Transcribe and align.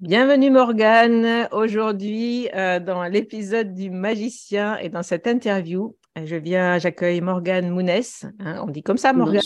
Bienvenue 0.00 0.50
Morgane. 0.50 1.48
Aujourd'hui, 1.52 2.50
euh, 2.54 2.78
dans 2.80 3.04
l'épisode 3.04 3.72
du 3.72 3.88
magicien 3.88 4.76
et 4.76 4.90
dans 4.90 5.02
cette 5.02 5.26
interview, 5.26 5.96
je 6.22 6.36
viens, 6.36 6.76
j'accueille 6.78 7.22
Morgane 7.22 7.70
Mounès. 7.70 8.26
Hein, 8.40 8.62
on 8.62 8.70
dit 8.70 8.82
comme 8.82 8.98
ça, 8.98 9.14
Morgane 9.14 9.40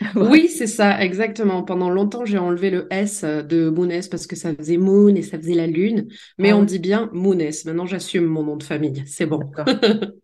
Oui, 0.16 0.48
c'est 0.48 0.66
ça, 0.66 1.00
exactement. 1.00 1.62
Pendant 1.62 1.88
longtemps, 1.88 2.24
j'ai 2.24 2.38
enlevé 2.38 2.70
le 2.70 2.88
S 2.90 3.22
de 3.22 3.70
Mounès 3.70 4.08
parce 4.08 4.26
que 4.26 4.34
ça 4.34 4.52
faisait 4.56 4.76
Moon 4.76 5.14
et 5.14 5.22
ça 5.22 5.38
faisait 5.38 5.54
la 5.54 5.68
lune. 5.68 6.08
Mais 6.36 6.50
ah 6.50 6.56
on 6.56 6.64
dit 6.64 6.80
bien 6.80 7.08
Mounès. 7.12 7.64
Maintenant, 7.64 7.86
j'assume 7.86 8.24
mon 8.24 8.42
nom 8.42 8.56
de 8.56 8.64
famille. 8.64 9.04
C'est 9.06 9.26
bon. 9.26 9.52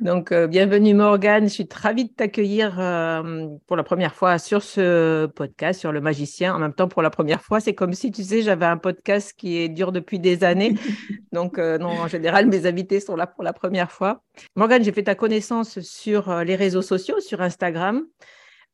Donc, 0.00 0.30
euh, 0.30 0.46
bienvenue 0.46 0.94
Morgane. 0.94 1.48
Je 1.48 1.54
suis 1.54 1.68
ravie 1.72 2.04
de 2.04 2.12
t'accueillir 2.12 2.78
euh, 2.78 3.48
pour 3.66 3.76
la 3.76 3.82
première 3.82 4.14
fois 4.14 4.38
sur 4.38 4.62
ce 4.62 5.26
podcast, 5.26 5.80
sur 5.80 5.90
le 5.90 6.00
magicien. 6.00 6.54
En 6.54 6.60
même 6.60 6.72
temps, 6.72 6.86
pour 6.86 7.02
la 7.02 7.10
première 7.10 7.42
fois, 7.42 7.58
c'est 7.58 7.74
comme 7.74 7.92
si, 7.92 8.12
tu 8.12 8.22
sais, 8.22 8.42
j'avais 8.42 8.66
un 8.66 8.76
podcast 8.76 9.34
qui 9.36 9.58
est 9.58 9.68
dur 9.68 9.90
depuis 9.90 10.20
des 10.20 10.44
années. 10.44 10.74
Donc, 11.32 11.58
euh, 11.58 11.78
non, 11.78 11.88
en 11.88 12.06
général, 12.06 12.46
mes 12.46 12.66
invités 12.66 13.00
sont 13.00 13.16
là 13.16 13.26
pour 13.26 13.42
la 13.42 13.52
première 13.52 13.90
fois. 13.90 14.22
Morgane, 14.54 14.84
j'ai 14.84 14.92
fait 14.92 15.02
ta 15.02 15.16
connaissance 15.16 15.80
sur 15.80 16.32
les 16.44 16.54
réseaux 16.54 16.82
sociaux, 16.82 17.18
sur 17.20 17.40
Instagram. 17.42 18.04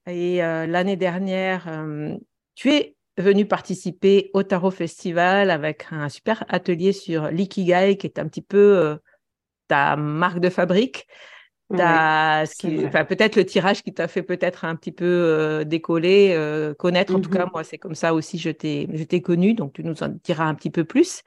Et 0.07 0.37
l'année 0.39 0.97
dernière, 0.97 1.85
tu 2.55 2.71
es 2.71 2.97
venu 3.19 3.47
participer 3.47 4.31
au 4.35 4.45
Tarot 4.45 4.71
Festival 4.71 5.51
avec 5.51 5.87
un 5.91 6.09
super 6.09 6.45
atelier 6.49 6.93
sur 6.93 7.29
l'ikigai 7.29 7.97
qui 7.97 8.07
est 8.07 8.21
un 8.21 8.29
petit 8.29 8.43
peu 8.43 8.99
ta 9.69 9.97
marque 9.97 10.41
de 10.41 10.51
fabrique, 10.51 11.07
peut-être 13.05 13.37
le 13.37 13.45
tirage 13.45 13.83
qui 13.83 13.93
t'a 13.93 14.09
fait 14.09 14.23
peut-être 14.23 14.65
un 14.65 14.77
petit 14.77 14.93
peu 14.93 15.05
euh, 15.05 15.65
décoller, 15.65 16.33
euh, 16.35 16.75
connaître. 16.75 17.15
En 17.15 17.21
tout 17.21 17.31
cas, 17.31 17.47
mm-hmm. 17.47 17.53
moi, 17.53 17.65
c'est 17.65 17.79
comme 17.79 17.95
ça 17.95 18.15
aussi, 18.15 18.39
je 18.39 18.51
t'ai 18.51 19.21
connu, 19.21 19.55
donc 19.55 19.73
tu 19.73 19.85
nous 19.85 20.03
en 20.03 20.09
diras 20.23 20.45
un 20.45 20.55
petit 20.55 20.71
peu 20.71 20.85
plus. 20.85 21.23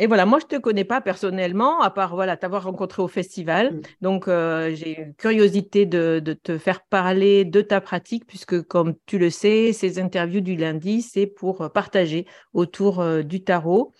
Et 0.00 0.08
voilà, 0.08 0.26
moi, 0.26 0.40
je 0.40 0.46
ne 0.46 0.58
te 0.58 0.60
connais 0.60 0.84
pas 0.84 1.00
personnellement, 1.00 1.80
à 1.80 1.88
part 1.88 2.16
voilà, 2.16 2.36
t'avoir 2.36 2.64
rencontré 2.64 3.00
au 3.00 3.06
festival. 3.06 3.74
Mm. 3.74 3.80
Donc, 4.00 4.26
euh, 4.26 4.74
j'ai 4.74 5.00
une 5.00 5.14
curiosité 5.14 5.86
de, 5.86 6.20
de, 6.24 6.32
te 6.32 6.58
faire 6.58 6.80
parler 6.84 7.44
de 7.44 7.60
ta 7.60 7.80
pratique, 7.80 8.26
puisque, 8.26 8.60
comme 8.62 8.94
tu 9.06 9.18
le 9.18 9.30
sais, 9.30 9.72
ces 9.72 10.00
interviews 10.00 10.40
du 10.40 10.56
lundi, 10.56 11.00
c'est 11.00 11.26
pour 11.26 11.70
partager 11.70 12.26
autour 12.54 13.04
du 13.22 13.44
tarot. 13.44 13.92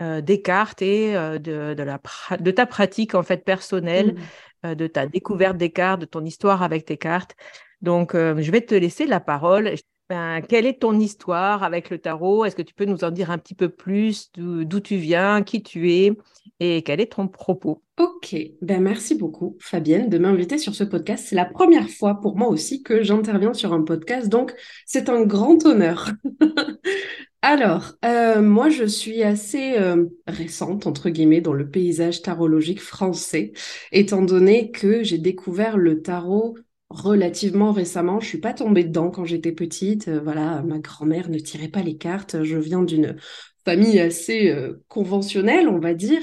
Euh, 0.00 0.20
des 0.20 0.42
cartes 0.42 0.80
et 0.80 1.16
euh, 1.16 1.40
de, 1.40 1.74
la 1.82 2.00
de, 2.38 2.50
ta 2.52 2.66
pratique 2.66 3.16
en 3.16 3.24
fait 3.24 3.44
personnelle, 3.44 4.14
mmh. 4.14 4.66
euh, 4.66 4.74
de 4.76 4.86
ta 4.86 5.08
découverte 5.08 5.56
des 5.56 5.70
cartes, 5.70 6.00
de 6.00 6.06
ton 6.06 6.24
histoire 6.24 6.62
avec 6.62 6.84
tes 6.84 6.96
cartes. 6.96 7.34
Donc, 7.82 8.12
je 8.14 8.50
vais 8.50 8.60
te 8.60 8.74
laisser 8.74 9.06
la 9.06 9.20
parole. 9.20 9.74
Ben, 10.08 10.40
quelle 10.40 10.66
est 10.66 10.80
ton 10.80 10.98
histoire 10.98 11.62
avec 11.62 11.90
le 11.90 11.98
tarot? 11.98 12.44
Est-ce 12.44 12.56
que 12.56 12.62
tu 12.62 12.74
peux 12.74 12.86
nous 12.86 13.04
en 13.04 13.10
dire 13.10 13.30
un 13.30 13.38
petit 13.38 13.54
peu 13.54 13.68
plus 13.68 14.32
d'où 14.36 14.80
tu 14.80 14.96
viens, 14.96 15.42
qui 15.42 15.62
tu 15.62 15.92
es 15.92 16.12
et 16.58 16.82
quel 16.82 17.00
est 17.00 17.12
ton 17.12 17.28
propos? 17.28 17.82
Ok, 18.00 18.34
ben 18.62 18.82
merci 18.82 19.14
beaucoup 19.14 19.56
Fabienne 19.60 20.08
de 20.08 20.18
m'inviter 20.18 20.58
sur 20.58 20.74
ce 20.74 20.82
podcast. 20.82 21.26
C'est 21.28 21.36
la 21.36 21.44
première 21.44 21.88
fois 21.88 22.20
pour 22.20 22.36
moi 22.36 22.48
aussi 22.48 22.82
que 22.82 23.02
j'interviens 23.02 23.54
sur 23.54 23.72
un 23.72 23.82
podcast, 23.82 24.28
donc 24.28 24.54
c'est 24.86 25.08
un 25.08 25.22
grand 25.22 25.64
honneur. 25.66 26.10
Alors, 27.40 27.92
euh, 28.04 28.42
moi, 28.42 28.68
je 28.68 28.84
suis 28.84 29.22
assez 29.22 29.78
euh, 29.78 30.06
récente, 30.26 30.86
entre 30.88 31.08
guillemets, 31.08 31.40
dans 31.40 31.52
le 31.52 31.70
paysage 31.70 32.20
tarologique 32.22 32.80
français, 32.80 33.52
étant 33.92 34.22
donné 34.22 34.72
que 34.72 35.04
j'ai 35.04 35.18
découvert 35.18 35.76
le 35.78 36.02
tarot 36.02 36.56
relativement 36.90 37.70
récemment. 37.72 38.18
Je 38.18 38.26
suis 38.26 38.40
pas 38.40 38.54
tombée 38.54 38.82
dedans 38.82 39.10
quand 39.10 39.24
j'étais 39.24 39.52
petite. 39.52 40.08
Euh, 40.08 40.20
voilà, 40.20 40.62
ma 40.62 40.80
grand-mère 40.80 41.30
ne 41.30 41.38
tirait 41.38 41.68
pas 41.68 41.82
les 41.82 41.96
cartes. 41.96 42.42
Je 42.42 42.56
viens 42.56 42.82
d'une 42.82 43.16
famille 43.64 44.00
assez 44.00 44.54
conventionnelle, 44.88 45.68
on 45.68 45.78
va 45.78 45.92
dire, 45.92 46.22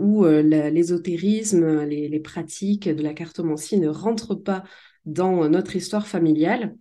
où 0.00 0.24
l'ésotérisme, 0.24 1.84
les, 1.84 2.08
les 2.08 2.20
pratiques 2.20 2.88
de 2.88 3.00
la 3.00 3.14
cartomancie 3.14 3.78
ne 3.78 3.88
rentrent 3.88 4.34
pas 4.34 4.64
dans 5.04 5.48
notre 5.48 5.76
histoire 5.76 6.08
familiale. 6.08 6.74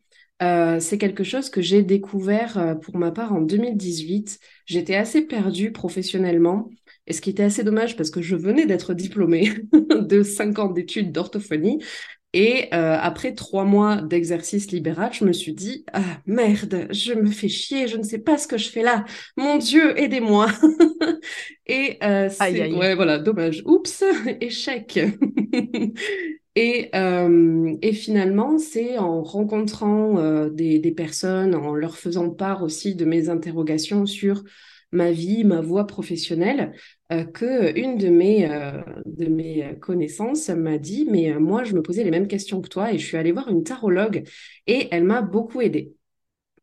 Euh, 0.44 0.80
c'est 0.80 1.00
quelque 1.00 1.24
chose 1.24 1.50
que 1.50 1.62
j'ai 1.62 1.82
découvert 1.82 2.58
euh, 2.58 2.76
pour 2.76 2.98
ma 2.98 3.12
part 3.12 3.34
en 3.34 3.42
2018. 3.42 4.40
J'étais 4.66 4.96
assez 4.96 5.22
perdue 5.22 5.72
professionnellement, 5.72 6.70
et 7.08 7.14
ce 7.14 7.22
qui 7.22 7.32
était 7.32 7.44
assez 7.44 7.64
dommage 7.64 7.96
parce 7.98 8.12
que 8.12 8.22
je 8.22 8.36
venais 8.36 8.66
d'être 8.66 8.94
diplômée 8.94 9.52
de 9.74 10.24
5 10.24 10.60
ans 10.60 10.70
d'études 10.70 11.12
d'orthophonie. 11.12 11.84
Et 12.34 12.66
euh, 12.74 12.98
après 13.02 13.34
trois 13.34 13.64
mois 13.64 14.02
d'exercice 14.02 14.70
libéral, 14.70 15.12
je 15.14 15.24
me 15.24 15.32
suis 15.32 15.54
dit 15.54 15.86
ah 15.94 16.04
merde, 16.28 16.88
je 16.92 17.14
me 17.14 17.32
fais 17.32 17.48
chier, 17.48 17.88
je 17.88 17.98
ne 17.98 18.04
sais 18.04 18.20
pas 18.20 18.38
ce 18.38 18.48
que 18.48 18.58
je 18.58 18.70
fais 18.70 18.84
là. 18.84 19.06
Mon 19.38 19.58
Dieu, 19.58 19.98
aidez-moi. 19.98 20.48
et 21.66 21.98
c'est 22.02 22.74
ouais 22.74 22.96
voilà, 22.96 23.18
dommage. 23.18 23.64
Oups, 23.66 24.04
échec. 24.42 25.00
Et, 26.60 26.90
euh, 26.96 27.78
et, 27.84 27.94
finalement, 27.94 28.58
c'est 28.58 28.98
en 28.98 29.22
rencontrant 29.22 30.18
euh, 30.18 30.50
des, 30.50 30.80
des, 30.80 30.92
personnes, 30.92 31.54
en 31.54 31.76
leur 31.76 31.98
faisant 31.98 32.32
part 32.32 32.64
aussi 32.64 32.96
de 32.96 33.06
mes 33.06 33.30
interrogations 33.30 34.08
sur 34.08 34.44
ma 34.92 35.12
vie, 35.12 35.44
ma 35.44 35.62
voie 35.62 35.86
professionnelle, 35.86 36.74
euh, 37.12 37.26
que 37.26 37.78
une 37.78 38.00
de 38.00 38.08
mes, 38.10 38.50
euh, 38.50 38.82
de 39.06 39.28
mes 39.28 39.78
connaissances 39.80 40.50
m'a 40.50 40.80
dit, 40.80 41.08
mais 41.12 41.32
moi, 41.40 41.64
je 41.64 41.76
me 41.76 41.84
posais 41.84 42.04
les 42.04 42.10
mêmes 42.10 42.28
questions 42.28 42.60
que 42.60 42.70
toi 42.70 42.92
et 42.92 42.98
je 42.98 43.06
suis 43.06 43.18
allée 43.18 43.34
voir 43.34 43.50
une 43.50 43.64
tarologue 43.64 44.24
et 44.66 44.88
elle 44.90 45.04
m'a 45.04 45.22
beaucoup 45.22 45.62
aidée. 45.62 45.97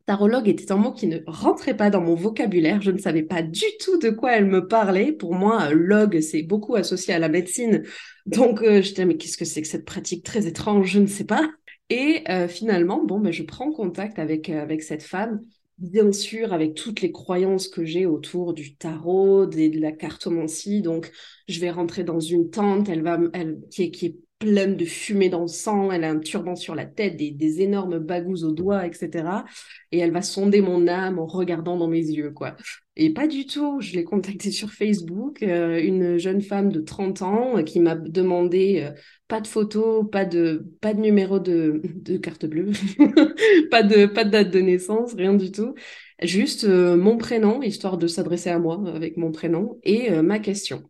Tarologue 0.05 0.47
était 0.47 0.71
un 0.71 0.77
mot 0.77 0.91
qui 0.91 1.07
ne 1.07 1.19
rentrait 1.25 1.75
pas 1.75 1.89
dans 1.89 2.01
mon 2.01 2.15
vocabulaire. 2.15 2.81
Je 2.81 2.91
ne 2.91 2.97
savais 2.97 3.23
pas 3.23 3.41
du 3.41 3.65
tout 3.79 3.97
de 3.97 4.09
quoi 4.09 4.33
elle 4.33 4.45
me 4.45 4.67
parlait. 4.67 5.11
Pour 5.11 5.33
moi, 5.33 5.71
log, 5.73 6.19
c'est 6.21 6.43
beaucoup 6.43 6.75
associé 6.75 7.13
à 7.13 7.19
la 7.19 7.29
médecine. 7.29 7.83
Donc, 8.25 8.63
je 8.63 8.81
j'étais, 8.81 9.05
mais 9.05 9.17
qu'est-ce 9.17 9.37
que 9.37 9.45
c'est 9.45 9.61
que 9.61 9.67
cette 9.67 9.85
pratique 9.85 10.23
très 10.23 10.45
étrange? 10.47 10.87
Je 10.87 10.99
ne 10.99 11.07
sais 11.07 11.25
pas. 11.25 11.49
Et 11.89 12.23
finalement, 12.47 13.03
bon, 13.03 13.19
ben, 13.19 13.31
je 13.31 13.43
prends 13.43 13.71
contact 13.71 14.19
avec, 14.19 14.49
avec 14.49 14.83
cette 14.83 15.03
femme 15.03 15.41
bien 15.77 16.11
sûr 16.11 16.53
avec 16.53 16.73
toutes 16.73 17.01
les 17.01 17.11
croyances 17.11 17.67
que 17.67 17.83
j'ai 17.83 18.05
autour 18.05 18.53
du 18.53 18.75
tarot, 18.75 19.45
de 19.45 19.79
la 19.79 19.91
cartomancie. 19.91 20.81
Donc, 20.81 21.11
je 21.47 21.59
vais 21.59 21.71
rentrer 21.71 22.03
dans 22.03 22.19
une 22.19 22.49
tente, 22.49 22.89
elle 22.89 23.01
va, 23.01 23.19
elle, 23.33 23.59
qui, 23.71 23.83
est, 23.83 23.91
qui 23.91 24.05
est 24.05 24.15
pleine 24.39 24.75
de 24.75 24.85
fumée 24.85 25.29
dans 25.29 25.43
le 25.43 25.47
sang, 25.47 25.91
elle 25.91 26.03
a 26.03 26.09
un 26.09 26.19
turban 26.19 26.55
sur 26.55 26.75
la 26.75 26.85
tête, 26.85 27.15
des, 27.15 27.61
énormes 27.61 27.99
bagous 27.99 28.43
aux 28.43 28.51
doigts, 28.51 28.85
etc. 28.85 29.45
Et 29.91 29.99
elle 29.99 30.11
va 30.11 30.21
sonder 30.21 30.61
mon 30.61 30.87
âme 30.87 31.19
en 31.19 31.25
regardant 31.25 31.77
dans 31.77 31.87
mes 31.87 32.05
yeux, 32.05 32.31
quoi. 32.31 32.55
Et 32.97 33.13
pas 33.13 33.27
du 33.27 33.45
tout, 33.45 33.79
je 33.81 33.93
l'ai 33.93 34.03
contactée 34.03 34.51
sur 34.51 34.71
Facebook, 34.71 35.41
euh, 35.43 35.81
une 35.81 36.17
jeune 36.17 36.41
femme 36.41 36.71
de 36.71 36.81
30 36.81 37.21
ans 37.21 37.57
euh, 37.57 37.61
qui 37.63 37.79
m'a 37.79 37.95
demandé 37.95 38.83
euh, 38.85 38.91
pas 39.27 39.41
de 39.41 39.47
photo, 39.47 40.03
pas 40.03 40.25
de, 40.25 40.65
pas 40.81 40.93
de 40.93 40.99
numéro 41.01 41.39
de, 41.39 41.81
de 41.83 42.17
carte 42.17 42.45
bleue, 42.45 42.71
pas, 43.71 43.83
de, 43.83 44.05
pas 44.05 44.23
de 44.23 44.29
date 44.29 44.51
de 44.51 44.59
naissance, 44.59 45.13
rien 45.13 45.33
du 45.33 45.51
tout. 45.51 45.75
Juste 46.21 46.65
mon 46.65 47.17
prénom, 47.17 47.61
histoire 47.61 47.97
de 47.97 48.07
s'adresser 48.07 48.49
à 48.49 48.59
moi 48.59 48.81
avec 48.87 49.17
mon 49.17 49.31
prénom, 49.33 49.77
et 49.83 50.09
ma 50.21 50.39
question. 50.39 50.89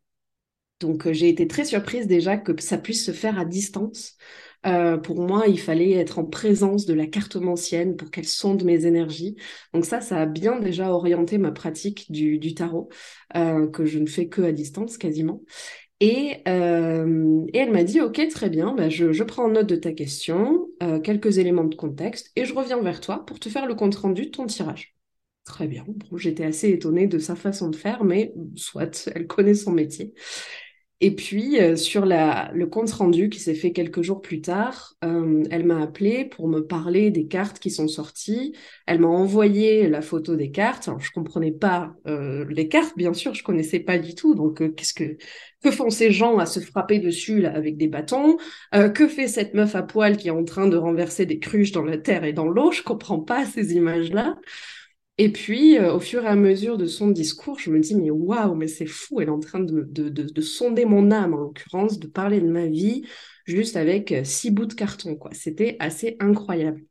Donc 0.80 1.10
j'ai 1.12 1.30
été 1.30 1.48
très 1.48 1.66
surprise 1.66 2.08
déjà 2.08 2.38
que 2.38 2.62
ça 2.62 2.78
puisse 2.78 3.06
se 3.06 3.12
faire 3.12 3.40
à 3.40 3.46
distance. 3.46 4.18
Euh, 4.66 4.98
pour 4.98 5.22
moi, 5.22 5.46
il 5.48 5.60
fallait 5.60 5.92
être 5.92 6.20
en 6.20 6.26
présence 6.26 6.86
de 6.86 6.94
la 6.94 7.06
cartomancienne 7.06 7.96
pour 7.96 8.10
qu'elle 8.10 8.28
sonde 8.28 8.64
mes 8.64 8.86
énergies. 8.86 9.36
Donc 9.74 9.86
ça, 9.86 10.02
ça 10.02 10.22
a 10.22 10.26
bien 10.26 10.60
déjà 10.60 10.92
orienté 10.92 11.38
ma 11.38 11.52
pratique 11.52 12.12
du, 12.12 12.54
tarot, 12.56 12.90
euh, 13.36 13.68
que 13.68 13.86
je 13.86 14.00
ne 14.00 14.08
fais 14.08 14.28
que 14.28 14.42
à 14.42 14.52
distance 14.52 14.98
quasiment. 14.98 15.44
Et, 16.02 16.38
euh, 16.48 17.46
elle 17.54 17.72
m'a 17.72 17.84
dit, 17.84 18.02
OK, 18.02 18.22
très 18.30 18.50
bien, 18.50 18.74
bah, 18.74 18.90
je, 18.90 19.14
je, 19.14 19.24
prends 19.24 19.48
note 19.48 19.68
de 19.68 19.76
ta 19.78 19.94
question, 19.94 20.68
quelques 21.04 21.38
éléments 21.38 21.64
de 21.64 21.76
contexte, 21.76 22.32
et 22.36 22.44
je 22.44 22.54
reviens 22.54 22.82
vers 22.82 23.00
toi 23.00 23.26
pour 23.26 23.40
te 23.40 23.48
faire 23.48 23.66
le 23.66 23.76
compte-rendu 23.76 24.26
de 24.26 24.32
ton 24.32 24.46
tirage. 24.46 24.96
Très 25.46 25.68
bien. 25.68 25.86
J'étais 26.18 26.44
assez 26.44 26.70
étonnée 26.70 27.08
de 27.08 27.20
sa 27.20 27.36
façon 27.36 27.70
de 27.70 27.76
faire, 27.76 28.04
mais 28.04 28.34
soit, 28.56 29.08
elle 29.14 29.28
connaît 29.28 29.54
son 29.54 29.72
métier. 29.72 30.14
Et 31.02 31.14
puis, 31.14 31.60
euh, 31.60 31.76
sur 31.76 32.06
la, 32.06 32.50
le 32.54 32.68
compte 32.68 32.90
rendu 32.92 33.30
qui 33.30 33.40
s'est 33.40 33.54
fait 33.54 33.74
quelques 33.74 34.02
jours 34.02 34.22
plus 34.22 34.40
tard, 34.40 34.94
euh, 35.04 35.44
elle 35.52 35.66
m'a 35.66 35.82
appelé 35.82 36.24
pour 36.24 36.48
me 36.48 36.62
parler 36.62 37.12
des 37.12 37.28
cartes 37.28 37.60
qui 37.60 37.70
sont 37.70 37.90
sorties. 37.90 38.56
Elle 38.88 39.00
m'a 39.00 39.10
envoyé 39.10 39.90
la 39.90 40.02
photo 40.02 40.38
des 40.38 40.52
cartes. 40.52 40.88
Alors, 40.88 41.02
je 41.02 41.12
comprenais 41.12 41.52
pas 41.52 41.94
euh, 42.08 42.46
les 42.50 42.70
cartes, 42.70 42.96
bien 42.96 43.14
sûr, 43.14 43.34
je 43.34 43.44
connaissais 43.44 43.82
pas 43.82 44.00
du 44.00 44.16
tout. 44.16 44.36
Donc, 44.36 44.60
qu'est-ce 44.76 44.94
que 44.94 45.18
que 45.62 45.72
font 45.72 45.90
ces 45.90 46.12
gens 46.12 46.38
à 46.38 46.46
se 46.46 46.60
frapper 46.60 47.00
dessus 47.00 47.42
là, 47.42 47.52
avec 47.54 47.76
des 47.76 47.88
bâtons? 47.88 48.38
Que 48.72 49.08
fait 49.08 49.28
cette 49.28 49.56
meuf 49.56 49.74
à 49.76 49.82
poil 49.82 50.16
qui 50.16 50.28
est 50.28 50.32
en 50.32 50.44
train 50.44 50.68
de 50.68 50.78
renverser 50.78 51.26
des 51.26 51.40
cruches 51.40 51.72
dans 51.72 51.84
la 51.84 51.98
terre 51.98 52.24
et 52.24 52.34
dans 52.34 52.48
l'eau? 52.48 52.72
Je 52.72 52.84
comprends 52.84 53.20
pas 53.20 53.46
ces 53.46 53.74
images-là. 53.74 54.36
Et 55.18 55.32
puis, 55.32 55.78
euh, 55.78 55.94
au 55.94 56.00
fur 56.02 56.24
et 56.24 56.28
à 56.28 56.36
mesure 56.36 56.78
de 56.78 56.86
son 56.88 57.10
discours, 57.10 57.58
je 57.60 57.72
me 57.72 57.80
dis, 57.80 57.96
mais 57.96 58.10
waouh, 58.12 58.54
mais 58.56 58.68
c'est 58.68 58.86
fou, 58.86 59.22
elle 59.22 59.30
est 59.30 59.32
en 59.32 59.40
train 59.40 59.62
de, 59.62 59.82
de, 59.90 60.10
de, 60.10 60.42
sonder 60.42 60.84
mon 60.86 61.10
âme, 61.12 61.34
en 61.34 61.38
l'occurrence, 61.38 62.00
de 62.00 62.08
parler 62.08 62.42
de 62.42 62.50
ma 62.50 62.66
vie, 62.68 63.06
juste 63.46 63.78
avec 63.78 64.12
euh, 64.12 64.26
six 64.26 64.52
bouts 64.52 64.66
de 64.66 64.74
carton, 64.74 65.16
quoi. 65.16 65.32
C'était 65.34 65.78
assez 65.80 66.18
incroyable. 66.20 66.84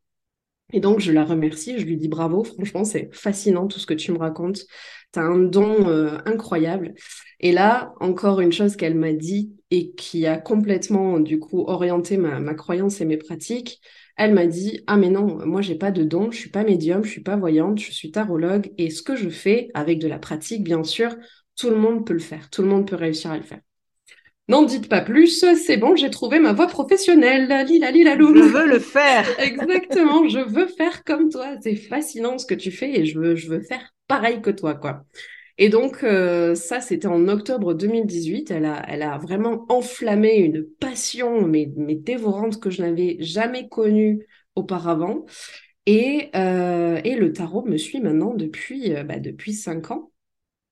Et 0.73 0.79
donc, 0.79 0.99
je 0.99 1.11
la 1.11 1.25
remercie, 1.25 1.79
je 1.79 1.85
lui 1.85 1.97
dis 1.97 2.07
bravo, 2.07 2.43
franchement, 2.43 2.83
c'est 2.83 3.09
fascinant 3.13 3.67
tout 3.67 3.79
ce 3.79 3.85
que 3.85 3.93
tu 3.93 4.11
me 4.11 4.17
racontes. 4.17 4.65
Tu 5.13 5.19
as 5.19 5.23
un 5.23 5.37
don 5.39 5.87
euh, 5.89 6.17
incroyable. 6.25 6.95
Et 7.39 7.51
là, 7.51 7.93
encore 7.99 8.41
une 8.41 8.51
chose 8.51 8.75
qu'elle 8.75 8.95
m'a 8.95 9.13
dit 9.13 9.55
et 9.71 9.91
qui 9.93 10.25
a 10.25 10.37
complètement, 10.37 11.19
du 11.19 11.39
coup, 11.39 11.61
orienté 11.67 12.17
ma, 12.17 12.39
ma 12.39 12.55
croyance 12.55 13.01
et 13.01 13.05
mes 13.05 13.17
pratiques, 13.17 13.81
elle 14.17 14.33
m'a 14.33 14.47
dit 14.47 14.81
ah 14.87 14.97
mais 14.97 15.09
non 15.09 15.45
moi 15.45 15.61
j'ai 15.61 15.75
pas 15.75 15.91
de 15.91 16.03
don 16.03 16.31
je 16.31 16.37
suis 16.37 16.49
pas 16.49 16.63
médium 16.63 17.03
je 17.03 17.09
suis 17.09 17.23
pas 17.23 17.35
voyante 17.35 17.79
je 17.79 17.91
suis 17.91 18.11
tarologue 18.11 18.71
et 18.77 18.89
ce 18.89 19.01
que 19.01 19.15
je 19.15 19.29
fais 19.29 19.69
avec 19.73 19.99
de 19.99 20.07
la 20.07 20.19
pratique 20.19 20.63
bien 20.63 20.83
sûr 20.83 21.15
tout 21.57 21.69
le 21.69 21.77
monde 21.77 22.05
peut 22.05 22.13
le 22.13 22.19
faire 22.19 22.49
tout 22.49 22.61
le 22.61 22.67
monde 22.67 22.87
peut 22.87 22.95
réussir 22.95 23.31
à 23.31 23.37
le 23.37 23.43
faire 23.43 23.59
N'en 24.47 24.61
dites 24.61 24.89
pas 24.89 25.01
plus, 25.01 25.43
c'est 25.55 25.77
bon, 25.77 25.95
j'ai 25.95 26.11
trouvé 26.11 26.37
ma 26.37 26.53
voie 26.53 26.67
professionnelle. 26.67 27.47
Lila, 27.67 27.89
lila, 27.89 28.15
Je 28.15 28.43
veux 28.43 28.67
le 28.67 28.77
faire. 28.77 29.25
Exactement, 29.39 30.27
je 30.29 30.37
veux 30.37 30.67
faire 30.67 31.03
comme 31.03 31.29
toi. 31.29 31.55
C'est 31.63 31.75
fascinant 31.75 32.37
ce 32.37 32.45
que 32.45 32.53
tu 32.53 32.69
fais 32.69 32.99
et 32.99 33.05
je 33.05 33.17
veux, 33.17 33.35
je 33.35 33.49
veux 33.49 33.61
faire 33.61 33.91
pareil 34.07 34.41
que 34.43 34.51
toi, 34.51 34.75
quoi. 34.75 35.03
Et 35.57 35.69
donc, 35.69 36.03
euh, 36.03 36.53
ça, 36.53 36.81
c'était 36.81 37.07
en 37.07 37.27
octobre 37.29 37.73
2018. 37.73 38.51
Elle 38.51 38.65
a, 38.65 38.83
elle 38.89 39.07
vraiment 39.21 39.65
enflammé 39.69 40.35
une 40.35 40.65
passion, 40.65 41.47
mais, 41.47 41.65
dévorante, 41.65 42.59
que 42.59 42.69
je 42.69 42.81
n'avais 42.81 43.17
jamais 43.21 43.69
connue 43.69 44.25
auparavant. 44.55 45.25
Et, 45.85 46.29
euh, 46.35 46.99
le 47.01 47.31
tarot 47.31 47.63
me 47.65 47.77
suit 47.77 48.01
maintenant 48.01 48.33
depuis, 48.33 48.93
euh, 48.93 49.03
bah, 49.03 49.19
depuis 49.19 49.53
cinq 49.53 49.91
ans. 49.91 50.11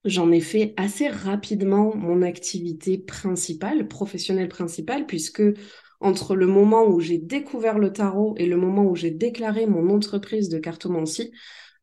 J'en 0.04 0.32
ai 0.34 0.42
fait 0.42 0.74
assez 0.76 1.08
rapidement 1.08 1.96
mon 1.96 2.22
activité 2.22 2.98
principale, 2.98 3.88
professionnelle 3.88 4.50
principale, 4.50 5.06
puisque 5.06 5.44
entre 6.02 6.36
le 6.36 6.48
moment 6.48 6.86
où 6.86 7.00
j'ai 7.00 7.20
découvert 7.20 7.80
le 7.80 7.94
tarot 7.94 8.36
et 8.38 8.46
le 8.48 8.58
moment 8.58 8.84
où 8.84 8.96
j'ai 8.98 9.12
déclaré 9.12 9.66
mon 9.66 9.90
entreprise 9.90 10.50
de 10.50 10.60
cartomancie, 10.60 11.32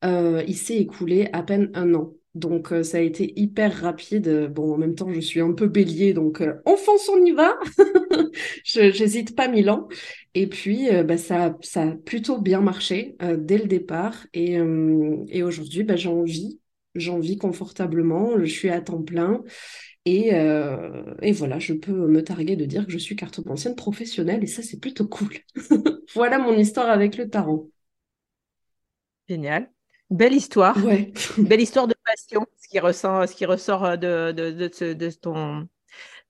il 0.02 0.56
s'est 0.56 0.76
écoulé 0.76 1.30
à 1.32 1.42
peine 1.42 1.70
un 1.72 1.94
an. 1.94 2.12
Donc 2.34 2.72
euh, 2.72 2.82
ça 2.84 2.98
a 2.98 3.00
été 3.00 3.32
hyper 3.38 3.80
rapide. 3.80 4.50
Bon, 4.52 4.74
en 4.74 4.78
même 4.78 4.94
temps, 4.94 5.12
je 5.12 5.20
suis 5.20 5.40
un 5.40 5.52
peu 5.52 5.66
bélier, 5.66 6.12
donc 6.12 6.40
euh, 6.40 6.54
on 6.64 6.76
fonce, 6.76 7.08
on 7.08 7.24
y 7.24 7.32
va. 7.32 7.58
J'hésite 8.64 9.34
pas 9.34 9.48
mille 9.48 9.68
ans. 9.70 9.88
Et 10.34 10.46
puis, 10.46 10.88
euh, 10.90 11.02
bah, 11.02 11.18
ça, 11.18 11.56
ça 11.60 11.82
a 11.82 11.90
plutôt 11.92 12.40
bien 12.40 12.60
marché 12.60 13.16
dès 13.38 13.58
le 13.58 13.66
départ. 13.66 14.26
Et, 14.32 14.58
et 15.28 15.42
aujourd'hui, 15.42 15.82
bah, 15.82 15.96
j'en 15.96 16.22
vis. 16.22 16.60
J'en 16.96 17.18
vis 17.18 17.36
confortablement. 17.36 18.38
Je 18.38 18.44
suis 18.44 18.70
à 18.70 18.80
temps 18.80 19.02
plein. 19.02 19.42
Et, 20.04 20.30
et, 20.30 21.32
voilà, 21.32 21.58
je 21.58 21.72
peux 21.74 21.92
me 21.92 22.22
targuer 22.22 22.56
de 22.56 22.64
dire 22.64 22.86
que 22.86 22.92
je 22.92 22.98
suis 22.98 23.16
cartomancienne 23.16 23.76
professionnelle. 23.76 24.42
Et 24.42 24.48
ça, 24.48 24.62
c'est 24.62 24.80
plutôt 24.80 25.06
cool. 25.06 25.34
voilà 26.14 26.38
mon 26.38 26.56
histoire 26.56 26.90
avec 26.90 27.16
le 27.16 27.28
tarot. 27.28 27.70
Génial. 29.28 29.70
Belle 30.10 30.34
histoire. 30.34 30.76
Belle 31.38 31.60
histoire 31.60 31.86
de 31.86 31.94
passion, 32.10 32.46
ce 32.60 32.68
qui 32.68 32.78
ressort, 32.78 33.28
ce 33.28 33.34
qui 33.34 33.46
ressort 33.46 33.84
euh, 33.84 33.96
de, 33.96 34.32
de, 34.32 34.52
de, 34.52 34.92
de 34.92 35.10
ton, 35.10 35.68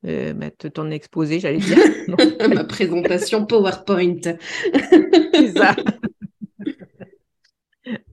euh, 0.07 0.33
bah, 0.33 0.51
ton 0.51 0.91
exposé, 0.91 1.41
j'allais 1.41 1.59
dire. 1.59 1.79
Ma 2.55 2.65
présentation 2.65 3.47
PowerPoint. 3.47 4.21
C'est 5.35 5.53
ça. 5.57 5.77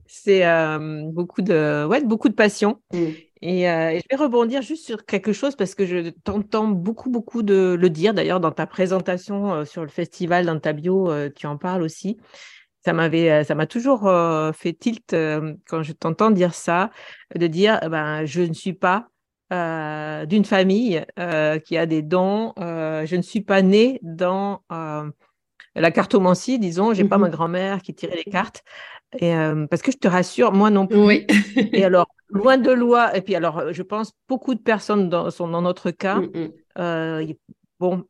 C'est 0.06 0.46
euh, 0.46 1.02
beaucoup, 1.12 1.42
de, 1.42 1.86
ouais, 1.86 2.02
beaucoup 2.02 2.28
de 2.28 2.34
passion. 2.34 2.80
Mm. 2.92 3.04
Et, 3.40 3.62
je 3.62 4.02
vais 4.10 4.16
rebondir 4.16 4.62
juste 4.62 4.84
sur 4.84 5.04
quelque 5.04 5.32
chose 5.32 5.54
parce 5.54 5.76
que 5.76 5.86
je 5.86 6.10
t'entends 6.24 6.66
beaucoup, 6.66 7.08
beaucoup 7.08 7.44
de 7.44 7.76
le 7.78 7.90
dire. 7.90 8.12
D'ailleurs, 8.12 8.40
dans 8.40 8.50
ta 8.50 8.66
présentation 8.66 9.64
sur 9.64 9.82
le 9.82 9.88
festival, 9.88 10.46
dans 10.46 10.58
ta 10.58 10.72
bio, 10.72 11.12
tu 11.36 11.46
en 11.46 11.56
parles 11.56 11.82
aussi 11.82 12.18
ça 12.88 12.94
m'avait, 12.94 13.30
euh, 13.30 13.44
ça 13.44 13.54
m'a 13.54 13.66
toujours 13.66 14.06
euh, 14.06 14.50
fait 14.52 14.72
tilt 14.72 15.12
euh, 15.12 15.52
quand 15.68 15.82
je 15.82 15.92
t'entends 15.92 16.30
dire 16.30 16.54
ça, 16.54 16.90
de 17.34 17.46
dire, 17.46 17.78
ben, 17.90 18.24
je 18.24 18.40
ne 18.40 18.54
suis 18.54 18.72
pas 18.72 19.08
d'une 19.50 20.44
famille 20.44 21.04
qui 21.64 21.78
a 21.78 21.86
des 21.86 22.02
dons, 22.02 22.52
je 22.58 23.16
ne 23.16 23.22
suis 23.22 23.40
pas 23.40 23.62
née 23.62 23.98
dans 24.02 24.62
la 25.74 25.90
cartomancie, 25.90 26.58
disons, 26.58 26.92
j'ai 26.92 27.02
n'ai 27.02 27.08
pas 27.08 27.16
ma 27.16 27.28
mmh 27.28 27.30
grand-mère 27.30 27.82
qui 27.82 27.94
tirait 27.94 28.16
les 28.16 28.30
cartes. 28.30 28.62
Et, 29.18 29.32
parce 29.70 29.80
que 29.80 29.90
je 29.90 29.96
te 29.96 30.06
rassure, 30.06 30.52
moi 30.52 30.68
non 30.68 30.86
plus. 30.86 31.02
Oui. 31.02 31.26
et 31.56 31.82
alors, 31.84 32.08
loin 32.28 32.58
de 32.58 32.70
loi, 32.70 33.16
et 33.16 33.22
puis 33.22 33.34
alors, 33.34 33.72
je 33.72 33.82
pense 33.82 34.12
beaucoup 34.28 34.54
de 34.54 34.60
personnes 34.60 35.10
sont 35.30 35.48
dans 35.48 35.62
notre 35.62 35.90
cas. 35.90 36.20
Mmh 36.20 37.32
bon, 37.80 38.04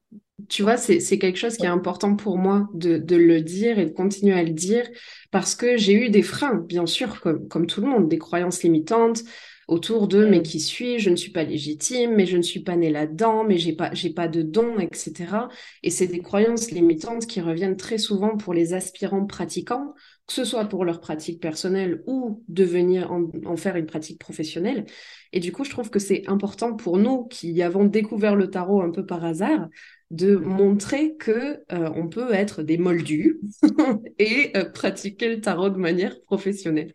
tu 0.48 0.62
vois, 0.62 0.76
c'est 0.76 1.18
quelque 1.18 1.36
chose 1.36 1.56
qui 1.56 1.64
est 1.64 1.68
important 1.68 2.14
pour 2.14 2.38
moi 2.38 2.68
de, 2.72 3.16
le 3.16 3.40
dire 3.40 3.78
et 3.78 3.86
de 3.86 3.90
continuer 3.90 4.38
à 4.38 4.44
le 4.44 4.52
dire 4.52 4.88
parce 5.30 5.54
que 5.54 5.76
j'ai 5.76 5.94
eu 5.94 6.10
des 6.10 6.22
freins, 6.22 6.54
bien 6.54 6.86
sûr, 6.86 7.20
comme, 7.20 7.48
comme 7.48 7.66
tout 7.66 7.80
le 7.80 7.88
monde, 7.88 8.08
des 8.08 8.18
croyances 8.18 8.62
limitantes 8.62 9.22
autour 9.66 10.08
de 10.08 10.24
mais 10.24 10.40
qui 10.42 10.60
suis 10.60 10.98
je 10.98 11.10
ne 11.10 11.16
suis 11.16 11.30
pas 11.30 11.42
légitime, 11.42 12.14
mais 12.14 12.24
je 12.24 12.38
ne 12.38 12.42
suis 12.42 12.60
pas 12.60 12.76
née 12.76 12.88
là-dedans, 12.88 13.44
mais 13.44 13.58
j'ai 13.58 13.74
pas 13.74 13.92
j'ai 13.92 14.10
pas 14.10 14.28
de 14.28 14.40
don, 14.42 14.78
etc. 14.78 15.48
Et 15.82 15.90
c'est 15.90 16.06
des 16.06 16.20
croyances 16.20 16.70
limitantes 16.70 17.26
qui 17.26 17.40
reviennent 17.40 17.76
très 17.76 17.98
souvent 17.98 18.36
pour 18.36 18.54
les 18.54 18.72
aspirants 18.74 19.26
pratiquants, 19.26 19.92
que 20.26 20.32
ce 20.32 20.44
soit 20.44 20.64
pour 20.66 20.84
leur 20.84 21.00
pratique 21.00 21.40
personnelle 21.40 22.02
ou 22.06 22.42
devenir 22.48 23.12
en, 23.12 23.28
en 23.44 23.56
faire 23.56 23.76
une 23.76 23.86
pratique 23.86 24.18
professionnelle. 24.18 24.86
Et 25.32 25.40
du 25.40 25.52
coup, 25.52 25.64
je 25.64 25.70
trouve 25.70 25.90
que 25.90 25.98
c'est 25.98 26.26
important 26.28 26.74
pour 26.74 26.96
nous 26.96 27.24
qui 27.26 27.60
avons 27.60 27.84
découvert 27.84 28.36
le 28.36 28.48
tarot 28.48 28.80
un 28.80 28.90
peu 28.90 29.04
par 29.04 29.24
hasard 29.24 29.68
de 30.10 30.36
montrer 30.36 31.16
que 31.16 31.62
euh, 31.72 31.90
on 31.94 32.08
peut 32.08 32.32
être 32.32 32.62
des 32.62 32.78
moldus 32.78 33.40
et 34.18 34.56
euh, 34.56 34.64
pratiquer 34.64 35.34
le 35.34 35.40
tarot 35.40 35.70
de 35.70 35.76
manière 35.76 36.20
professionnelle. 36.22 36.94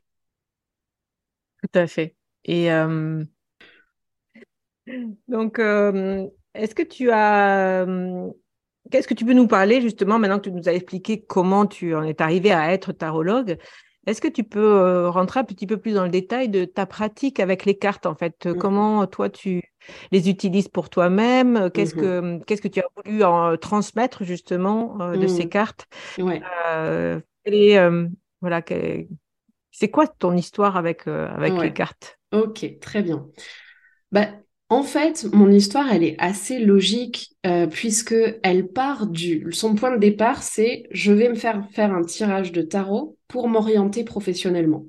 Tout 1.62 1.80
à 1.80 1.88
fait. 1.88 2.16
Et 2.46 2.72
euh, 2.72 3.24
donc, 5.28 5.60
est-ce 5.60 6.76
que 6.76 6.84
tu 6.84 7.12
as... 7.12 7.86
Qu'est-ce 8.92 9.08
que 9.08 9.14
tu 9.14 9.24
peux 9.26 9.34
nous 9.34 9.48
parler 9.48 9.80
justement, 9.80 10.20
maintenant 10.20 10.40
que 10.40 10.50
tu 10.50 10.52
nous 10.52 10.68
as 10.68 10.74
expliqué 10.74 11.24
comment 11.24 11.66
tu 11.66 11.96
en 11.96 12.04
es 12.04 12.22
arrivé 12.22 12.52
à 12.52 12.74
être 12.74 12.92
tarologue, 12.92 13.58
est-ce 14.06 14.22
que 14.22 14.28
tu 14.28 14.44
peux 14.44 14.60
euh, 14.62 15.10
rentrer 15.10 15.40
un 15.40 15.44
petit 15.44 15.68
peu 15.68 15.78
plus 15.78 15.94
dans 15.94 16.04
le 16.04 16.10
détail 16.10 16.50
de 16.50 16.66
ta 16.66 16.86
pratique 16.86 17.40
avec 17.40 17.66
les 17.66 17.78
cartes 17.78 18.06
en 18.06 18.16
fait? 18.16 18.46
Euh, 18.48 18.54
Mhm, 18.54 18.56
Comment 18.56 19.06
toi 19.08 19.30
tu 19.30 19.62
les 20.12 20.30
utilises 20.30 20.68
pour 20.70 20.90
toi-même? 20.90 21.58
Euh, 21.58 21.70
Qu'est-ce 21.70 21.96
mhm, 21.96 21.96
que 21.96 22.40
qu'est-ce 22.46 22.62
que 22.62 22.68
tu 22.68 22.80
as 22.82 22.88
voulu 23.06 23.24
en 23.24 23.58
transmettre 23.58 24.24
justement 24.24 25.00
euh, 25.02 25.18
de 25.18 25.28
ces 25.28 25.48
cartes? 25.48 25.88
Ouais, 26.18 26.52
Euh, 26.68 27.20
euh, 27.48 28.10
voilà, 28.42 28.62
c'est 29.72 29.90
quoi 29.92 30.08
ton 30.08 30.38
histoire 30.38 30.78
avec, 30.78 31.08
euh, 31.08 31.28
avec 31.30 31.62
les 31.62 31.72
cartes? 31.74 32.18
Ok, 32.32 32.80
très 32.82 33.04
bien. 33.04 33.30
Bah, 34.12 34.30
en 34.74 34.84
fait, 34.84 35.28
mon 35.34 35.52
histoire, 35.52 35.92
elle 35.92 36.04
est 36.04 36.16
assez 36.20 36.60
logique 36.60 37.36
euh, 37.46 37.68
puisque 37.68 38.16
elle 38.44 38.68
part 38.68 39.08
du... 39.08 39.48
Son 39.52 39.76
point 39.76 39.94
de 39.94 40.00
départ, 40.00 40.42
c'est 40.42 40.84
je 40.92 41.12
vais 41.12 41.30
me 41.30 41.36
faire 41.36 41.64
faire 41.72 41.94
un 41.94 42.02
tirage 42.02 42.52
de 42.52 42.62
tarot 42.62 43.18
pour 43.28 43.48
m'orienter 43.48 44.04
professionnellement, 44.04 44.86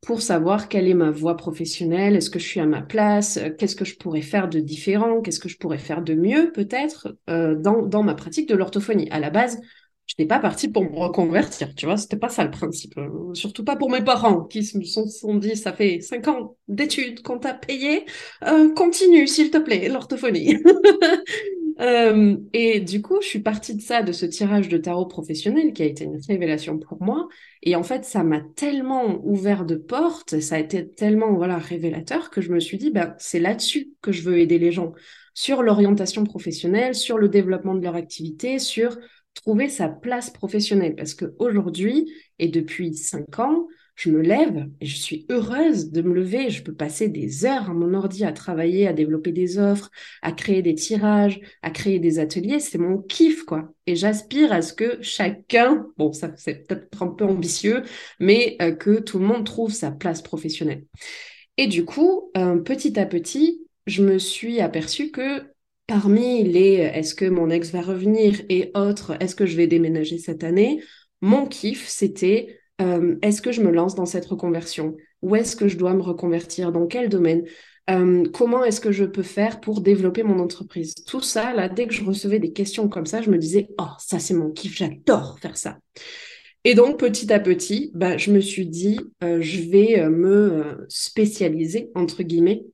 pour 0.00 0.20
savoir 0.20 0.68
quelle 0.68 0.88
est 0.88 0.94
ma 0.94 1.10
voie 1.10 1.36
professionnelle, 1.36 2.16
est-ce 2.16 2.30
que 2.30 2.38
je 2.38 2.46
suis 2.46 2.60
à 2.60 2.66
ma 2.66 2.82
place, 2.82 3.36
euh, 3.36 3.50
qu'est-ce 3.50 3.76
que 3.76 3.84
je 3.84 3.96
pourrais 3.96 4.22
faire 4.22 4.48
de 4.48 4.60
différent, 4.60 5.20
qu'est-ce 5.20 5.40
que 5.40 5.48
je 5.48 5.58
pourrais 5.58 5.78
faire 5.78 6.02
de 6.02 6.14
mieux 6.14 6.52
peut-être 6.52 7.16
euh, 7.30 7.54
dans, 7.54 7.82
dans 7.82 8.02
ma 8.02 8.14
pratique 8.14 8.48
de 8.48 8.56
l'orthophonie. 8.56 9.08
À 9.10 9.20
la 9.20 9.30
base, 9.30 9.60
je 10.06 10.14
n'étais 10.18 10.28
pas 10.28 10.38
partie 10.38 10.68
pour 10.68 10.84
me 10.84 10.96
reconvertir, 10.96 11.74
tu 11.74 11.86
vois, 11.86 11.96
c'était 11.96 12.18
pas 12.18 12.28
ça 12.28 12.44
le 12.44 12.50
principe. 12.50 12.96
Euh, 12.98 13.32
surtout 13.32 13.64
pas 13.64 13.76
pour 13.76 13.90
mes 13.90 14.02
parents 14.02 14.44
qui 14.44 14.62
se 14.62 14.80
sont, 14.82 15.34
dit, 15.36 15.56
ça 15.56 15.72
fait 15.72 16.00
cinq 16.00 16.28
ans 16.28 16.56
d'études 16.68 17.22
qu'on 17.22 17.38
t'a 17.38 17.54
payé, 17.54 18.04
euh, 18.44 18.72
continue 18.74 19.26
s'il 19.26 19.50
te 19.50 19.58
plaît, 19.58 19.88
l'orthophonie. 19.88 20.56
Euh, 21.80 22.36
et 22.52 22.78
du 22.78 23.02
coup, 23.02 23.18
je 23.20 23.26
suis 23.26 23.40
partie 23.40 23.74
de 23.74 23.82
ça, 23.82 24.02
de 24.04 24.12
ce 24.12 24.26
tirage 24.26 24.68
de 24.68 24.78
tarot 24.78 25.06
professionnel 25.06 25.72
qui 25.72 25.82
a 25.82 25.86
été 25.86 26.04
une 26.04 26.20
révélation 26.28 26.78
pour 26.78 27.02
moi. 27.02 27.26
Et 27.62 27.74
en 27.74 27.82
fait, 27.82 28.04
ça 28.04 28.22
m'a 28.22 28.40
tellement 28.54 29.20
ouvert 29.24 29.64
de 29.64 29.74
portes, 29.74 30.38
ça 30.38 30.54
a 30.54 30.58
été 30.60 30.88
tellement 30.88 31.34
voilà 31.34 31.58
révélateur 31.58 32.30
que 32.30 32.40
je 32.40 32.52
me 32.52 32.60
suis 32.60 32.78
dit, 32.78 32.92
ben, 32.92 33.16
c'est 33.18 33.40
là-dessus 33.40 33.90
que 34.02 34.12
je 34.12 34.22
veux 34.22 34.38
aider 34.38 34.60
les 34.60 34.70
gens, 34.70 34.92
sur 35.34 35.62
l'orientation 35.64 36.22
professionnelle, 36.22 36.94
sur 36.94 37.18
le 37.18 37.28
développement 37.28 37.74
de 37.74 37.82
leur 37.82 37.96
activité, 37.96 38.60
sur 38.60 38.96
trouver 39.34 39.68
sa 39.68 39.88
place 39.88 40.30
professionnelle. 40.30 40.94
Parce 40.96 41.14
qu'aujourd'hui, 41.14 42.12
et 42.38 42.48
depuis 42.48 42.94
cinq 42.94 43.38
ans, 43.38 43.66
je 43.96 44.10
me 44.10 44.20
lève 44.20 44.68
et 44.80 44.86
je 44.86 44.96
suis 44.96 45.24
heureuse 45.30 45.90
de 45.90 46.02
me 46.02 46.14
lever. 46.14 46.50
Je 46.50 46.62
peux 46.62 46.74
passer 46.74 47.08
des 47.08 47.44
heures 47.44 47.70
à 47.70 47.74
mon 47.74 47.94
ordi 47.94 48.24
à 48.24 48.32
travailler, 48.32 48.88
à 48.88 48.92
développer 48.92 49.30
des 49.32 49.58
offres, 49.58 49.90
à 50.22 50.32
créer 50.32 50.62
des 50.62 50.74
tirages, 50.74 51.40
à 51.62 51.70
créer 51.70 52.00
des 52.00 52.18
ateliers. 52.18 52.58
C'est 52.58 52.78
mon 52.78 52.98
kiff, 52.98 53.44
quoi. 53.44 53.72
Et 53.86 53.94
j'aspire 53.94 54.52
à 54.52 54.62
ce 54.62 54.72
que 54.72 54.98
chacun, 55.00 55.86
bon, 55.96 56.12
ça 56.12 56.32
c'est 56.36 56.66
peut-être 56.66 57.02
un 57.02 57.08
peu 57.08 57.24
ambitieux, 57.24 57.82
mais 58.18 58.56
euh, 58.60 58.72
que 58.72 58.98
tout 58.98 59.18
le 59.18 59.26
monde 59.26 59.46
trouve 59.46 59.72
sa 59.72 59.90
place 59.92 60.22
professionnelle. 60.22 60.84
Et 61.56 61.68
du 61.68 61.84
coup, 61.84 62.32
euh, 62.36 62.58
petit 62.58 62.98
à 62.98 63.06
petit, 63.06 63.60
je 63.86 64.02
me 64.02 64.18
suis 64.18 64.60
aperçue 64.60 65.10
que 65.12 65.53
parmi 65.86 66.44
les 66.44 66.80
euh, 66.80 66.92
est-ce 66.92 67.14
que 67.14 67.24
mon 67.24 67.50
ex 67.50 67.70
va 67.70 67.80
revenir 67.80 68.40
et 68.48 68.70
autres, 68.74 69.16
est-ce 69.20 69.34
que 69.34 69.46
je 69.46 69.56
vais 69.56 69.66
déménager 69.66 70.18
cette 70.18 70.44
année, 70.44 70.82
mon 71.20 71.46
kiff, 71.46 71.86
c'était 71.88 72.58
euh, 72.80 73.16
est-ce 73.22 73.42
que 73.42 73.52
je 73.52 73.62
me 73.62 73.70
lance 73.70 73.94
dans 73.94 74.06
cette 74.06 74.26
reconversion? 74.26 74.96
Où 75.22 75.36
est-ce 75.36 75.56
que 75.56 75.68
je 75.68 75.76
dois 75.76 75.94
me 75.94 76.02
reconvertir? 76.02 76.72
Dans 76.72 76.86
quel 76.86 77.08
domaine? 77.08 77.44
Euh, 77.90 78.24
Comment 78.32 78.64
est-ce 78.64 78.80
que 78.80 78.92
je 78.92 79.04
peux 79.04 79.22
faire 79.22 79.60
pour 79.60 79.80
développer 79.80 80.22
mon 80.22 80.38
entreprise? 80.40 80.94
Tout 81.06 81.20
ça, 81.20 81.54
là, 81.54 81.68
dès 81.68 81.86
que 81.86 81.94
je 81.94 82.04
recevais 82.04 82.38
des 82.38 82.52
questions 82.52 82.88
comme 82.88 83.06
ça, 83.06 83.22
je 83.22 83.30
me 83.30 83.38
disais, 83.38 83.68
oh, 83.78 83.88
ça 83.98 84.18
c'est 84.18 84.34
mon 84.34 84.50
kiff, 84.50 84.76
j'adore 84.76 85.38
faire 85.40 85.56
ça. 85.56 85.78
Et 86.64 86.74
donc, 86.74 86.98
petit 86.98 87.30
à 87.32 87.38
petit, 87.38 87.90
bah, 87.94 88.16
je 88.16 88.32
me 88.32 88.40
suis 88.40 88.66
dit, 88.66 88.98
je 89.20 89.70
vais 89.70 90.08
me 90.08 90.86
spécialiser, 90.88 91.90
entre 91.94 92.22
guillemets, 92.22 92.64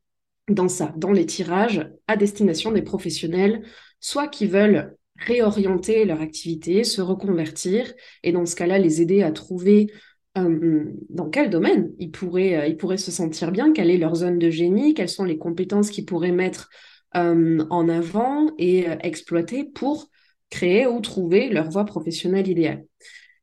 dans 0.55 0.69
ça, 0.69 0.93
dans 0.97 1.13
les 1.13 1.27
tirages 1.27 1.89
à 2.07 2.17
destination 2.17 2.73
des 2.73 2.83
professionnels, 2.83 3.63
soit 4.01 4.29
qui 4.29 4.47
veulent 4.47 4.97
réorienter 5.17 6.05
leur 6.05 6.21
activité, 6.21 6.85
se 6.85 7.01
reconvertir, 7.03 7.93
et 8.23 8.33
dans 8.33 8.47
ce 8.47 8.57
cas-là, 8.57 8.79
les 8.79 9.03
aider 9.03 9.23
à 9.23 9.33
trouver 9.33 9.93
euh, 10.39 10.85
dans 11.09 11.29
quel 11.29 11.51
domaine 11.51 11.93
ils 11.99 12.11
pourraient, 12.11 12.57
euh, 12.57 12.67
ils 12.67 12.77
pourraient 12.77 12.97
se 12.97 13.11
sentir 13.11 13.51
bien, 13.53 13.73
quelle 13.73 13.91
est 13.91 13.99
leur 13.99 14.15
zone 14.15 14.39
de 14.39 14.51
génie, 14.51 14.95
quelles 14.95 15.09
sont 15.09 15.25
les 15.25 15.39
compétences 15.39 15.91
qu'ils 15.91 16.07
pourraient 16.07 16.33
mettre 16.33 16.71
euh, 17.17 17.65
en 17.69 17.89
avant 17.89 18.51
et 18.59 18.87
exploiter 19.03 19.65
pour 19.65 20.09
créer 20.49 20.87
ou 20.87 21.01
trouver 21.01 21.49
leur 21.49 21.69
voie 21.71 21.85
professionnelle 21.85 22.49
idéale. 22.49 22.85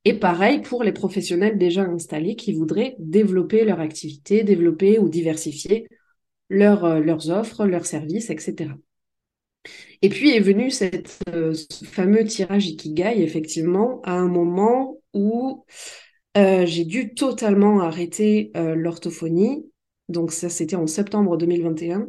Et 0.05 0.13
pareil 0.13 0.61
pour 0.61 0.83
les 0.83 0.93
professionnels 0.93 1.57
déjà 1.57 1.81
installés 1.81 2.35
qui 2.35 2.53
voudraient 2.53 2.95
développer 2.99 3.65
leur 3.65 3.81
activité, 3.81 4.43
développer 4.43 4.99
ou 4.99 5.09
diversifier 5.09 5.87
leur, 6.49 6.85
euh, 6.85 6.99
leurs 6.99 7.29
offres, 7.29 7.65
leurs 7.65 7.85
services, 7.85 8.29
etc. 8.29 8.71
Et 10.01 10.09
puis 10.09 10.31
est 10.31 10.39
venu 10.39 10.71
cette, 10.71 11.19
euh, 11.29 11.53
ce 11.53 11.85
fameux 11.85 12.23
tirage 12.25 12.67
Ikigai, 12.67 13.21
effectivement, 13.21 14.01
à 14.03 14.13
un 14.13 14.27
moment 14.27 14.97
où 15.13 15.65
euh, 16.37 16.65
j'ai 16.65 16.85
dû 16.85 17.13
totalement 17.13 17.81
arrêter 17.81 18.51
l'orthophonie. 18.53 19.65
Donc 20.07 20.31
ça, 20.31 20.49
c'était 20.49 20.75
en 20.75 20.87
septembre 20.87 21.35
2021, 21.35 22.07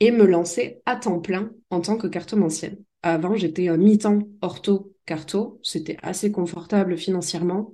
et 0.00 0.10
me 0.10 0.26
lancer 0.26 0.80
à 0.86 0.96
temps 0.96 1.20
plein 1.20 1.52
en 1.70 1.80
tant 1.80 1.96
que 1.96 2.06
cartomancienne. 2.06 2.78
Avant, 3.02 3.36
j'étais 3.36 3.68
un 3.68 3.76
mi-temps 3.76 4.20
ortho-carto. 4.42 5.60
C'était 5.62 5.96
assez 6.02 6.32
confortable 6.32 6.96
financièrement. 6.96 7.72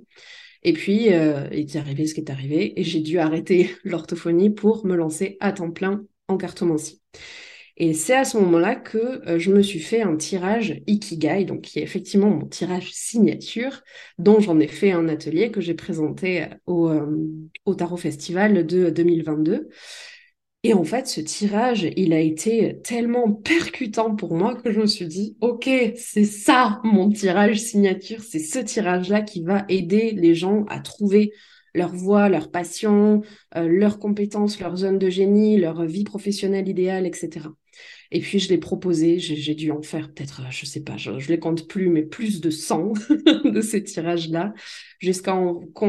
Et 0.65 0.73
puis, 0.73 1.13
euh, 1.13 1.47
il 1.51 1.59
est 1.59 1.75
arrivé 1.77 2.07
ce 2.07 2.15
qui 2.15 2.21
est 2.21 2.31
arrivé, 2.31 2.79
et 2.79 2.83
j'ai 2.83 2.99
dû 2.99 3.19
arrêter 3.19 3.69
l'orthophonie 3.83 4.49
pour 4.49 4.83
me 4.85 4.95
lancer 4.95 5.37
à 5.39 5.53
temps 5.53 5.69
plein 5.69 6.03
en 6.27 6.37
cartomancie. 6.37 7.03
Et 7.77 7.93
c'est 7.93 8.15
à 8.15 8.25
ce 8.25 8.37
moment-là 8.39 8.75
que 8.75 8.97
euh, 9.29 9.37
je 9.37 9.51
me 9.51 9.61
suis 9.61 9.79
fait 9.79 10.01
un 10.01 10.15
tirage 10.17 10.81
Ikigai, 10.87 11.45
donc 11.45 11.61
qui 11.61 11.79
est 11.79 11.83
effectivement 11.83 12.31
mon 12.31 12.47
tirage 12.47 12.91
signature, 12.93 13.83
dont 14.17 14.39
j'en 14.39 14.59
ai 14.59 14.67
fait 14.67 14.91
un 14.91 15.07
atelier 15.07 15.51
que 15.51 15.61
j'ai 15.61 15.75
présenté 15.75 16.47
au, 16.65 16.89
euh, 16.89 17.15
au 17.65 17.75
Tarot 17.75 17.97
Festival 17.97 18.65
de 18.65 18.89
2022. 18.89 19.69
Et 20.65 20.73
en 20.73 20.83
fait, 20.83 21.05
ce 21.05 21.21
tirage, 21.21 21.87
il 21.95 22.11
a 22.11 22.19
été 22.19 22.79
tellement 22.81 23.31
percutant 23.31 24.15
pour 24.15 24.33
moi 24.33 24.55
que 24.55 24.71
je 24.71 24.79
me 24.79 24.87
suis 24.87 25.05
dit, 25.05 25.37
OK, 25.39 25.69
c'est 25.95 26.23
ça 26.23 26.81
mon 26.83 27.11
tirage 27.11 27.59
signature, 27.59 28.23
c'est 28.23 28.39
ce 28.39 28.57
tirage-là 28.57 29.21
qui 29.21 29.43
va 29.43 29.65
aider 29.69 30.09
les 30.09 30.33
gens 30.33 30.65
à 30.67 30.79
trouver 30.79 31.33
leur 31.75 31.93
voie, 31.93 32.29
leur 32.29 32.49
passion, 32.49 33.21
euh, 33.55 33.67
leurs 33.67 33.99
compétences, 33.99 34.59
leur 34.59 34.75
zone 34.75 34.97
de 34.97 35.07
génie, 35.07 35.57
leur 35.57 35.85
vie 35.85 36.03
professionnelle 36.03 36.67
idéale, 36.67 37.05
etc. 37.05 37.45
Et 38.09 38.19
puis 38.19 38.39
je 38.39 38.49
l'ai 38.49 38.57
proposé, 38.57 39.19
j'ai 39.19 39.53
dû 39.53 39.69
en 39.69 39.83
faire 39.83 40.11
peut-être, 40.11 40.41
euh, 40.41 40.49
je 40.49 40.65
sais 40.65 40.81
pas, 40.81 40.97
je, 40.97 41.19
je 41.19 41.29
les 41.29 41.37
compte 41.37 41.67
plus, 41.67 41.89
mais 41.89 42.01
plus 42.01 42.41
de 42.41 42.49
100 42.49 42.93
de 43.45 43.61
ces 43.61 43.83
tirages-là, 43.83 44.55
jusqu'à 44.97 45.39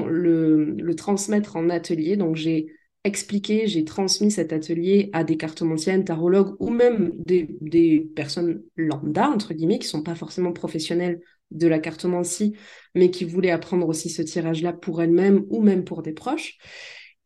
le, 0.07 0.65
le 0.65 0.95
transmettre 0.95 1.57
en 1.57 1.71
atelier. 1.71 2.19
Donc 2.19 2.37
j'ai 2.37 2.67
expliqué, 3.07 3.67
j'ai 3.67 3.85
transmis 3.85 4.31
cet 4.31 4.53
atelier 4.53 5.11
à 5.13 5.25
des 5.25 5.37
cartomanciennes, 5.37 6.05
tarologues 6.05 6.55
ou 6.61 6.71
même 6.71 7.13
des, 7.25 8.11
personnes 8.15 8.63
lambda, 8.77 9.29
entre 9.29 9.55
guillemets, 9.55 9.79
qui 9.79 9.89
sont 9.89 10.03
pas 10.03 10.15
forcément 10.15 10.53
professionnelles 10.53 11.21
de 11.51 11.69
la 11.69 11.79
cartomancie, 11.79 12.55
mais 12.95 13.11
qui 13.11 13.25
voulaient 13.25 13.51
apprendre 13.51 13.89
aussi 13.89 14.11
ce 14.11 14.23
tirage-là 14.23 14.73
pour 14.73 15.01
elles-mêmes 15.03 15.45
ou 15.51 15.63
même 15.63 15.85
pour 15.85 16.03
des 16.03 16.13
proches. 16.13 16.59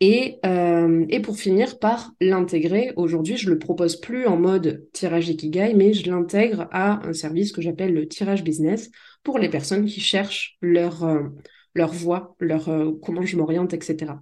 Et, 0.01 0.39
euh, 0.47 1.21
pour 1.23 1.37
finir 1.37 1.79
par 1.79 2.13
l'intégrer, 2.21 2.93
aujourd'hui, 2.97 3.37
je 3.37 3.51
le 3.51 3.59
propose 3.59 3.97
plus 4.01 4.27
en 4.27 4.37
mode 4.39 4.87
tirage 4.93 5.29
Ikigai, 5.29 5.75
mais 5.75 5.93
je 5.93 6.11
l'intègre 6.11 6.69
à 6.73 7.07
un 7.07 7.13
service 7.13 7.53
que 7.53 7.61
j'appelle 7.61 7.93
le 7.93 8.09
tirage 8.09 8.43
business 8.43 8.91
pour 9.23 9.39
les 9.39 9.51
personnes 9.51 9.85
qui 9.85 10.01
cherchent 10.01 10.57
leur, 10.63 11.05
euh, 11.05 11.21
leur 11.75 11.93
voie, 11.93 12.35
leur, 12.41 12.71
euh, 12.71 12.93
comment 13.03 13.23
je 13.23 13.37
m'oriente, 13.37 13.75
etc. 13.75 14.15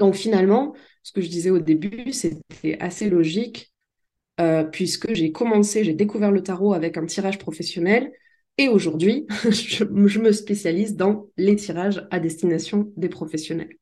Donc 0.00 0.14
finalement, 0.14 0.74
ce 1.02 1.12
que 1.12 1.20
je 1.20 1.28
disais 1.28 1.50
au 1.50 1.58
début, 1.58 2.12
c'était 2.12 2.78
assez 2.80 3.10
logique, 3.10 3.70
euh, 4.40 4.64
puisque 4.64 5.12
j'ai 5.12 5.30
commencé, 5.30 5.84
j'ai 5.84 5.92
découvert 5.92 6.32
le 6.32 6.42
tarot 6.42 6.72
avec 6.72 6.96
un 6.96 7.04
tirage 7.04 7.38
professionnel, 7.38 8.10
et 8.56 8.68
aujourd'hui, 8.68 9.26
je, 9.50 9.84
me 9.84 10.32
spécialise 10.32 10.96
dans 10.96 11.28
les 11.36 11.54
tirages 11.54 12.06
à 12.10 12.18
destination 12.18 12.90
des 12.96 13.10
professionnels. 13.10 13.76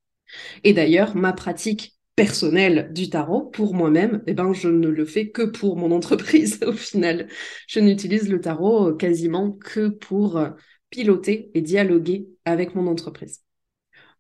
Et 0.65 0.73
d'ailleurs, 0.73 1.15
ma 1.15 1.33
pratique 1.33 1.95
personnelle 2.17 2.91
du 2.93 3.09
tarot 3.09 3.43
pour 3.43 3.75
moi-même, 3.75 4.25
eh 4.27 4.35
ben, 4.35 4.53
je 4.53 4.69
ne 4.69 4.89
le 4.89 5.05
fais 5.05 5.31
que 5.31 5.43
pour 5.43 5.77
mon 5.77 5.93
entreprise 5.93 6.59
au 6.67 6.73
final. 6.73 7.29
Je 7.69 7.79
n'utilise 7.79 8.29
le 8.29 8.41
tarot 8.41 8.93
quasiment 8.95 9.53
que 9.53 9.87
pour 9.89 10.43
piloter 10.91 11.53
et 11.55 11.61
dialoguer 11.61 12.27
avec 12.45 12.75
mon 12.75 12.89
entreprise. 12.89 13.45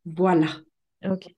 Voilà. 0.04 0.58
Ok. 1.04 1.37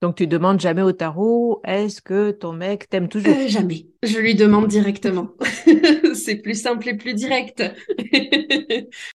Donc, 0.00 0.14
tu 0.16 0.26
demandes 0.28 0.60
jamais 0.60 0.82
au 0.82 0.92
tarot, 0.92 1.60
est-ce 1.64 2.00
que 2.00 2.30
ton 2.30 2.52
mec 2.52 2.88
t'aime 2.88 3.08
toujours? 3.08 3.34
euh, 3.34 3.48
Jamais. 3.48 3.86
Je 4.04 4.18
lui 4.18 4.34
demande 4.36 4.68
directement. 4.68 5.30
c'est 6.14 6.36
plus 6.36 6.60
simple 6.60 6.88
et 6.88 6.96
plus 6.96 7.14
direct. 7.14 7.62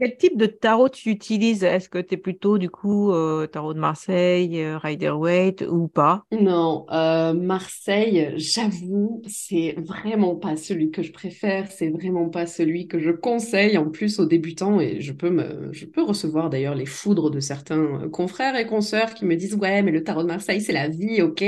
Quel 0.00 0.16
type 0.16 0.36
de 0.36 0.46
tarot 0.46 0.88
tu 0.88 1.10
utilises? 1.10 1.62
Est-ce 1.64 1.88
que 1.88 1.98
tu 1.98 2.14
es 2.14 2.16
plutôt 2.16 2.58
du 2.58 2.70
coup 2.70 3.12
euh, 3.12 3.46
tarot 3.46 3.74
de 3.74 3.78
Marseille, 3.80 4.60
euh, 4.62 4.78
Rider-Waite 4.78 5.62
ou 5.68 5.88
pas? 5.88 6.24
Non, 6.30 6.84
euh, 6.90 7.32
Marseille, 7.32 8.34
j'avoue, 8.36 9.22
c'est 9.26 9.74
vraiment 9.78 10.36
pas 10.36 10.58
celui 10.58 10.90
que 10.90 11.02
je 11.02 11.10
préfère, 11.10 11.72
c'est 11.72 11.88
vraiment 11.88 12.28
pas 12.28 12.44
celui 12.44 12.86
que 12.86 12.98
je 12.98 13.10
conseille 13.10 13.78
en 13.78 13.88
plus 13.88 14.20
aux 14.20 14.26
débutants 14.26 14.78
et 14.78 15.00
je 15.00 15.12
peux 15.14 15.72
je 15.72 15.86
peux 15.86 16.02
recevoir 16.02 16.50
d'ailleurs 16.50 16.74
les 16.74 16.84
foudres 16.84 17.30
de 17.30 17.40
certains 17.40 18.10
confrères 18.10 18.56
et 18.56 18.66
consoeurs 18.66 19.14
qui 19.14 19.24
me 19.24 19.36
disent 19.36 19.54
ouais 19.54 19.82
mais 19.82 19.90
le 19.90 20.04
tarot 20.04 20.20
de 20.22 20.28
Marseille 20.28 20.60
c'est 20.60 20.74
la 20.74 20.88
vie, 20.88 21.22
ok. 21.22 21.42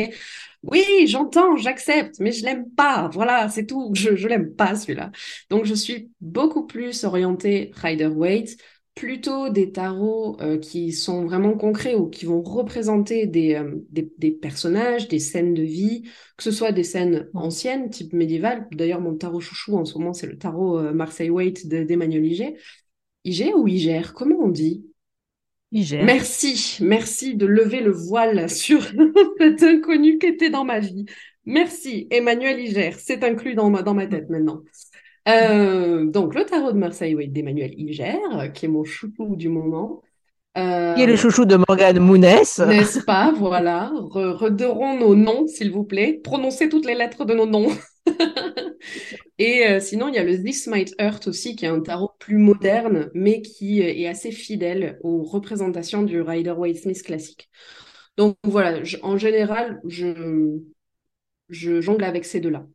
Oui, 0.62 1.06
j'entends, 1.06 1.56
j'accepte, 1.56 2.20
mais 2.20 2.32
je 2.32 2.44
l'aime 2.44 2.70
pas. 2.72 3.08
Voilà, 3.12 3.48
c'est 3.48 3.64
tout. 3.66 3.90
Je, 3.94 4.14
je 4.14 4.28
l'aime 4.28 4.54
pas 4.54 4.74
celui-là. 4.76 5.10
Donc, 5.48 5.64
je 5.64 5.72
suis 5.74 6.10
beaucoup 6.20 6.66
plus 6.66 7.04
orientée 7.04 7.70
Rider-Waite, 7.76 8.58
plutôt 8.94 9.48
des 9.48 9.72
tarots 9.72 10.36
euh, 10.42 10.58
qui 10.58 10.92
sont 10.92 11.24
vraiment 11.24 11.56
concrets 11.56 11.94
ou 11.94 12.08
qui 12.10 12.26
vont 12.26 12.42
représenter 12.42 13.26
des, 13.26 13.54
euh, 13.54 13.76
des, 13.88 14.12
des, 14.18 14.30
personnages, 14.32 15.08
des 15.08 15.18
scènes 15.18 15.54
de 15.54 15.62
vie, 15.62 16.02
que 16.36 16.42
ce 16.42 16.50
soit 16.50 16.72
des 16.72 16.84
scènes 16.84 17.30
anciennes, 17.32 17.88
type 17.88 18.12
médiéval. 18.12 18.68
D'ailleurs, 18.72 19.00
mon 19.00 19.16
tarot 19.16 19.40
chouchou 19.40 19.78
en 19.78 19.86
ce 19.86 19.96
moment, 19.96 20.12
c'est 20.12 20.26
le 20.26 20.36
tarot 20.36 20.78
euh, 20.78 20.92
Marseille-Waite 20.92 21.68
d'Emmanuel 21.68 22.26
Iger. 22.26 22.56
Iger 23.24 23.54
ou 23.54 23.68
Iger 23.68 24.02
Comment 24.14 24.38
on 24.40 24.48
dit? 24.48 24.89
Merci, 25.72 26.78
merci 26.80 27.36
de 27.36 27.46
lever 27.46 27.80
le 27.80 27.92
voile 27.92 28.50
sur 28.50 28.82
cet 29.38 29.62
inconnu 29.62 30.18
qui 30.18 30.26
était 30.26 30.50
dans 30.50 30.64
ma 30.64 30.80
vie. 30.80 31.06
Merci, 31.44 32.08
Emmanuel 32.10 32.58
Iger, 32.60 32.92
c'est 32.98 33.24
inclus 33.24 33.54
dans 33.54 33.70
ma, 33.70 33.82
dans 33.82 33.94
ma 33.94 34.06
tête 34.06 34.28
maintenant. 34.30 34.62
Euh, 35.28 36.06
donc, 36.06 36.34
le 36.34 36.44
tarot 36.44 36.72
de 36.72 36.78
Marseille 36.78 37.28
d'Emmanuel 37.28 37.72
Iger, 37.76 38.18
qui 38.52 38.66
est 38.66 38.68
mon 38.68 38.84
chouchou 38.84 39.36
du 39.36 39.48
moment. 39.48 40.02
Euh, 40.58 40.94
qui 40.94 41.02
est 41.02 41.06
le 41.06 41.16
chouchou 41.16 41.44
de 41.44 41.56
Morgane 41.56 42.00
Mounès. 42.00 42.58
N'est-ce 42.58 43.00
pas? 43.00 43.32
Voilà. 43.36 43.92
Redorons 44.10 44.98
nos 44.98 45.14
noms, 45.14 45.46
s'il 45.46 45.70
vous 45.70 45.84
plaît. 45.84 46.20
Prononcez 46.24 46.68
toutes 46.68 46.86
les 46.86 46.94
lettres 46.94 47.24
de 47.24 47.34
nos 47.34 47.46
noms. 47.46 47.68
Et 49.38 49.66
euh, 49.66 49.80
sinon, 49.80 50.08
il 50.08 50.14
y 50.14 50.18
a 50.18 50.24
le 50.24 50.42
This 50.42 50.66
Might 50.66 50.94
Hurt 50.98 51.26
aussi, 51.26 51.56
qui 51.56 51.64
est 51.64 51.68
un 51.68 51.80
tarot 51.80 52.10
plus 52.18 52.36
moderne, 52.36 53.10
mais 53.14 53.40
qui 53.42 53.80
est 53.80 54.06
assez 54.06 54.32
fidèle 54.32 54.98
aux 55.02 55.22
représentations 55.22 56.02
du 56.02 56.20
Rider-Waite-Smith 56.20 57.02
classique. 57.02 57.50
Donc 58.16 58.36
voilà, 58.44 58.82
en 59.02 59.16
général, 59.16 59.80
je, 59.86 60.58
je 61.48 61.80
jongle 61.80 62.04
avec 62.04 62.24
ces 62.24 62.40
deux-là. 62.40 62.66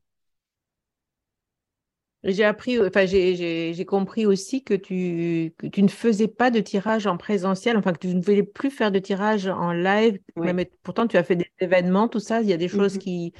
J'ai 2.24 2.44
appris, 2.44 2.80
enfin, 2.80 3.06
j'ai 3.06 3.86
compris 3.88 4.26
aussi 4.26 4.64
que 4.64 4.74
tu, 4.74 5.54
que 5.60 5.68
tu 5.68 5.84
ne 5.84 5.88
faisais 5.88 6.28
pas 6.28 6.50
de 6.50 6.60
tirage 6.60 7.06
en 7.06 7.18
présentiel, 7.18 7.78
enfin, 7.78 7.94
que 7.94 8.00
tu 8.00 8.08
ne 8.08 8.22
voulais 8.24 8.42
plus 8.42 8.72
faire 8.72 8.92
de 8.92 8.98
tirage 8.98 9.46
en 9.46 9.72
live. 9.72 10.18
Mais 10.36 10.72
pourtant, 10.82 11.06
tu 11.06 11.18
as 11.18 11.24
fait 11.24 11.36
des 11.36 11.52
événements, 11.60 12.08
tout 12.08 12.20
ça. 12.20 12.42
Il 12.42 12.48
y 12.48 12.54
a 12.54 12.58
des 12.58 12.68
choses 12.68 12.96
mm-hmm. 12.96 13.00
qui, 13.00 13.34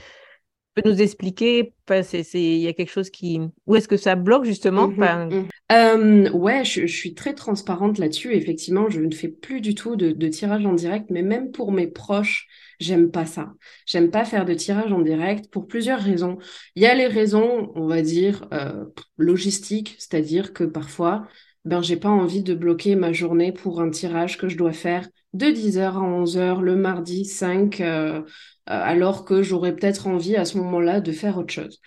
peux 0.76 0.90
nous 0.90 1.02
expliquer 1.02 1.74
Il 1.90 2.58
y 2.58 2.68
a 2.68 2.74
quelque 2.74 2.92
chose 2.92 3.10
qui... 3.10 3.40
Où 3.66 3.76
est-ce 3.76 3.88
que 3.88 3.98
ça 3.98 4.16
bloque 4.16 4.46
justement? 4.46 4.88
Mmh 4.88 5.30
mmh. 5.30 5.48
Euh, 5.72 6.30
Ouais, 6.32 6.64
je, 6.66 6.86
suis 6.86 7.14
très 7.14 7.34
transparente 7.34 7.98
là-dessus. 7.98 8.34
Effectivement, 8.34 8.90
je 8.90 9.02
ne 9.02 9.14
fais 9.14 9.30
plus 9.30 9.62
du 9.62 9.74
tout 9.74 9.96
de, 9.96 10.28
tirage 10.28 10.66
en 10.66 10.74
direct, 10.74 11.08
mais 11.10 11.22
même 11.22 11.52
pour 11.52 11.72
mes 11.72 11.88
proches, 11.88 12.48
j'aime 12.80 13.10
pas 13.10 13.26
ça. 13.26 13.54
J'aime 13.86 14.12
pas 14.12 14.26
faire 14.26 14.46
de 14.46 14.54
tirage 14.54 14.92
en 14.92 15.00
direct 15.00 15.50
pour 15.50 15.68
plusieurs 15.68 16.00
raisons. 16.00 16.38
Il 16.76 16.84
y 16.84 16.86
a 16.86 16.94
les 16.94 17.08
raisons, 17.08 17.72
on 17.76 17.88
va 17.88 18.02
dire, 18.02 18.48
euh, 18.54 18.86
logistiques, 19.18 19.96
c'est-à-dire 19.98 20.54
que 20.54 20.64
parfois, 20.64 21.28
ben, 21.64 21.82
j'ai 21.82 21.98
pas 21.98 22.10
envie 22.10 22.44
de 22.44 22.54
bloquer 22.54 22.96
ma 22.96 23.12
journée 23.12 23.52
pour 23.52 23.82
un 23.82 23.90
tirage 23.90 24.38
que 24.38 24.50
je 24.50 24.58
dois 24.58 24.74
faire 24.74 25.08
de 25.36 25.48
10h 25.48 25.98
à 25.98 26.00
11h 26.00 26.62
le 26.62 26.76
mardi 26.76 27.26
5 27.26 27.82
euh, 27.82 28.22
alors 28.66 29.26
que 29.26 29.44
j'aurais 29.44 29.76
peut-être 29.76 30.08
envie 30.08 30.36
à 30.36 30.46
ce 30.46 30.58
moment-là 30.58 31.02
de 31.02 31.12
faire 31.12 31.38
autre 31.38 31.54
chose. 31.54 31.80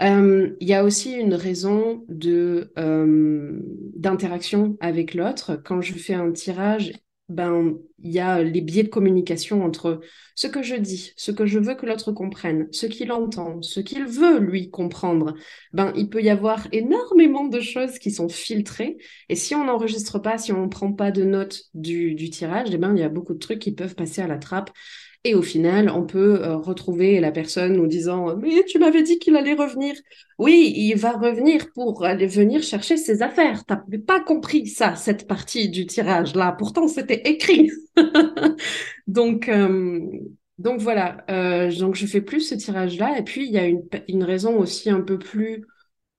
Euh, 0.00 0.56
il 0.60 0.68
y 0.68 0.74
a 0.74 0.84
aussi 0.84 1.12
une 1.12 1.34
raison 1.34 2.04
de 2.08 2.72
euh, 2.78 3.60
d'interaction 3.94 4.76
avec 4.80 5.14
l'autre. 5.14 5.60
Quand 5.64 5.80
je 5.80 5.94
fais 5.94 6.14
un 6.14 6.32
tirage, 6.32 6.92
ben 7.28 7.78
il 8.02 8.12
y 8.12 8.20
a 8.20 8.42
les 8.42 8.60
biais 8.60 8.82
de 8.82 8.88
communication 8.88 9.64
entre 9.64 10.00
ce 10.34 10.46
que 10.46 10.62
je 10.62 10.74
dis, 10.74 11.12
ce 11.16 11.30
que 11.30 11.46
je 11.46 11.58
veux 11.58 11.74
que 11.74 11.86
l'autre 11.86 12.12
comprenne, 12.12 12.68
ce 12.70 12.86
qu'il 12.86 13.12
entend, 13.12 13.62
ce 13.62 13.80
qu'il 13.80 14.04
veut 14.04 14.38
lui 14.38 14.70
comprendre. 14.70 15.34
Ben 15.72 15.92
il 15.96 16.10
peut 16.10 16.22
y 16.22 16.28
avoir 16.30 16.66
énormément 16.72 17.46
de 17.46 17.60
choses 17.60 17.98
qui 17.98 18.10
sont 18.10 18.28
filtrées. 18.28 18.98
Et 19.28 19.36
si 19.36 19.54
on 19.54 19.64
n'enregistre 19.64 20.18
pas, 20.18 20.36
si 20.38 20.52
on 20.52 20.64
ne 20.64 20.68
prend 20.68 20.92
pas 20.92 21.10
de 21.10 21.24
notes 21.24 21.64
du, 21.72 22.14
du 22.14 22.30
tirage, 22.30 22.68
eh 22.72 22.78
ben 22.78 22.94
il 22.94 23.00
y 23.00 23.04
a 23.04 23.08
beaucoup 23.08 23.34
de 23.34 23.38
trucs 23.38 23.60
qui 23.60 23.72
peuvent 23.72 23.94
passer 23.94 24.20
à 24.22 24.26
la 24.26 24.38
trappe 24.38 24.70
et 25.26 25.34
au 25.34 25.40
final, 25.40 25.88
on 25.88 26.04
peut 26.06 26.42
euh, 26.42 26.56
retrouver 26.56 27.18
la 27.18 27.32
personne 27.32 27.74
nous 27.74 27.86
disant 27.86 28.36
Mais 28.36 28.62
tu 28.66 28.78
m'avais 28.78 29.02
dit 29.02 29.18
qu'il 29.18 29.36
allait 29.36 29.54
revenir. 29.54 29.94
Oui, 30.38 30.72
il 30.76 30.94
va 30.96 31.12
revenir 31.12 31.72
pour 31.72 32.04
aller 32.04 32.26
venir 32.26 32.62
chercher 32.62 32.98
ses 32.98 33.22
affaires. 33.22 33.64
T'as 33.64 33.80
pas 34.06 34.20
compris 34.20 34.66
ça, 34.66 34.96
cette 34.96 35.26
partie 35.26 35.70
du 35.70 35.86
tirage 35.86 36.34
là. 36.34 36.52
Pourtant, 36.52 36.88
c'était 36.88 37.22
écrit. 37.24 37.70
donc, 39.06 39.48
euh, 39.48 40.00
donc 40.58 40.80
voilà. 40.80 41.24
Euh, 41.30 41.72
donc 41.72 41.94
je 41.94 42.06
fais 42.06 42.20
plus 42.20 42.40
ce 42.42 42.54
tirage 42.54 42.98
là. 42.98 43.18
Et 43.18 43.22
puis 43.22 43.46
il 43.46 43.52
y 43.52 43.58
a 43.58 43.64
une, 43.66 43.82
une 44.08 44.24
raison 44.24 44.58
aussi 44.58 44.90
un 44.90 45.00
peu 45.00 45.18
plus 45.18 45.64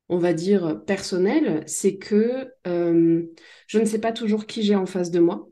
on 0.09 0.17
va 0.19 0.33
dire 0.33 0.83
personnelle, 0.85 1.63
c'est 1.65 1.97
que 1.97 2.47
je 2.65 3.79
ne 3.79 3.85
sais 3.85 3.99
pas 3.99 4.11
toujours 4.11 4.45
qui 4.45 4.61
j'ai 4.61 4.75
en 4.75 4.85
face 4.85 5.09
de 5.09 5.19
moi 5.19 5.47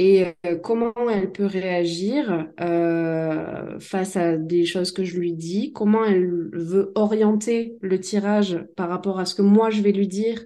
et 0.00 0.24
euh, 0.46 0.56
comment 0.56 0.94
elle 1.10 1.30
peut 1.30 1.44
réagir 1.44 2.48
euh, 2.58 3.78
face 3.80 4.16
à 4.16 4.38
des 4.38 4.64
choses 4.64 4.92
que 4.92 5.04
je 5.04 5.18
lui 5.18 5.34
dis, 5.34 5.72
comment 5.74 6.06
elle 6.06 6.26
veut 6.54 6.90
orienter 6.94 7.76
le 7.82 8.00
tirage 8.00 8.64
par 8.76 8.88
rapport 8.88 9.20
à 9.20 9.26
ce 9.26 9.34
que 9.34 9.42
moi 9.42 9.68
je 9.68 9.82
vais 9.82 9.92
lui 9.92 10.08
dire? 10.08 10.42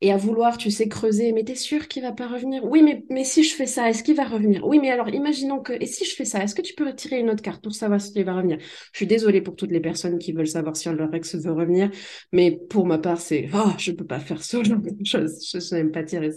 Et 0.00 0.10
à 0.10 0.16
vouloir, 0.16 0.56
tu 0.56 0.70
sais, 0.72 0.88
creuser, 0.88 1.30
mais 1.32 1.44
t'es 1.44 1.54
sûr 1.54 1.86
qu'il 1.86 2.02
va 2.02 2.10
pas 2.10 2.26
revenir? 2.26 2.64
Oui, 2.64 2.82
mais, 2.82 3.04
mais 3.10 3.22
si 3.22 3.44
je 3.44 3.54
fais 3.54 3.66
ça, 3.66 3.90
est-ce 3.90 4.02
qu'il 4.02 4.16
va 4.16 4.24
revenir? 4.24 4.66
Oui, 4.66 4.80
mais 4.80 4.90
alors 4.90 5.10
imaginons 5.10 5.60
que, 5.60 5.74
et 5.74 5.86
si 5.86 6.04
je 6.04 6.16
fais 6.16 6.24
ça, 6.24 6.42
est-ce 6.42 6.54
que 6.56 6.62
tu 6.62 6.74
peux 6.74 6.86
retirer 6.86 7.20
une 7.20 7.30
autre 7.30 7.42
carte 7.42 7.62
pour 7.62 7.74
savoir 7.74 8.00
s'il 8.00 8.24
va 8.24 8.34
revenir? 8.34 8.58
Je 8.92 8.96
suis 8.96 9.06
désolée 9.06 9.40
pour 9.40 9.54
toutes 9.54 9.70
les 9.70 9.80
personnes 9.80 10.18
qui 10.18 10.32
veulent 10.32 10.48
savoir 10.48 10.74
si 10.74 10.88
leur 10.88 11.14
ex 11.14 11.36
veut 11.36 11.52
revenir, 11.52 11.90
mais 12.32 12.58
pour 12.70 12.86
ma 12.86 12.98
part, 12.98 13.20
c'est, 13.20 13.50
oh, 13.54 13.70
je 13.78 13.92
peux 13.92 14.06
pas 14.06 14.18
faire 14.18 14.42
ce 14.42 14.64
genre 14.64 14.80
de 14.80 15.04
choses, 15.04 15.48
je, 15.52 15.74
n'aime 15.76 15.92
pas 15.92 16.02
tirer 16.02 16.30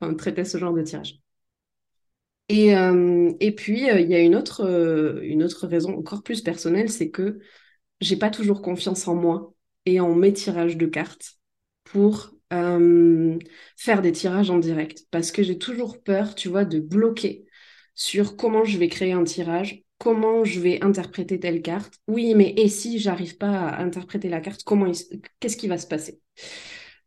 enfin, 0.00 0.14
traiter 0.14 0.44
ce 0.44 0.58
genre 0.58 0.74
de 0.74 0.82
tirage. 0.82 1.18
Et, 2.48 2.74
euh, 2.76 3.32
et 3.40 3.52
puis, 3.54 3.90
euh, 3.90 4.00
il 4.00 4.08
y 4.10 4.14
a 4.14 4.20
une 4.20 4.34
autre, 4.34 4.62
euh, 4.64 5.20
une 5.22 5.42
autre 5.42 5.66
raison 5.66 5.96
encore 5.98 6.22
plus 6.22 6.40
personnelle, 6.42 6.90
c'est 6.90 7.10
que 7.10 7.38
j'ai 8.00 8.16
pas 8.16 8.30
toujours 8.30 8.62
confiance 8.62 9.08
en 9.08 9.14
moi 9.16 9.54
et 9.86 10.00
en 10.00 10.14
mes 10.14 10.32
tirages 10.32 10.76
de 10.76 10.86
cartes 10.86 11.34
pour 11.84 12.32
faire 13.76 14.02
des 14.02 14.12
tirages 14.12 14.50
en 14.50 14.58
direct. 14.58 15.04
Parce 15.10 15.32
que 15.32 15.42
j'ai 15.42 15.58
toujours 15.58 16.02
peur, 16.02 16.34
tu 16.34 16.48
vois, 16.48 16.64
de 16.64 16.80
bloquer 16.80 17.44
sur 17.94 18.36
comment 18.36 18.64
je 18.64 18.78
vais 18.78 18.88
créer 18.88 19.12
un 19.12 19.24
tirage, 19.24 19.82
comment 19.98 20.44
je 20.44 20.60
vais 20.60 20.82
interpréter 20.84 21.40
telle 21.40 21.62
carte. 21.62 21.94
Oui, 22.06 22.34
mais 22.34 22.54
et 22.56 22.68
si 22.68 22.98
j'arrive 22.98 23.36
pas 23.36 23.68
à 23.68 23.82
interpréter 23.82 24.28
la 24.28 24.40
carte, 24.40 24.62
comment 24.64 24.90
qu'est-ce 25.40 25.56
qui 25.56 25.68
va 25.68 25.78
se 25.78 25.86
passer? 25.86 26.20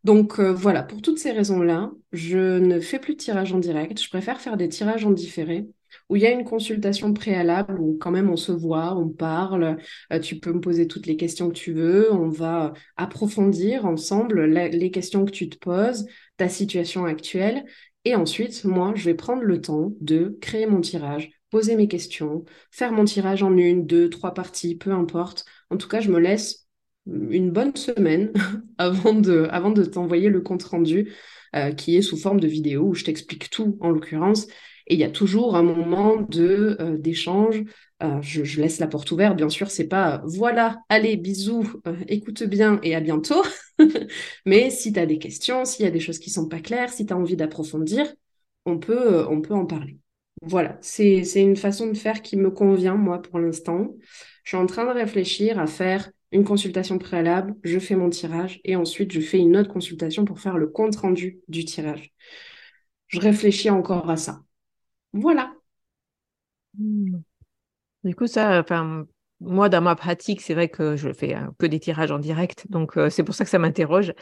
Donc 0.04 0.40
euh, 0.40 0.52
voilà, 0.54 0.84
pour 0.84 1.02
toutes 1.02 1.20
ces 1.20 1.32
raisons-là, 1.32 1.92
je 2.12 2.60
ne 2.60 2.80
fais 2.80 3.00
plus 3.00 3.14
de 3.14 3.20
tirage 3.20 3.54
en 3.54 3.60
direct. 3.60 4.02
Je 4.02 4.10
préfère 4.10 4.42
faire 4.42 4.58
des 4.58 4.70
tirages 4.70 5.06
en 5.06 5.12
différé 5.12 5.68
où 6.10 6.16
il 6.16 6.22
y 6.22 6.26
a 6.26 6.32
une 6.32 6.46
consultation 6.46 7.14
préalable, 7.14 7.80
où 7.80 7.98
quand 8.00 8.12
même 8.12 8.30
on 8.30 8.38
se 8.38 8.52
voit, 8.52 8.96
on 8.96 9.10
parle, 9.10 9.78
euh, 10.14 10.20
tu 10.20 10.40
peux 10.40 10.54
me 10.54 10.62
poser 10.62 10.88
toutes 10.88 11.06
les 11.06 11.18
questions 11.18 11.50
que 11.50 11.54
tu 11.54 11.74
veux, 11.74 12.12
on 12.14 12.30
va 12.30 12.74
approfondir 12.98 13.86
ensemble 13.86 14.46
les 14.46 14.92
questions 14.92 15.26
que 15.26 15.32
tu 15.32 15.50
te 15.50 15.58
poses, 15.58 16.06
ta 16.38 16.50
situation 16.50 17.06
actuelle, 17.06 17.66
et 18.06 18.16
ensuite, 18.16 18.64
moi, 18.66 18.94
je 18.96 19.06
vais 19.06 19.14
prendre 19.14 19.44
le 19.44 19.62
temps 19.62 19.94
de 20.02 20.38
créer 20.42 20.66
mon 20.66 20.82
tirage, 20.82 21.32
poser 21.52 21.76
mes 21.76 21.88
questions, 21.88 22.46
faire 22.72 22.92
mon 22.94 23.06
tirage 23.06 23.44
en 23.44 23.56
une, 23.56 23.86
deux, 23.86 24.10
trois 24.10 24.34
parties, 24.34 24.76
peu 24.76 24.92
importe. 24.92 25.46
En 25.70 25.78
tout 25.78 25.88
cas, 25.88 26.00
je 26.00 26.10
me 26.10 26.20
laisse 26.20 26.61
une 27.08 27.52
bonne 27.52 27.76
semaine 27.76 28.32
avant 28.78 29.14
de, 29.14 29.48
avant 29.52 29.72
de 29.72 29.84
t'envoyer 29.84 30.30
le 30.30 30.42
compte 30.42 30.64
rendu 30.64 31.14
euh, 31.56 31.72
qui 31.74 31.98
est 31.98 32.02
sous 32.02 32.16
forme 32.16 32.40
de 32.40 32.48
vidéo 32.48 32.84
où 32.84 32.94
je 32.94 33.04
t'explique 33.04 33.50
tout 33.50 33.78
en 33.82 33.90
l'occurrence. 33.90 34.48
Et 34.88 34.96
il 34.96 35.00
y 35.00 35.04
a 35.04 35.10
toujours 35.10 35.56
un 35.56 35.64
moment 35.64 36.22
de 36.22 36.78
euh, 36.80 36.98
d'échange. 36.98 37.64
Euh, 38.04 38.22
je, 38.22 38.60
laisse 38.60 38.80
la 38.80 38.88
porte 38.88 39.12
ouverte, 39.12 39.36
bien 39.36 39.50
sûr, 39.50 39.70
c'est 39.70 39.88
pas 39.88 40.22
voilà, 40.26 40.80
allez, 40.90 41.18
bisous, 41.18 41.72
écoute 42.08 42.44
bien 42.44 42.80
et 42.84 42.96
à 42.96 43.00
bientôt. 43.00 43.44
Mais 44.46 44.70
si 44.70 44.92
tu 44.94 45.00
as 45.00 45.06
des 45.06 45.20
questions, 45.20 45.66
s'il 45.66 45.86
y 45.86 45.88
a 45.88 45.92
des 45.92 46.00
choses 46.00 46.20
qui 46.20 46.30
sont 46.30 46.48
pas 46.48 46.62
claires, 46.62 46.90
si 46.92 47.06
tu 47.06 47.14
as 47.14 47.18
envie 47.18 47.36
d'approfondir, 47.36 48.12
on 48.66 48.80
peut, 48.80 49.26
on 49.30 49.42
peut 49.42 49.54
en 49.54 49.66
parler. 49.66 49.98
voilà, 50.42 50.78
c'est 50.82 51.22
une 51.36 51.58
façon 51.58 51.88
de 51.88 51.98
faire 51.98 52.22
qui 52.22 52.38
me 52.38 52.50
convient, 52.50 52.96
moi, 52.96 53.22
pour 53.22 53.40
l'instant. 53.40 53.96
Je 54.44 54.52
suis 54.52 54.58
en 54.58 54.66
train 54.66 54.86
de 54.86 54.98
réfléchir 54.98 55.60
à 55.60 55.68
faire 55.68 56.10
une 56.32 56.44
consultation 56.44 56.98
préalable, 56.98 57.56
je 57.63 57.80
fais 57.80 57.96
mon 57.96 58.10
tirage 58.10 58.62
et 58.63 58.76
ensuite 58.76 59.12
je 59.12 59.20
fais 59.20 59.39
une 59.39 59.58
autre 59.58 59.72
consultation 59.72 60.26
pour 60.26 60.39
faire 60.39 60.58
le 60.58 60.67
compte 60.67 60.96
rendu 60.96 61.41
du 61.48 61.65
tirage. 61.65 62.13
Je 63.08 63.20
réfléchis 63.20 63.70
encore 63.70 64.10
à 64.10 64.17
ça. 64.17 64.41
Voilà. 65.13 65.54
Hmm. 66.78 67.20
Du 68.04 68.15
coup, 68.15 68.28
ça, 68.28 68.60
enfin, 68.60 69.06
moi, 69.41 69.70
dans 69.70 69.82
ma 69.82 69.96
pratique, 69.96 70.41
c'est 70.41 70.54
vrai 70.54 70.70
que 70.70 70.96
je 70.96 71.12
fais 71.12 71.36
euh, 71.36 71.48
que 71.60 71.65
des 71.65 71.80
tirages 71.80 72.12
en 72.12 72.20
direct, 72.20 72.65
donc 72.70 72.98
euh, 72.98 73.10
c'est 73.10 73.24
pour 73.24 73.36
ça 73.36 73.44
que 73.44 73.50
ça 73.50 73.60
m'interroge. 73.60 74.13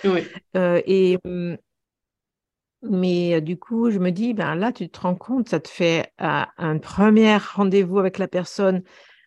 Euh, 0.55 0.81
et 0.85 1.17
hmm, 1.23 1.55
mais 2.81 3.41
du 3.41 3.57
coup, 3.59 3.91
je 3.91 3.99
me 3.99 4.11
dis, 4.11 4.33
ben 4.33 4.55
là, 4.55 4.71
tu 4.71 4.89
te 4.89 5.01
rends 5.01 5.15
compte, 5.15 5.49
ça 5.49 5.59
te 5.59 5.67
fait 5.67 6.13
un 6.17 6.77
premier 6.77 7.35
rendez-vous 7.35 7.99
avec 7.99 8.17
la 8.17 8.29
personne. 8.29 8.83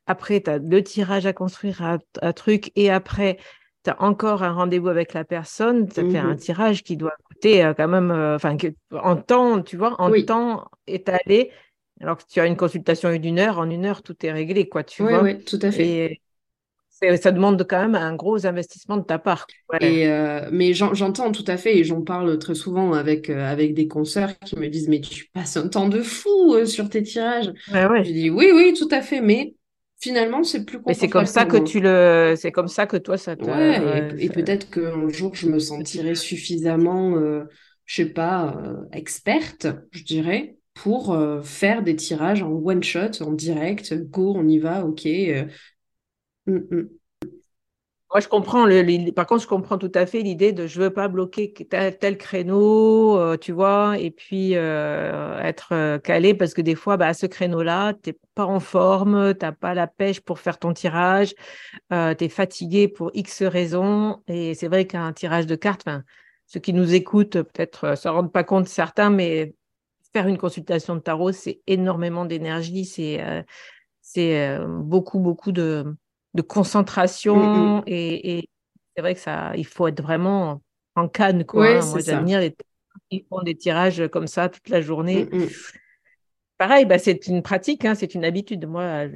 Après, 0.06 0.40
tu 0.40 0.50
as 0.50 0.58
le 0.58 0.82
tirage 0.82 1.26
à 1.26 1.32
construire, 1.32 1.82
un, 1.82 2.32
truc, 2.32 2.72
et 2.74 2.90
après, 2.90 3.38
tu 3.84 3.90
as 3.90 4.02
encore 4.02 4.42
un 4.42 4.52
rendez-vous 4.52 4.88
avec 4.88 5.14
la 5.14 5.24
personne. 5.24 5.88
Ça 5.90 6.02
fait 6.02 6.18
un 6.18 6.34
mmh 6.34 6.36
tirage 6.36 6.82
qui 6.82 6.96
doit 6.96 7.14
coûter 7.24 7.72
quand 7.76 7.88
même, 7.88 8.10
enfin, 8.10 8.56
en 8.90 9.16
temps, 9.16 9.62
tu 9.62 9.76
vois, 9.76 10.00
en 10.00 10.10
temps 10.22 10.68
étalé. 10.86 11.50
Alors 12.00 12.18
que 12.18 12.24
tu 12.28 12.40
as 12.40 12.46
une 12.46 12.56
consultation 12.56 13.14
d'une 13.16 13.38
heure, 13.38 13.58
en 13.58 13.70
une 13.70 13.84
heure, 13.84 14.02
tout 14.02 14.16
est 14.26 14.32
réglé, 14.32 14.68
quoi, 14.68 14.82
tu 14.82 15.02
vois. 15.02 15.22
Oui, 15.22 15.44
tout 15.44 15.58
à 15.62 15.70
fait 15.70 16.20
ça 17.16 17.32
demande 17.32 17.64
quand 17.68 17.80
même 17.80 17.94
un 17.94 18.14
gros 18.14 18.46
investissement 18.46 18.96
de 18.96 19.02
ta 19.02 19.18
part. 19.18 19.46
Et 19.80 20.08
euh, 20.08 20.48
mais 20.52 20.72
j'entends 20.72 21.32
tout 21.32 21.44
à 21.46 21.56
fait 21.56 21.78
et 21.78 21.84
j'en 21.84 22.02
parle 22.02 22.38
très 22.38 22.54
souvent 22.54 22.92
avec, 22.92 23.28
euh, 23.30 23.44
avec 23.44 23.74
des 23.74 23.88
consoeurs 23.88 24.38
qui 24.38 24.56
me 24.56 24.68
disent 24.68 24.88
Mais 24.88 25.00
tu 25.00 25.28
passes 25.32 25.56
un 25.56 25.68
temps 25.68 25.88
de 25.88 26.00
fou 26.00 26.54
euh, 26.54 26.66
sur 26.66 26.88
tes 26.88 27.02
tirages. 27.02 27.52
Je 27.68 28.12
dis 28.12 28.30
Oui, 28.30 28.50
oui, 28.54 28.74
tout 28.78 28.88
à 28.90 29.00
fait, 29.00 29.20
mais 29.20 29.54
finalement, 30.02 30.42
c'est 30.42 30.64
plus 30.64 30.78
Mais 30.86 30.94
c'est 30.94 31.08
comme 31.08 31.26
ça 31.26 31.44
que 31.44 31.56
tu 31.56 31.80
le. 31.80 32.34
C'est 32.36 32.52
comme 32.52 32.68
ça 32.68 32.86
que 32.86 32.96
toi, 32.96 33.16
ça 33.16 33.36
te. 33.36 34.18
et, 34.18 34.28
peut-être 34.28 34.70
qu'un 34.70 35.08
jour, 35.08 35.34
je 35.34 35.48
me 35.48 35.58
sentirai 35.58 36.14
suffisamment, 36.14 37.16
je 37.86 37.94
sais 37.94 38.06
pas, 38.06 38.62
experte, 38.92 39.66
je 39.92 40.02
dirais, 40.04 40.56
pour 40.74 41.16
faire 41.42 41.82
des 41.82 41.96
tirages 41.96 42.42
en 42.42 42.50
one 42.50 42.82
shot, 42.82 43.22
en 43.22 43.32
direct, 43.32 43.94
go, 43.94 44.34
on 44.36 44.48
y 44.48 44.58
va, 44.58 44.84
ok, 44.84 45.06
Mm, 46.46 46.66
mm. 46.70 47.01
Moi, 48.12 48.20
je 48.20 48.28
comprends. 48.28 48.66
Le, 48.66 49.10
par 49.12 49.26
contre, 49.26 49.42
je 49.42 49.46
comprends 49.48 49.78
tout 49.78 49.90
à 49.94 50.04
fait 50.04 50.20
l'idée 50.20 50.52
de 50.52 50.66
je 50.66 50.78
veux 50.82 50.90
pas 50.92 51.08
bloquer 51.08 51.54
tel, 51.54 52.18
créneau, 52.18 53.16
euh, 53.18 53.38
tu 53.38 53.52
vois, 53.52 53.98
et 53.98 54.10
puis 54.10 54.54
euh, 54.54 55.38
être 55.40 55.70
euh, 55.72 55.98
calé 55.98 56.34
parce 56.34 56.52
que 56.52 56.60
des 56.60 56.74
fois, 56.74 56.98
bah, 56.98 57.06
à 57.08 57.14
ce 57.14 57.24
créneau-là, 57.24 57.94
tu 58.02 58.10
n'es 58.10 58.16
pas 58.34 58.44
en 58.44 58.60
forme, 58.60 59.32
tu 59.34 59.46
n'as 59.46 59.52
pas 59.52 59.72
la 59.72 59.86
pêche 59.86 60.20
pour 60.20 60.40
faire 60.40 60.58
ton 60.58 60.74
tirage, 60.74 61.34
tu 61.90 61.96
es 62.24 62.28
fatigué 62.28 62.86
pour 62.88 63.10
X 63.14 63.42
raisons. 63.44 64.22
Et 64.28 64.54
c'est 64.54 64.68
vrai 64.68 64.86
qu'un 64.86 65.12
tirage 65.14 65.46
de 65.46 65.54
cartes, 65.56 65.88
ceux 66.46 66.60
qui 66.60 66.74
nous 66.74 66.94
écoutent, 66.94 67.42
peut-être 67.42 67.90
ne 67.90 67.94
se 67.94 68.08
rendent 68.08 68.32
pas 68.32 68.44
compte 68.44 68.68
certains, 68.68 69.08
mais 69.10 69.54
faire 70.12 70.26
une 70.28 70.38
consultation 70.38 70.96
de 70.96 71.00
tarot, 71.00 71.32
c'est 71.32 71.62
énormément 71.66 72.26
d'énergie, 72.26 72.84
c'est 72.84 73.24
c'est 74.02 74.58
beaucoup, 74.68 75.20
beaucoup 75.20 75.52
de 75.52 75.96
de 76.34 76.42
concentration. 76.42 77.36
Mm, 77.36 77.78
mm. 77.78 77.82
Et, 77.86 78.48
c'est 78.94 79.02
vrai 79.02 79.14
que 79.14 79.20
ça, 79.20 79.52
il 79.56 79.66
faut 79.66 79.88
être 79.88 80.02
vraiment 80.02 80.60
en 80.96 81.08
canne. 81.08 81.44
Quoi, 81.44 81.78
hein. 81.78 81.80
Moi, 81.86 82.00
j'admire 82.00 82.40
les 82.40 82.54
qui 83.10 83.24
font 83.28 83.42
des 83.42 83.54
tirages 83.54 84.06
comme 84.08 84.26
ça 84.26 84.48
toute 84.48 84.68
la 84.68 84.80
journée. 84.80 85.28
Mm, 85.32 85.46
Pareil, 86.58 86.84
bah, 86.84 86.98
c'est 86.98 87.26
une 87.26 87.42
pratique, 87.42 87.84
hein, 87.84 87.94
c'est 87.94 88.14
une 88.14 88.24
habitude. 88.24 88.66
Moi, 88.66 89.06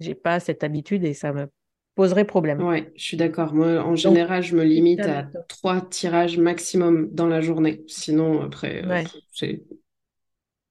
j'ai 0.00 0.14
pas 0.14 0.40
cette 0.40 0.64
habitude 0.64 1.04
et 1.04 1.14
ça 1.14 1.32
me 1.32 1.46
poserait 1.94 2.24
problème. 2.24 2.62
Oui, 2.62 2.84
je 2.96 3.02
suis 3.02 3.16
d'accord. 3.16 3.54
Moi, 3.54 3.78
en 3.78 3.96
général, 3.96 4.42
je 4.42 4.56
me 4.56 4.64
limite 4.64 5.00
à 5.00 5.28
trois 5.48 5.80
tirages 5.80 6.38
maximum 6.38 7.08
dans 7.12 7.26
la 7.26 7.40
journée. 7.40 7.82
Sinon, 7.86 8.42
après, 8.42 8.84
euh, 8.84 9.02
c'est 9.32 9.62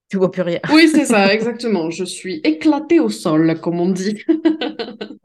tu 0.10 0.18
vois 0.18 0.30
plus 0.30 0.42
rien. 0.42 0.60
Oui, 0.74 0.90
c'est 0.90 1.06
ça, 1.06 1.34
exactement. 1.34 1.90
Je 1.90 2.04
suis 2.04 2.42
éclatée 2.44 3.00
au 3.00 3.10
sol, 3.10 3.58
comme 3.62 3.80
on 3.80 3.90
dit. 3.90 4.22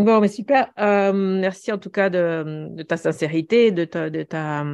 Bon, 0.00 0.20
mais 0.20 0.28
super. 0.28 0.70
Euh, 0.78 1.12
merci 1.12 1.70
en 1.70 1.76
tout 1.76 1.90
cas 1.90 2.08
de, 2.08 2.82
ta 2.88 2.96
sincérité, 2.96 3.72
de 3.72 3.84
ta, 3.84 4.08
de, 4.08 4.22
ta, 4.22 4.64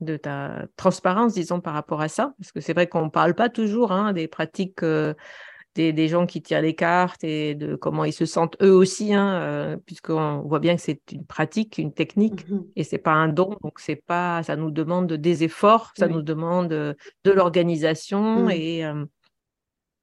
de 0.00 0.16
ta 0.16 0.66
transparence, 0.76 1.34
disons, 1.34 1.60
par 1.60 1.74
rapport 1.74 2.00
à 2.00 2.08
ça. 2.08 2.34
Parce 2.38 2.50
que 2.50 2.60
c'est 2.60 2.72
vrai 2.72 2.86
qu'on 2.86 3.04
ne 3.04 3.10
parle 3.10 3.34
pas 3.34 3.50
toujours 3.50 3.92
hein, 3.92 4.14
des 4.14 4.26
pratiques 4.26 4.82
euh, 4.82 5.12
des, 5.74 5.92
des, 5.92 6.08
gens 6.08 6.24
qui 6.24 6.40
tirent 6.40 6.62
les 6.62 6.74
cartes 6.74 7.24
et 7.24 7.54
de 7.54 7.74
comment 7.74 8.04
ils 8.04 8.12
se 8.12 8.24
sentent 8.24 8.56
eux 8.62 8.72
aussi, 8.72 9.12
hein, 9.12 9.34
euh, 9.42 9.76
puisqu'on 9.84 10.40
voit 10.46 10.60
bien 10.60 10.76
que 10.76 10.82
c'est 10.82 11.12
une 11.12 11.26
pratique, 11.26 11.76
une 11.76 11.92
technique, 11.92 12.48
mmh 12.48 12.60
et 12.76 12.84
c'est 12.84 12.98
pas 12.98 13.12
un 13.12 13.28
don. 13.28 13.58
Donc, 13.62 13.80
c'est 13.80 14.02
pas, 14.06 14.42
ça 14.44 14.56
nous 14.56 14.70
demande 14.70 15.12
des 15.12 15.44
efforts, 15.44 15.92
ça 15.94 16.08
nous 16.08 16.22
demande 16.22 16.68
de 16.68 17.30
l'organisation 17.30 18.46
mmh. 18.46 18.50
et 18.52 18.84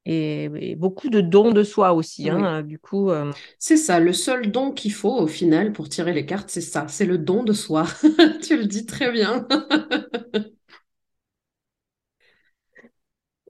et, 0.06 0.76
beaucoup 0.76 1.10
de 1.10 1.22
dons 1.22 1.52
de 1.52 1.64
soi 1.64 1.94
aussi. 1.94 2.30
Hein, 2.30 2.64
du 2.64 2.80
coup, 2.80 3.10
euh. 3.12 3.32
c'est 3.60 3.78
ça. 3.78 4.00
Le 4.00 4.14
seul 4.14 4.52
don 4.52 4.72
qu'il 4.72 4.94
faut 4.94 5.16
au 5.16 5.28
final 5.28 5.74
pour 5.74 5.90
tirer 5.90 6.14
les 6.14 6.26
cartes, 6.26 6.50
c'est 6.50 6.62
ça. 6.62 6.86
C'est 6.88 7.06
le 7.06 7.18
don 7.18 7.44
de 7.44 7.54
soi. 7.54 7.86
tu 8.42 8.58
le 8.58 8.66
dis 8.66 8.86
très 8.86 9.12
bien. 9.12 9.48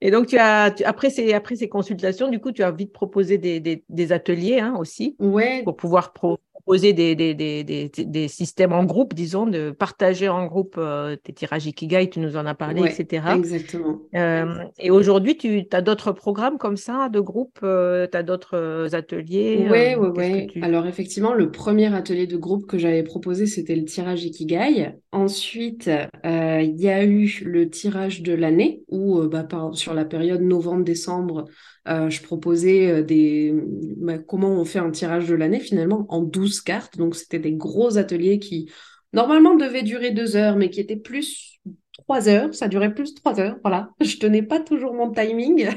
et 0.02 0.12
donc, 0.12 0.28
tu 0.28 0.38
as, 0.38 0.76
après, 0.86 1.10
ces, 1.10 1.34
après 1.34 1.56
ces 1.56 1.70
consultations, 1.70 2.28
du 2.28 2.40
coup, 2.40 2.52
tu 2.52 2.64
as 2.64 2.72
vite 2.72 2.92
proposé 2.92 3.38
des, 3.38 3.60
des, 3.60 3.86
des 3.88 4.12
ateliers 4.12 4.60
hein, 4.60 4.76
aussi 4.78 5.16
ouais. 5.20 5.64
pour 5.64 5.78
pouvoir 5.78 6.12
pro 6.14 6.40
proposer 6.54 6.94
des, 6.94 7.16
des, 7.16 7.34
des, 7.34 7.64
des, 7.64 8.28
systèmes 8.28 8.74
en 8.74 8.84
groupe, 8.84 9.14
disons, 9.14 9.48
de 9.48 9.72
partager 9.72 10.30
en 10.30 10.46
groupe 10.46 10.76
euh, 10.78 11.16
tes 11.16 11.34
tirages 11.34 11.66
Ikigai, 11.66 12.10
tu 12.10 12.20
nous 12.20 12.38
en 12.38 12.46
as 12.46 12.54
parlé, 12.56 12.84
etc. 12.84 13.26
Exactement. 13.36 14.02
Euh, 14.16 14.64
et 14.80 14.92
aujourd'hui, 14.92 15.38
tu 15.38 15.66
as 15.72 15.82
d'autres 15.82 16.12
programmes 16.12 16.58
comme 16.58 16.78
ça, 16.78 17.10
de 17.10 17.20
groupe, 17.20 17.60
euh, 17.64 18.08
tu 18.12 18.18
as 18.18 18.24
d'autres 18.24 18.90
ateliers 18.94 19.68
Oui, 19.70 19.96
oui, 19.98 20.10
oui. 20.54 20.62
Alors, 20.62 20.86
effectivement, 20.86 21.34
le 21.34 21.52
premier 21.52 21.94
atelier 21.94 22.28
de 22.28 22.38
groupe 22.38 22.68
que 22.68 22.78
j'avais 22.78 23.04
proposé, 23.04 23.46
c'était 23.48 23.76
le 23.76 23.86
tirage 23.86 24.24
Ikigai. 24.24 24.96
Ensuite, 25.12 25.90
il 26.24 26.76
y 26.82 26.90
a 26.90 27.04
eu 27.04 27.42
le 27.46 27.70
tirage 27.70 28.22
de 28.22 28.34
l'année, 28.34 28.84
où 28.90 29.22
bah, 29.24 29.48
sur 29.74 29.94
la 29.94 30.06
période 30.06 30.42
novembre-décembre, 30.42 31.46
je 31.88 32.22
proposais 32.22 33.04
des 33.04 33.54
bah, 33.98 34.20
comment 34.20 34.50
on 34.50 34.66
fait 34.66 34.80
un 34.80 34.92
tirage 34.92 35.28
de 35.28 35.36
l'année 35.36 35.60
finalement 35.60 36.06
en 36.10 36.22
12 36.22 36.41
cartes. 36.62 36.98
Donc 36.98 37.16
c'était 37.16 37.40
des 37.40 37.54
gros 37.54 37.98
ateliers 37.98 38.40
qui 38.40 38.72
normalement 39.14 39.56
devaient 39.56 39.84
durer 39.84 40.12
deux 40.12 40.36
heures, 40.36 40.56
mais 40.56 40.70
qui 40.70 40.80
étaient 40.80 40.96
plus 40.96 41.60
trois 41.92 42.28
heures. 42.28 42.54
Ça 42.54 42.68
durait 42.68 42.94
plus 42.94 43.14
trois 43.14 43.40
heures. 43.40 43.58
Voilà, 43.64 43.90
je 44.02 44.18
tenais 44.18 44.42
pas 44.42 44.60
toujours 44.60 44.94
mon 44.94 45.12
timing. 45.12 45.70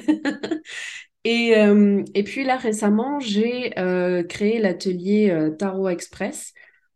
et, 1.24 1.56
euh, 1.56 2.02
et 2.14 2.24
puis 2.24 2.44
là 2.44 2.56
récemment, 2.56 3.20
j'ai 3.20 3.70
créé 4.28 4.58
l'atelier 4.60 5.50
Tarot 5.58 5.88
Express 5.88 6.52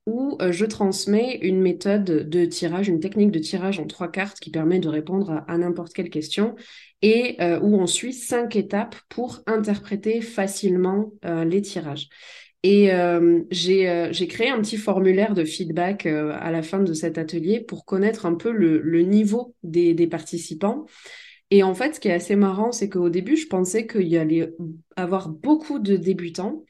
où 0.06 0.38
je 0.40 0.64
transmets 0.64 1.38
une 1.42 1.60
méthode 1.60 2.04
de 2.04 2.44
tirage, 2.46 2.88
une 2.88 2.98
technique 2.98 3.30
de 3.30 3.38
tirage 3.38 3.78
en 3.78 3.86
trois 3.86 4.10
cartes 4.10 4.40
qui 4.40 4.50
permet 4.50 4.78
de 4.78 4.88
répondre 4.88 5.44
à 5.46 5.58
n'importe 5.58 5.92
quelle 5.92 6.08
question 6.08 6.56
et 7.02 7.36
euh, 7.40 7.60
où 7.60 7.76
on 7.76 7.86
suit 7.86 8.12
cinq 8.12 8.56
étapes 8.56 8.96
pour 9.08 9.40
interpréter 9.46 10.20
facilement 10.20 11.12
euh, 11.24 11.44
les 11.44 11.62
tirages. 11.62 12.08
Et 12.64 12.92
euh, 12.92 13.44
j'ai 13.50 14.26
créé 14.28 14.50
un 14.50 14.60
petit 14.60 14.76
formulaire 14.76 15.34
de 15.34 15.44
feedback 15.44 16.06
à 16.06 16.50
la 16.50 16.62
fin 16.62 16.80
de 16.80 16.92
cet 16.92 17.16
atelier 17.16 17.60
pour 17.60 17.84
connaître 17.84 18.26
un 18.26 18.34
peu 18.34 18.50
le, 18.50 18.80
le 18.80 19.02
niveau 19.02 19.54
des, 19.62 19.94
des, 19.94 20.08
participants. 20.08 20.86
Et 21.50 21.62
en 21.62 21.74
fait, 21.74 21.94
ce 21.94 22.00
qui 22.00 22.08
est 22.08 22.12
assez 22.12 22.36
marrant, 22.36 22.72
c'est 22.72 22.88
qu'au 22.88 23.08
début, 23.10 23.36
je 23.36 23.46
pensais 23.46 23.86
qu'il 23.86 24.08
y 24.08 24.18
allait 24.18 24.52
avoir 24.96 25.28
beaucoup 25.28 25.78
de 25.78 25.96
débutants. 25.96 26.64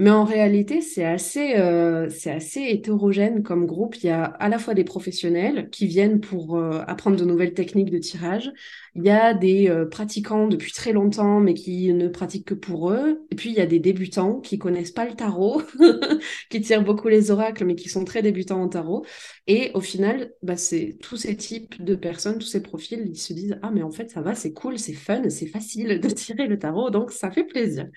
Mais 0.00 0.10
en 0.10 0.22
réalité, 0.24 0.80
c'est 0.80 1.04
assez, 1.04 1.56
euh, 1.56 2.08
assez 2.26 2.60
hétérogène 2.62 3.42
comme 3.42 3.66
groupe. 3.66 3.96
Il 3.96 4.06
y 4.06 4.10
a 4.10 4.22
à 4.24 4.48
la 4.48 4.60
fois 4.60 4.74
des 4.74 4.84
professionnels 4.84 5.70
qui 5.70 5.88
viennent 5.88 6.20
pour 6.20 6.56
euh, 6.56 6.82
apprendre 6.86 7.16
de 7.16 7.24
nouvelles 7.24 7.52
techniques 7.52 7.90
de 7.90 7.98
tirage. 7.98 8.52
Il 8.94 9.04
y 9.04 9.10
a 9.10 9.34
des 9.34 9.68
euh, 9.68 9.86
pratiquants 9.86 10.46
depuis 10.46 10.70
très 10.70 10.92
longtemps, 10.92 11.40
mais 11.40 11.52
qui 11.54 11.92
ne 11.94 12.06
pratiquent 12.06 12.46
que 12.46 12.54
pour 12.54 12.92
eux. 12.92 13.26
Et 13.32 13.34
puis, 13.34 13.50
il 13.50 13.56
y 13.56 13.60
a 13.60 13.66
des 13.66 13.80
débutants 13.80 14.38
qui 14.38 14.56
connaissent 14.56 14.92
pas 14.92 15.04
le 15.04 15.14
tarot, 15.16 15.62
qui 16.48 16.60
tirent 16.60 16.84
beaucoup 16.84 17.08
les 17.08 17.32
oracles, 17.32 17.64
mais 17.64 17.74
qui 17.74 17.88
sont 17.88 18.04
très 18.04 18.22
débutants 18.22 18.62
en 18.62 18.68
tarot. 18.68 19.04
Et 19.48 19.72
au 19.74 19.80
final, 19.80 20.32
bah, 20.42 20.56
c'est 20.56 20.96
tous 21.02 21.16
ces 21.16 21.36
types 21.36 21.82
de 21.82 21.96
personnes, 21.96 22.38
tous 22.38 22.46
ces 22.46 22.62
profils, 22.62 23.02
ils 23.04 23.18
se 23.18 23.32
disent, 23.32 23.58
ah, 23.62 23.72
mais 23.72 23.82
en 23.82 23.90
fait, 23.90 24.10
ça 24.10 24.20
va, 24.22 24.36
c'est 24.36 24.52
cool, 24.52 24.78
c'est 24.78 24.92
fun, 24.92 25.28
c'est 25.28 25.46
facile 25.48 25.98
de 26.00 26.08
tirer 26.10 26.46
le 26.46 26.56
tarot, 26.56 26.90
donc 26.90 27.10
ça 27.10 27.32
fait 27.32 27.44
plaisir. 27.44 27.88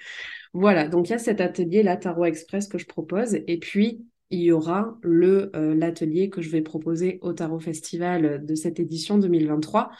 Voilà, 0.54 0.88
donc 0.88 1.08
il 1.08 1.12
y 1.12 1.16
a 1.16 1.20
cet 1.20 1.40
atelier, 1.40 1.82
la 1.82 1.96
Tarot 1.96 2.26
Express, 2.26 2.68
que 2.68 2.78
je 2.78 2.86
propose. 2.86 3.36
Et 3.48 3.58
puis, 3.58 4.06
il 4.32 4.40
y 4.42 4.52
aura 4.52 4.98
le 5.02 5.52
euh, 5.56 5.76
l'atelier 5.76 6.30
que 6.30 6.42
je 6.42 6.50
vais 6.50 6.62
proposer 6.62 7.20
au 7.22 7.34
Tarot 7.34 7.60
Festival 7.60 8.46
de 8.46 8.56
cette 8.56 8.80
édition 8.80 9.18
2023 9.18 9.92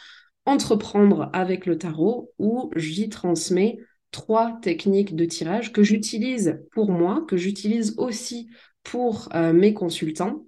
Entreprendre 0.44 1.30
avec 1.32 1.66
le 1.66 1.78
tarot 1.78 2.32
où 2.40 2.70
j'y 2.74 3.08
transmets 3.08 3.78
trois 4.10 4.58
techniques 4.60 5.14
de 5.14 5.24
tirage 5.24 5.72
que 5.72 5.84
j'utilise 5.84 6.60
pour 6.72 6.90
moi, 6.90 7.24
que 7.28 7.36
j'utilise 7.36 7.94
aussi 7.96 8.48
pour 8.82 9.28
euh, 9.34 9.52
mes 9.52 9.72
consultants, 9.72 10.46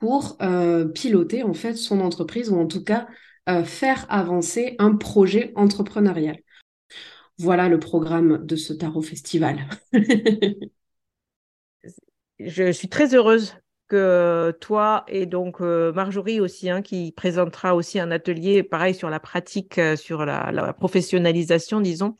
pour 0.00 0.38
euh, 0.40 0.86
piloter 0.86 1.42
en 1.42 1.52
fait 1.52 1.74
son 1.74 2.00
entreprise 2.00 2.48
ou 2.50 2.56
en 2.56 2.66
tout 2.66 2.82
cas 2.82 3.06
faire 3.64 4.04
avancer 4.10 4.76
un 4.78 4.94
projet 4.94 5.52
entrepreneurial. 5.54 6.36
Voilà 7.38 7.68
le 7.68 7.78
programme 7.78 8.44
de 8.44 8.56
ce 8.56 8.72
tarot 8.72 9.02
festival. 9.02 9.68
je 12.40 12.72
suis 12.72 12.88
très 12.88 13.14
heureuse 13.14 13.54
que 13.88 14.56
toi 14.60 15.04
et 15.08 15.26
donc 15.26 15.60
euh, 15.60 15.92
Marjorie 15.92 16.40
aussi, 16.40 16.70
hein, 16.70 16.82
qui 16.82 17.12
présentera 17.12 17.74
aussi 17.74 17.98
un 17.98 18.10
atelier 18.10 18.62
pareil 18.62 18.94
sur 18.94 19.10
la 19.10 19.18
pratique, 19.18 19.78
euh, 19.78 19.96
sur 19.96 20.24
la, 20.24 20.72
professionnalisation, 20.74 21.80
disons. 21.80 22.16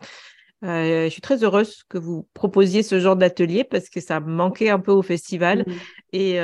Euh, 0.65 1.05
je 1.05 1.09
suis 1.11 1.21
très 1.21 1.45
heureuse 1.45 1.85
que 1.89 1.99
vous 1.99 2.27
proposiez 2.35 2.83
ce 2.83 2.99
genre 2.99 3.17
d'atelier 3.17 3.65
parce 3.65 3.89
que 3.91 4.01
ça 4.01 4.19
manquait 4.19 4.71
un 4.71 4.81
peu 4.81 4.93
au 4.93 5.03
festival. 5.03 5.65
Mmh. 5.67 5.73
Et, 6.15 6.37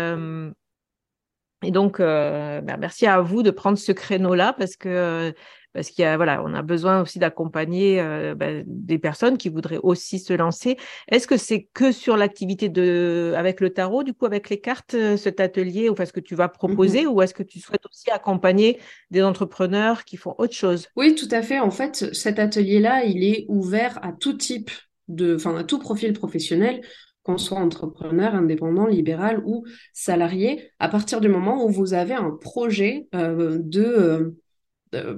et 1.63 1.71
donc, 1.71 1.99
ben, 1.99 2.77
merci 2.79 3.07
à 3.07 3.21
vous 3.23 3.43
de 3.43 3.51
prendre 3.51 3.79
ce 3.79 3.91
créneau-là 3.91 4.53
parce 4.53 4.77
que 4.77 5.35
parce 5.75 5.91
qu'il 5.91 6.03
y 6.03 6.07
a, 6.07 6.17
voilà, 6.17 6.43
on 6.45 6.55
a 6.55 6.63
besoin 6.63 7.03
aussi 7.03 7.19
d'accompagner 7.19 8.01
euh, 8.01 8.35
bah, 8.35 8.47
des 8.65 8.99
personnes 8.99 9.37
qui 9.37 9.49
voudraient 9.49 9.81
aussi 9.83 10.21
se 10.21 10.33
lancer. 10.33 10.77
Est-ce 11.09 11.27
que 11.27 11.37
c'est 11.37 11.69
que 11.75 11.91
sur 11.91 12.17
l'activité 12.17 12.69
de, 12.69 13.35
avec 13.37 13.61
le 13.61 13.71
tarot, 13.71 14.05
du 14.05 14.15
coup, 14.15 14.25
avec 14.25 14.49
les 14.51 14.61
cartes, 14.61 14.95
euh, 14.95 15.17
cet 15.17 15.41
atelier, 15.41 15.89
ou 15.89 15.95
est-ce 16.01 16.13
que 16.13 16.21
tu 16.21 16.37
vas 16.37 16.49
proposer, 16.49 17.05
mmh 17.05 17.09
ou 17.09 17.23
est-ce 17.23 17.35
que 17.35 17.43
tu 17.43 17.59
souhaites 17.59 17.85
aussi 17.87 18.11
accompagner 18.11 18.79
des 19.11 19.23
entrepreneurs 19.23 20.05
qui 20.05 20.17
font 20.17 20.35
autre 20.39 20.55
chose? 20.55 20.89
Oui, 20.97 21.15
tout 21.15 21.29
à 21.31 21.43
fait. 21.43 21.59
En 21.59 21.71
fait, 21.71 22.15
cet 22.15 22.39
atelier-là, 22.39 23.05
il 23.05 23.25
est 23.25 23.45
ouvert 23.49 23.99
à 24.03 24.13
tout 24.13 24.35
type 24.35 24.71
de, 25.09 25.35
enfin, 25.35 25.57
à 25.57 25.65
tout 25.65 25.81
profil 25.81 26.13
professionnel 26.13 26.81
qu'on 27.25 27.39
soit 27.39 27.59
entrepreneur, 27.59 28.35
indépendant, 28.35 28.87
libéral 28.87 29.43
ou 29.45 29.65
salarié, 29.93 30.71
à 30.79 30.89
partir 30.89 31.21
du 31.21 31.29
moment 31.29 31.65
où 31.65 31.69
vous 31.69 31.95
avez 31.95 32.15
un 32.15 32.31
projet 32.31 33.09
euh, 33.15 33.59
de 33.61 34.37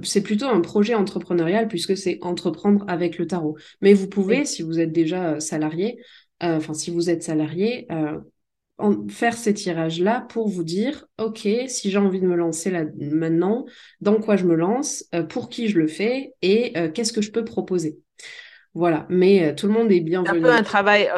c'est 0.02 0.22
plutôt 0.22 0.46
un 0.46 0.60
projet 0.60 0.94
entrepreneurial 0.94 1.68
puisque 1.68 1.96
c'est 1.96 2.18
entreprendre 2.22 2.84
avec 2.88 3.18
le 3.18 3.26
tarot. 3.26 3.56
Mais 3.80 3.92
vous 3.94 4.08
pouvez, 4.08 4.44
si 4.44 4.62
vous 4.62 4.80
êtes 4.80 4.92
déjà 4.92 5.34
euh, 5.34 5.40
salarié, 5.40 5.98
euh, 6.42 6.56
enfin 6.56 6.74
si 6.74 6.90
vous 6.90 7.10
êtes 7.10 7.22
salarié, 7.22 7.86
faire 9.08 9.38
ces 9.38 9.54
tirages-là 9.54 10.26
pour 10.28 10.48
vous 10.48 10.62
dire, 10.62 11.06
OK, 11.18 11.48
si 11.66 11.90
j'ai 11.90 11.96
envie 11.96 12.20
de 12.20 12.26
me 12.26 12.36
lancer 12.36 12.70
là 12.70 12.84
maintenant, 12.98 13.64
dans 14.02 14.20
quoi 14.20 14.36
je 14.36 14.44
me 14.44 14.54
lance, 14.54 15.08
pour 15.30 15.48
qui 15.48 15.68
je 15.68 15.78
le 15.78 15.86
fais 15.86 16.34
et 16.42 16.74
qu'est-ce 16.92 17.14
que 17.14 17.22
je 17.22 17.30
peux 17.30 17.44
proposer. 17.44 17.98
Voilà, 18.74 19.06
mais 19.08 19.54
tout 19.54 19.66
le 19.66 19.72
monde 19.72 19.90
est 19.90 20.00
bienvenu. 20.00 20.40
Un 20.40 20.42
peu 20.42 20.52
un 20.52 20.62
travail, 20.62 21.08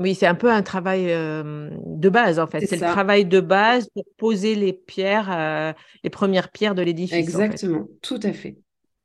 oui, 0.00 0.14
c'est 0.14 0.26
un 0.26 0.34
peu 0.34 0.50
un 0.50 0.62
travail 0.62 1.06
de 1.06 2.08
base, 2.08 2.38
en 2.38 2.46
fait. 2.46 2.66
C'est 2.66 2.76
le 2.76 2.86
travail 2.86 3.24
de 3.26 3.40
base 3.40 3.88
pour 3.94 4.04
poser 4.16 4.54
les 4.54 4.72
pierres, 4.72 5.74
les 6.02 6.10
premières 6.10 6.50
pierres 6.50 6.74
de 6.74 6.82
l'édifice. 6.82 7.16
Exactement, 7.16 7.86
tout 8.02 8.20
à 8.22 8.32
fait. 8.32 8.56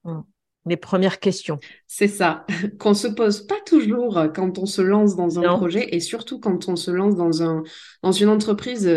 Mmh. 0.04 0.22
Les 0.68 0.78
premières 0.78 1.20
questions. 1.20 1.60
C'est 1.86 2.08
ça, 2.08 2.46
qu'on 2.80 2.96
se 2.96 3.08
pose 3.08 3.46
pas 3.46 3.60
toujours 3.66 4.20
quand 4.34 4.58
on 4.58 4.66
se 4.66 4.82
lance 4.82 5.16
dans 5.16 5.38
un 5.38 5.58
projet 5.58 5.90
et 5.92 6.00
surtout 6.00 6.40
quand 6.40 6.68
on 6.70 6.76
se 6.76 6.90
lance 6.90 7.16
dans, 7.16 7.44
un, 7.44 7.62
dans 8.02 8.12
une 8.12 8.30
entreprise, 8.30 8.90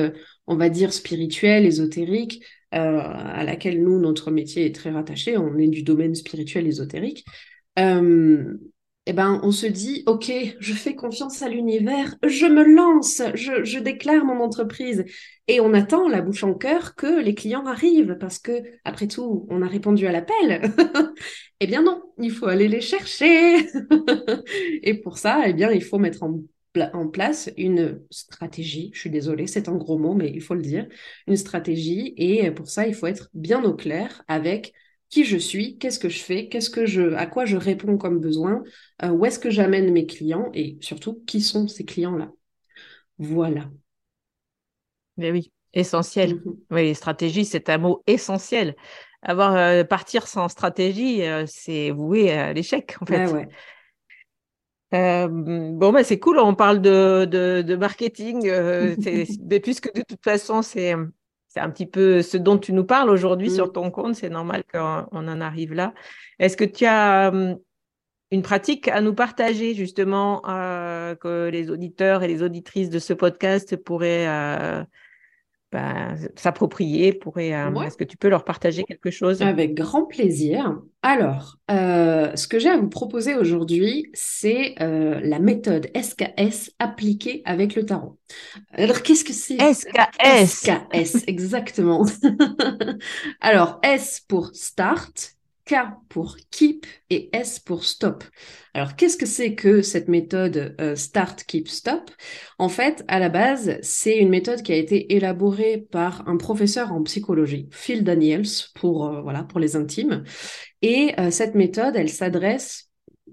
on 0.46 0.56
va 0.56 0.70
dire, 0.70 0.92
spirituelle, 0.92 1.66
ésotérique, 1.66 2.42
à 2.70 3.44
laquelle 3.44 3.82
nous, 3.82 3.98
notre 3.98 4.30
métier 4.30 4.66
est 4.66 4.74
très 4.74 4.90
rattaché. 4.90 5.36
On 5.36 5.58
est 5.58 5.68
du 5.68 5.82
domaine 5.82 6.14
spirituel 6.14 6.66
ésotérique 6.66 7.24
eh 9.10 9.14
ben, 9.14 9.40
on 9.42 9.52
se 9.52 9.64
dit, 9.64 10.02
OK, 10.04 10.30
je 10.60 10.74
fais 10.74 10.94
confiance 10.94 11.40
à 11.40 11.48
l'univers, 11.48 12.14
je 12.26 12.44
me 12.44 12.62
lance, 12.62 13.22
je, 13.32 13.78
déclare 13.78 14.22
mon 14.26 14.40
entreprise. 14.42 15.06
Et 15.46 15.60
on 15.60 15.72
attend 15.72 16.10
la 16.10 16.20
bouche 16.20 16.44
en 16.44 16.52
cœur 16.52 16.94
que 16.94 17.18
les 17.18 17.34
clients 17.34 17.64
arrivent 17.64 18.18
parce 18.20 18.38
que, 18.38 18.52
après 18.84 19.06
tout, 19.08 19.46
on 19.48 19.62
a 19.62 19.66
répondu 19.66 20.06
à 20.06 20.12
l'appel. 20.12 20.74
eh 21.60 21.66
bien 21.66 21.82
non, 21.82 22.02
il 22.18 22.30
faut 22.30 22.48
aller 22.48 22.68
les 22.68 22.82
chercher. 22.82 23.66
et 24.82 25.00
pour 25.00 25.16
ça, 25.16 25.44
eh 25.46 25.54
bien, 25.54 25.70
il 25.70 25.82
faut 25.82 25.98
mettre 25.98 26.22
en, 26.22 26.40
place 27.10 27.50
une 27.56 28.02
stratégie. 28.10 28.90
Je 28.92 29.00
suis 29.00 29.10
désolée, 29.10 29.46
c'est 29.46 29.70
un 29.70 29.76
gros 29.76 29.98
mot, 29.98 30.12
mais 30.12 30.30
il 30.30 30.42
faut 30.42 30.54
le 30.54 30.60
dire. 30.60 30.86
Une 31.26 31.36
stratégie. 31.36 32.12
Et 32.18 32.50
pour 32.50 32.68
ça, 32.68 32.86
il 32.86 32.94
faut 32.94 33.06
être 33.06 33.30
bien 33.32 33.64
au 33.64 33.74
clair 33.74 34.22
avec 34.28 34.74
qui 35.10 35.24
je 35.24 35.36
suis, 35.36 35.78
qu'est-ce 35.78 35.98
que 35.98 36.08
je 36.08 36.20
fais, 36.20 36.48
qu'est-ce 36.48 36.70
que 36.70 36.86
je, 36.86 37.14
à 37.14 37.26
quoi 37.26 37.46
je 37.46 37.56
réponds 37.56 37.96
comme 37.96 38.20
besoin, 38.20 38.62
euh, 39.02 39.10
où 39.10 39.24
est-ce 39.24 39.38
que 39.38 39.50
j'amène 39.50 39.92
mes 39.92 40.06
clients 40.06 40.50
et 40.54 40.78
surtout 40.80 41.22
qui 41.26 41.40
sont 41.40 41.68
ces 41.68 41.84
clients-là? 41.84 42.30
Voilà. 43.18 43.70
Mais 45.16 45.30
oui, 45.30 45.52
essentiel. 45.72 46.34
Mm-hmm. 46.34 46.56
Oui, 46.70 46.94
stratégie, 46.94 47.44
c'est 47.44 47.68
un 47.68 47.78
mot 47.78 48.02
essentiel. 48.06 48.74
Avoir 49.22 49.56
euh, 49.56 49.84
partir 49.84 50.26
sans 50.28 50.48
stratégie, 50.48 51.22
euh, 51.22 51.44
c'est 51.46 51.90
voué 51.90 52.30
à 52.30 52.52
l'échec 52.52 52.96
en 53.00 53.06
fait. 53.06 53.26
bon, 55.28 55.92
bah, 55.92 56.04
c'est 56.04 56.18
cool, 56.18 56.38
on 56.38 56.54
parle 56.54 56.80
de, 56.80 57.24
de, 57.24 57.76
marketing, 57.76 58.42
mais 59.48 59.60
puisque 59.60 59.92
de 59.94 60.02
toute 60.02 60.22
façon, 60.22 60.62
c'est 60.62 60.94
c'est 61.48 61.60
un 61.60 61.70
petit 61.70 61.86
peu 61.86 62.22
ce 62.22 62.36
dont 62.36 62.58
tu 62.58 62.72
nous 62.72 62.84
parles 62.84 63.10
aujourd'hui 63.10 63.50
sur 63.50 63.68
mm. 63.68 63.72
ton 63.72 63.90
compte. 63.90 64.14
C'est 64.14 64.28
normal 64.28 64.64
qu'on 64.72 65.06
en 65.10 65.40
arrive 65.40 65.72
là. 65.72 65.94
Est-ce 66.38 66.56
que 66.56 66.64
tu 66.64 66.84
as 66.84 67.30
hum, 67.32 67.58
une 68.30 68.42
pratique 68.42 68.88
à 68.88 69.00
nous 69.00 69.14
partager 69.14 69.74
justement 69.74 70.42
euh, 70.48 71.14
que 71.14 71.48
les 71.48 71.70
auditeurs 71.70 72.22
et 72.22 72.28
les 72.28 72.42
auditrices 72.42 72.90
de 72.90 72.98
ce 72.98 73.14
podcast 73.14 73.76
pourraient 73.76 74.28
euh, 74.28 74.84
bah, 75.72 76.14
s'approprier 76.36 77.14
pourrait, 77.14 77.54
euh, 77.54 77.80
Est-ce 77.82 77.96
que 77.96 78.04
tu 78.04 78.18
peux 78.18 78.28
leur 78.28 78.44
partager 78.44 78.84
quelque 78.84 79.10
chose? 79.10 79.40
Avec 79.40 79.74
grand 79.74 80.04
plaisir. 80.04 80.78
Alors, 81.00 81.56
ce 81.68 82.46
que 82.46 82.58
j'ai 82.58 82.68
à 82.68 82.76
vous 82.76 82.88
proposer 82.88 83.34
aujourd'hui, 83.34 84.10
c'est 84.12 84.74
la 84.78 85.38
méthode 85.38 85.88
SKS 85.96 86.72
appliquée 86.78 87.42
avec 87.46 87.74
le 87.76 87.86
tarot. 87.86 88.18
Alors, 88.72 89.02
qu'est-ce 89.02 89.24
que 89.24 89.32
c'est? 89.32 89.56
SKS 89.56 90.46
SKS, 90.46 91.24
exactement. 91.26 92.04
Alors, 93.40 93.78
S 93.82 94.22
pour 94.26 94.50
start, 94.54 95.37
K 95.68 95.74
pour 96.08 96.38
keep 96.50 96.86
et 97.10 97.28
S 97.36 97.60
pour 97.60 97.84
stop. 97.84 98.24
Alors, 98.72 98.96
qu'est-ce 98.96 99.18
que 99.18 99.26
c'est 99.26 99.54
que 99.54 99.82
cette 99.82 100.08
méthode 100.08 100.74
euh, 100.80 100.96
start, 100.96 101.44
keep, 101.44 101.68
stop? 101.68 102.10
En 102.58 102.70
fait, 102.70 103.04
à 103.06 103.18
la 103.18 103.28
base, 103.28 103.78
c'est 103.82 104.16
une 104.16 104.30
méthode 104.30 104.62
qui 104.62 104.72
a 104.72 104.76
été 104.76 105.14
élaborée 105.14 105.86
par 105.90 106.26
un 106.26 106.38
professeur 106.38 106.92
en 106.92 107.02
psychologie, 107.02 107.68
Phil 107.70 108.02
Daniels, 108.02 108.46
pour, 108.74 109.06
euh, 109.06 109.20
voilà, 109.20 109.44
pour 109.44 109.60
les 109.60 109.76
intimes. 109.76 110.24
Et 110.80 111.12
euh, 111.20 111.30
cette 111.30 111.54
méthode, 111.54 111.96
elle 111.96 112.08
s'adresse 112.08 112.90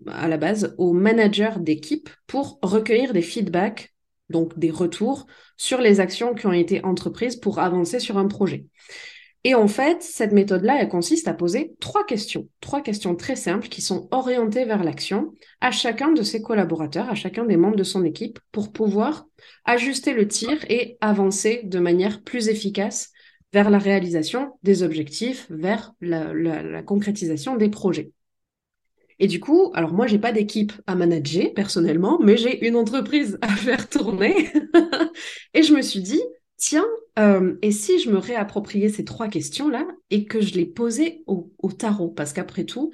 à 0.07 0.27
la 0.27 0.37
base 0.37 0.75
aux 0.77 0.91
managers 0.91 1.57
d'équipe 1.59 2.09
pour 2.27 2.59
recueillir 2.61 3.13
des 3.13 3.21
feedbacks, 3.21 3.93
donc 4.29 4.59
des 4.59 4.71
retours 4.71 5.25
sur 5.55 5.79
les 5.79 6.01
actions 6.01 6.33
qui 6.33 6.47
ont 6.47 6.51
été 6.51 6.83
entreprises 6.83 7.37
pour 7.37 7.59
avancer 7.59 7.99
sur 7.99 8.17
un 8.17 8.27
projet. 8.27 8.65
Et 9.45 9.53
en 9.53 9.67
fait, 9.67 10.01
cette 10.01 10.31
méthode-là, 10.31 10.77
elle 10.81 10.89
consiste 10.89 11.27
à 11.27 11.33
poser 11.35 11.75
trois 11.79 12.03
questions, 12.03 12.49
trois 12.61 12.81
questions 12.81 13.15
très 13.15 13.35
simples 13.35 13.67
qui 13.67 13.79
sont 13.79 14.07
orientées 14.09 14.65
vers 14.65 14.83
l'action 14.83 15.33
à 15.61 15.69
chacun 15.69 16.11
de 16.11 16.23
ses 16.23 16.41
collaborateurs, 16.41 17.11
à 17.11 17.13
chacun 17.13 17.45
des 17.45 17.55
membres 17.55 17.75
de 17.75 17.83
son 17.83 18.03
équipe 18.03 18.39
pour 18.51 18.71
pouvoir 18.71 19.27
ajuster 19.63 20.13
le 20.13 20.27
tir 20.27 20.65
et 20.67 20.97
avancer 20.99 21.61
de 21.63 21.77
manière 21.77 22.23
plus 22.23 22.47
efficace 22.47 23.11
vers 23.53 23.69
la 23.69 23.77
réalisation 23.77 24.53
des 24.63 24.81
objectifs, 24.81 25.45
vers 25.51 25.93
la, 26.01 26.81
concrétisation 26.81 27.55
des 27.55 27.69
projets. 27.69 28.09
Et 29.19 29.27
du 29.27 29.39
coup, 29.39 29.71
alors 29.75 29.93
moi, 29.93 30.07
j'ai 30.07 30.17
pas 30.17 30.31
d'équipe 30.31 30.73
à 30.87 30.95
manager 30.95 31.53
personnellement, 31.53 32.17
mais 32.19 32.35
j'ai 32.35 32.65
une 32.67 32.75
entreprise 32.75 33.37
à 33.41 33.49
faire 33.49 33.89
tourner. 33.89 34.49
et 35.53 35.61
je 35.61 35.71
me 35.71 35.83
suis 35.83 36.01
dit, 36.01 36.21
tiens, 36.57 36.85
euh, 37.19 37.55
et 37.61 37.71
si 37.71 37.99
je 37.99 38.09
me 38.09 38.17
réappropriais 38.17 38.89
ces 38.89 39.05
trois 39.05 39.27
questions-là 39.27 39.87
et 40.09 40.25
que 40.25 40.41
je 40.41 40.53
les 40.55 40.65
posais 40.65 41.23
au, 41.27 41.51
tarot? 41.77 42.09
Parce 42.09 42.33
qu'après 42.33 42.65
tout, 42.65 42.91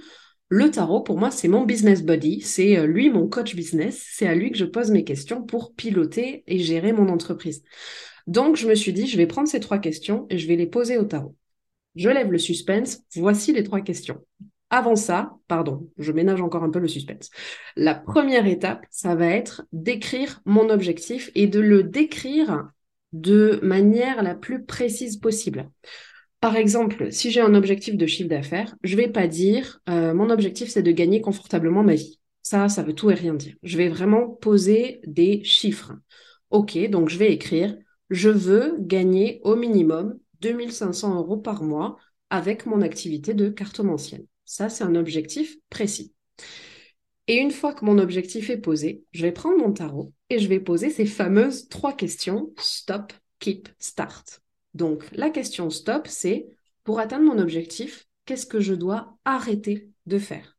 le 0.49 0.69
tarot, 0.69 1.01
pour 1.01 1.17
moi, 1.17 1.31
c'est 1.31 1.47
mon 1.47 1.65
business 1.65 2.03
buddy, 2.03 2.41
c'est 2.41 2.77
euh, 2.77 2.85
lui 2.85 3.09
mon 3.09 3.27
coach 3.27 3.55
business, 3.55 4.05
c'est 4.11 4.27
à 4.27 4.35
lui 4.35 4.51
que 4.51 4.57
je 4.57 4.65
pose 4.65 4.91
mes 4.91 5.03
questions 5.03 5.43
pour 5.43 5.73
piloter 5.73 6.43
et 6.47 6.59
gérer 6.59 6.91
mon 6.91 7.09
entreprise. 7.09 7.63
Donc, 8.27 8.55
je 8.55 8.67
me 8.67 8.75
suis 8.75 8.93
dit, 8.93 9.07
je 9.07 9.17
vais 9.17 9.27
prendre 9.27 9.47
ces 9.47 9.59
trois 9.59 9.79
questions 9.79 10.27
et 10.29 10.37
je 10.37 10.47
vais 10.47 10.55
les 10.55 10.67
poser 10.67 10.97
au 10.97 11.05
tarot. 11.05 11.35
Je 11.95 12.09
lève 12.09 12.31
le 12.31 12.37
suspense, 12.37 13.01
voici 13.15 13.51
les 13.53 13.63
trois 13.63 13.81
questions. 13.81 14.21
Avant 14.69 14.95
ça, 14.95 15.33
pardon, 15.49 15.89
je 15.97 16.13
ménage 16.13 16.41
encore 16.41 16.63
un 16.63 16.69
peu 16.69 16.79
le 16.79 16.87
suspense. 16.87 17.29
La 17.75 17.93
première 17.93 18.47
étape, 18.47 18.85
ça 18.89 19.15
va 19.15 19.27
être 19.27 19.63
d'écrire 19.73 20.41
mon 20.45 20.69
objectif 20.69 21.29
et 21.35 21.47
de 21.47 21.59
le 21.59 21.83
décrire 21.83 22.69
de 23.13 23.59
manière 23.63 24.23
la 24.23 24.35
plus 24.35 24.65
précise 24.65 25.17
possible. 25.17 25.69
Par 26.39 26.55
exemple, 26.55 27.11
si 27.11 27.29
j'ai 27.29 27.41
un 27.41 27.53
objectif 27.53 27.97
de 27.97 28.05
chiffre 28.07 28.29
d'affaires, 28.29 28.75
je 28.83 28.95
vais 28.95 29.09
pas 29.09 29.27
dire 29.27 29.79
euh, 29.89 30.13
mon 30.13 30.29
objectif 30.29 30.69
c'est 30.69 30.83
de 30.83 30.91
gagner 30.91 31.21
confortablement 31.21 31.83
ma 31.83 31.95
vie. 31.95 32.19
Ça, 32.41 32.69
ça 32.69 32.81
veut 32.81 32.93
tout 32.93 33.11
et 33.11 33.15
rien 33.15 33.35
dire. 33.35 33.55
Je 33.61 33.77
vais 33.77 33.89
vraiment 33.89 34.27
poser 34.27 35.01
des 35.05 35.43
chiffres. 35.43 35.93
Ok, 36.49 36.77
donc 36.89 37.09
je 37.09 37.17
vais 37.17 37.31
écrire 37.31 37.75
je 38.11 38.29
veux 38.29 38.75
gagner 38.77 39.39
au 39.43 39.55
minimum 39.55 40.19
2500 40.41 41.15
euros 41.15 41.37
par 41.37 41.63
mois 41.63 41.97
avec 42.29 42.65
mon 42.65 42.81
activité 42.81 43.33
de 43.33 43.49
cartomancienne. 43.49 44.25
Ça, 44.45 44.69
c'est 44.69 44.83
un 44.83 44.95
objectif 44.95 45.55
précis. 45.69 46.13
Et 47.31 47.37
une 47.37 47.51
fois 47.51 47.73
que 47.73 47.85
mon 47.85 47.97
objectif 47.97 48.49
est 48.49 48.57
posé, 48.57 49.05
je 49.13 49.21
vais 49.21 49.31
prendre 49.31 49.57
mon 49.57 49.71
tarot 49.71 50.11
et 50.29 50.37
je 50.37 50.49
vais 50.49 50.59
poser 50.59 50.89
ces 50.89 51.05
fameuses 51.05 51.69
trois 51.69 51.93
questions 51.93 52.51
stop, 52.57 53.13
keep, 53.39 53.69
start. 53.79 54.41
Donc, 54.73 55.05
la 55.13 55.29
question 55.29 55.69
stop, 55.69 56.07
c'est 56.09 56.47
pour 56.83 56.99
atteindre 56.99 57.23
mon 57.23 57.39
objectif, 57.39 58.05
qu'est-ce 58.25 58.45
que 58.45 58.59
je 58.59 58.73
dois 58.73 59.15
arrêter 59.23 59.87
de 60.07 60.19
faire? 60.19 60.57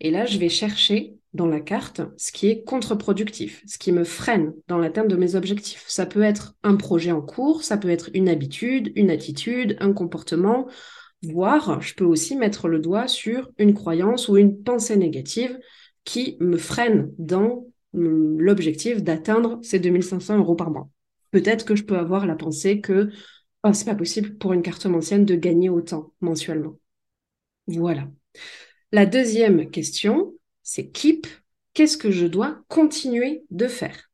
Et 0.00 0.10
là, 0.10 0.26
je 0.26 0.38
vais 0.38 0.48
chercher 0.48 1.14
dans 1.34 1.46
la 1.46 1.60
carte 1.60 2.00
ce 2.16 2.32
qui 2.32 2.48
est 2.48 2.64
contre-productif, 2.64 3.62
ce 3.68 3.78
qui 3.78 3.92
me 3.92 4.02
freine 4.02 4.54
dans 4.66 4.78
l'atteinte 4.78 5.06
de 5.06 5.14
mes 5.14 5.36
objectifs. 5.36 5.84
Ça 5.86 6.04
peut 6.04 6.22
être 6.22 6.56
un 6.64 6.74
projet 6.74 7.12
en 7.12 7.22
cours, 7.22 7.62
ça 7.62 7.76
peut 7.76 7.90
être 7.90 8.10
une 8.12 8.28
habitude, 8.28 8.90
une 8.96 9.12
attitude, 9.12 9.76
un 9.78 9.92
comportement, 9.92 10.66
voire 11.22 11.80
je 11.80 11.94
peux 11.94 12.04
aussi 12.04 12.34
mettre 12.34 12.66
le 12.66 12.80
doigt 12.80 13.06
sur 13.06 13.52
une 13.56 13.72
croyance 13.72 14.26
ou 14.26 14.36
une 14.36 14.64
pensée 14.64 14.96
négative 14.96 15.56
qui 16.04 16.36
me 16.40 16.56
freine 16.56 17.12
dans 17.18 17.66
l'objectif 17.92 19.02
d'atteindre 19.02 19.58
ces 19.62 19.78
2500 19.78 20.38
euros 20.38 20.54
par 20.54 20.70
mois. 20.70 20.88
Peut-être 21.30 21.64
que 21.64 21.76
je 21.76 21.84
peux 21.84 21.96
avoir 21.96 22.26
la 22.26 22.34
pensée 22.34 22.80
que 22.80 23.10
oh, 23.64 23.72
c'est 23.72 23.84
pas 23.84 23.94
possible 23.94 24.36
pour 24.36 24.52
une 24.52 24.62
carte 24.62 24.86
mensuelle 24.86 25.24
de 25.24 25.34
gagner 25.34 25.68
autant 25.68 26.12
mensuellement. 26.20 26.78
Voilà. 27.66 28.08
La 28.92 29.06
deuxième 29.06 29.70
question, 29.70 30.34
c'est 30.62 30.88
keep. 30.88 31.26
Qu'est-ce 31.74 31.96
que 31.96 32.10
je 32.10 32.26
dois 32.26 32.62
continuer 32.68 33.44
de 33.50 33.66
faire? 33.66 34.10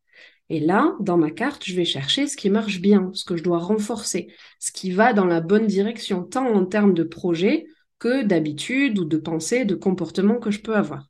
Et 0.51 0.61
là, 0.61 0.96
dans 1.01 1.18
ma 1.18 1.31
carte, 1.31 1.64
je 1.64 1.74
vais 1.74 1.85
chercher 1.85 2.27
ce 2.27 2.37
qui 2.37 2.48
marche 2.51 2.81
bien, 2.81 3.11
ce 3.12 3.24
que 3.24 3.37
je 3.37 3.42
dois 3.42 3.59
renforcer, 3.59 4.29
ce 4.61 4.72
qui 4.72 4.90
va 4.92 5.12
dans 5.12 5.27
la 5.27 5.40
bonne 5.40 5.66
direction, 5.66 6.24
tant 6.24 6.46
en 6.46 6.64
termes 6.64 6.94
de 6.94 7.03
projet 7.03 7.66
que 7.98 8.22
d'habitude 8.22 8.98
ou 8.98 9.05
de 9.05 9.18
pensée, 9.18 9.64
de 9.64 9.74
comportement 9.74 10.38
que 10.38 10.51
je 10.51 10.61
peux 10.61 10.77
avoir. 10.77 11.08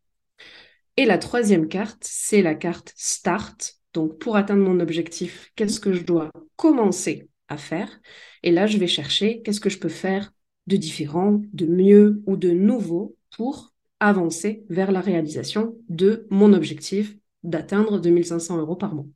Et 0.98 1.04
la 1.04 1.16
troisième 1.16 1.68
carte, 1.68 2.02
c'est 2.02 2.42
la 2.42 2.56
carte 2.56 2.92
Start. 2.96 3.76
Donc, 3.94 4.18
pour 4.18 4.34
atteindre 4.34 4.64
mon 4.64 4.80
objectif, 4.80 5.52
qu'est-ce 5.54 5.78
que 5.78 5.92
je 5.92 6.02
dois 6.02 6.32
commencer 6.56 7.28
à 7.46 7.56
faire? 7.56 8.00
Et 8.42 8.50
là, 8.50 8.66
je 8.66 8.78
vais 8.78 8.88
chercher 8.88 9.40
qu'est-ce 9.42 9.60
que 9.60 9.70
je 9.70 9.78
peux 9.78 9.88
faire 9.88 10.32
de 10.66 10.76
différent, 10.76 11.40
de 11.52 11.66
mieux 11.66 12.20
ou 12.26 12.36
de 12.36 12.50
nouveau 12.50 13.14
pour 13.36 13.72
avancer 14.00 14.64
vers 14.70 14.90
la 14.90 15.00
réalisation 15.00 15.76
de 15.88 16.26
mon 16.30 16.52
objectif 16.52 17.16
d'atteindre 17.44 18.00
2500 18.00 18.58
euros 18.58 18.74
par 18.74 18.96
mois. 18.96 19.06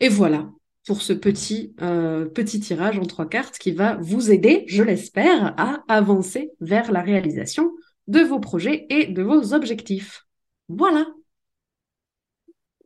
Et 0.00 0.08
voilà 0.08 0.50
pour 0.84 1.00
ce 1.00 1.12
petit, 1.12 1.76
euh, 1.80 2.24
petit 2.26 2.58
tirage 2.58 2.98
en 2.98 3.04
trois 3.04 3.28
cartes 3.28 3.58
qui 3.58 3.70
va 3.70 3.98
vous 4.00 4.32
aider, 4.32 4.64
je 4.66 4.82
l'espère, 4.82 5.54
à 5.58 5.84
avancer 5.86 6.50
vers 6.58 6.90
la 6.90 7.02
réalisation 7.02 7.70
de 8.08 8.18
vos 8.18 8.40
projets 8.40 8.86
et 8.90 9.06
de 9.06 9.22
vos 9.22 9.54
objectifs. 9.54 10.24
Voilà. 10.68 11.06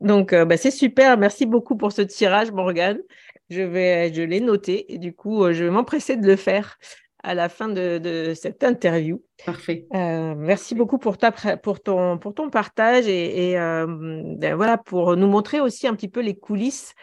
Donc, 0.01 0.33
euh, 0.33 0.45
bah, 0.45 0.57
c'est 0.57 0.71
super. 0.71 1.17
Merci 1.19 1.47
beaucoup 1.47 1.77
pour 1.77 1.93
ce 1.93 2.03
tirage, 2.03 2.53
Morgane. 2.53 2.99
Je 3.51 3.63
vais, 3.63 4.13
je 4.13 4.23
l'ai 4.23 4.41
noté 4.41 4.93
et 4.93 4.99
du 4.99 5.15
coup, 5.15 5.45
euh, 5.45 5.53
je 5.53 5.65
vais 5.65 5.71
m'empresser 5.71 6.17
de 6.17 6.27
le 6.27 6.37
faire 6.37 6.79
à 7.25 7.35
la 7.35 7.49
fin 7.49 7.69
de, 7.69 8.33
cette 8.37 8.63
interview. 8.63 9.23
Parfait. 9.45 9.87
Euh, 9.95 10.35
merci 10.37 10.75
beaucoup 10.75 10.99
pour, 10.99 11.19
ta, 11.19 11.33
pour, 11.33 11.81
ton, 11.83 12.17
pour 12.19 12.33
ton 12.33 12.49
partage 12.49 13.09
et, 13.09 13.55
ben 13.55 14.55
voilà, 14.55 14.79
pour 14.79 15.17
nous 15.17 15.27
montrer 15.27 15.61
aussi 15.61 15.89
un 15.89 15.95
petit 15.95 16.09
peu 16.09 16.21
les 16.21 16.37
coulisses 16.37 16.95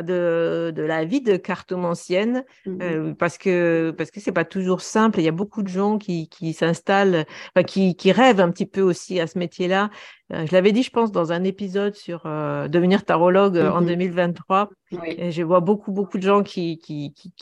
de, 0.00 0.72
de 0.74 0.82
la 0.82 1.04
vie 1.04 1.20
de 1.20 1.36
cartomancienne 1.36 2.44
mmh 2.66 2.78
euh, 2.82 3.14
parce 3.14 3.38
que 3.38 3.90
parce 3.96 4.10
que 4.10 4.20
c'est 4.20 4.32
pas 4.32 4.44
toujours 4.44 4.80
simple. 4.80 5.20
Il 5.20 5.24
y 5.24 5.28
a 5.28 5.32
beaucoup 5.32 5.62
de 5.62 5.68
gens 5.68 5.98
qui, 5.98 6.28
qui 6.28 6.52
s'installent, 6.52 7.26
qui, 7.66 7.94
qui 7.96 8.12
rêvent 8.12 8.40
un 8.40 8.50
petit 8.50 8.66
peu 8.66 8.80
aussi 8.80 9.20
à 9.20 9.26
ce 9.26 9.38
métier-là. 9.38 9.90
Euh, 10.32 10.46
je 10.46 10.52
l'avais 10.52 10.72
dit, 10.72 10.82
je 10.82 10.90
pense, 10.90 11.12
dans 11.12 11.32
un 11.32 11.44
épisode 11.44 11.94
sur 11.94 12.22
euh, 12.26 12.68
devenir 12.68 13.04
tarologue 13.04 13.58
en 13.58 13.82
2023. 13.82 14.64
Mmh 14.64 14.98
et 15.04 15.30
je 15.30 15.42
vois 15.42 15.60
beaucoup 15.60 15.90
beaucoup 15.90 16.18
de 16.18 16.22
gens 16.22 16.42
qui, 16.42 16.76
qui, 16.76 17.14
qui, 17.14 17.32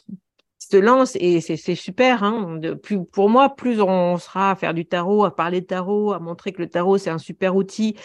se 0.59 0.77
lancent 0.77 1.17
et 1.17 1.41
c'est 1.41 1.75
super. 1.75 2.23
Hein. 2.23 2.57
De, 2.59 2.75
plus, 2.75 3.05
pour 3.05 3.29
moi, 3.29 3.57
plus 3.57 3.81
on 3.81 4.19
sera 4.19 4.53
à 4.53 4.55
faire 4.55 4.75
du 4.75 4.87
tarot, 4.87 5.25
à 5.25 5.35
parler 5.35 5.61
de 5.61 5.67
tarot, 5.67 6.13
à 6.13 6.21
montrer 6.21 6.53
que 6.53 6.63
le 6.63 6.69
tarot 6.69 6.99
c'est 6.99 7.11
un 7.11 7.19
super 7.19 7.57
outil 7.57 7.97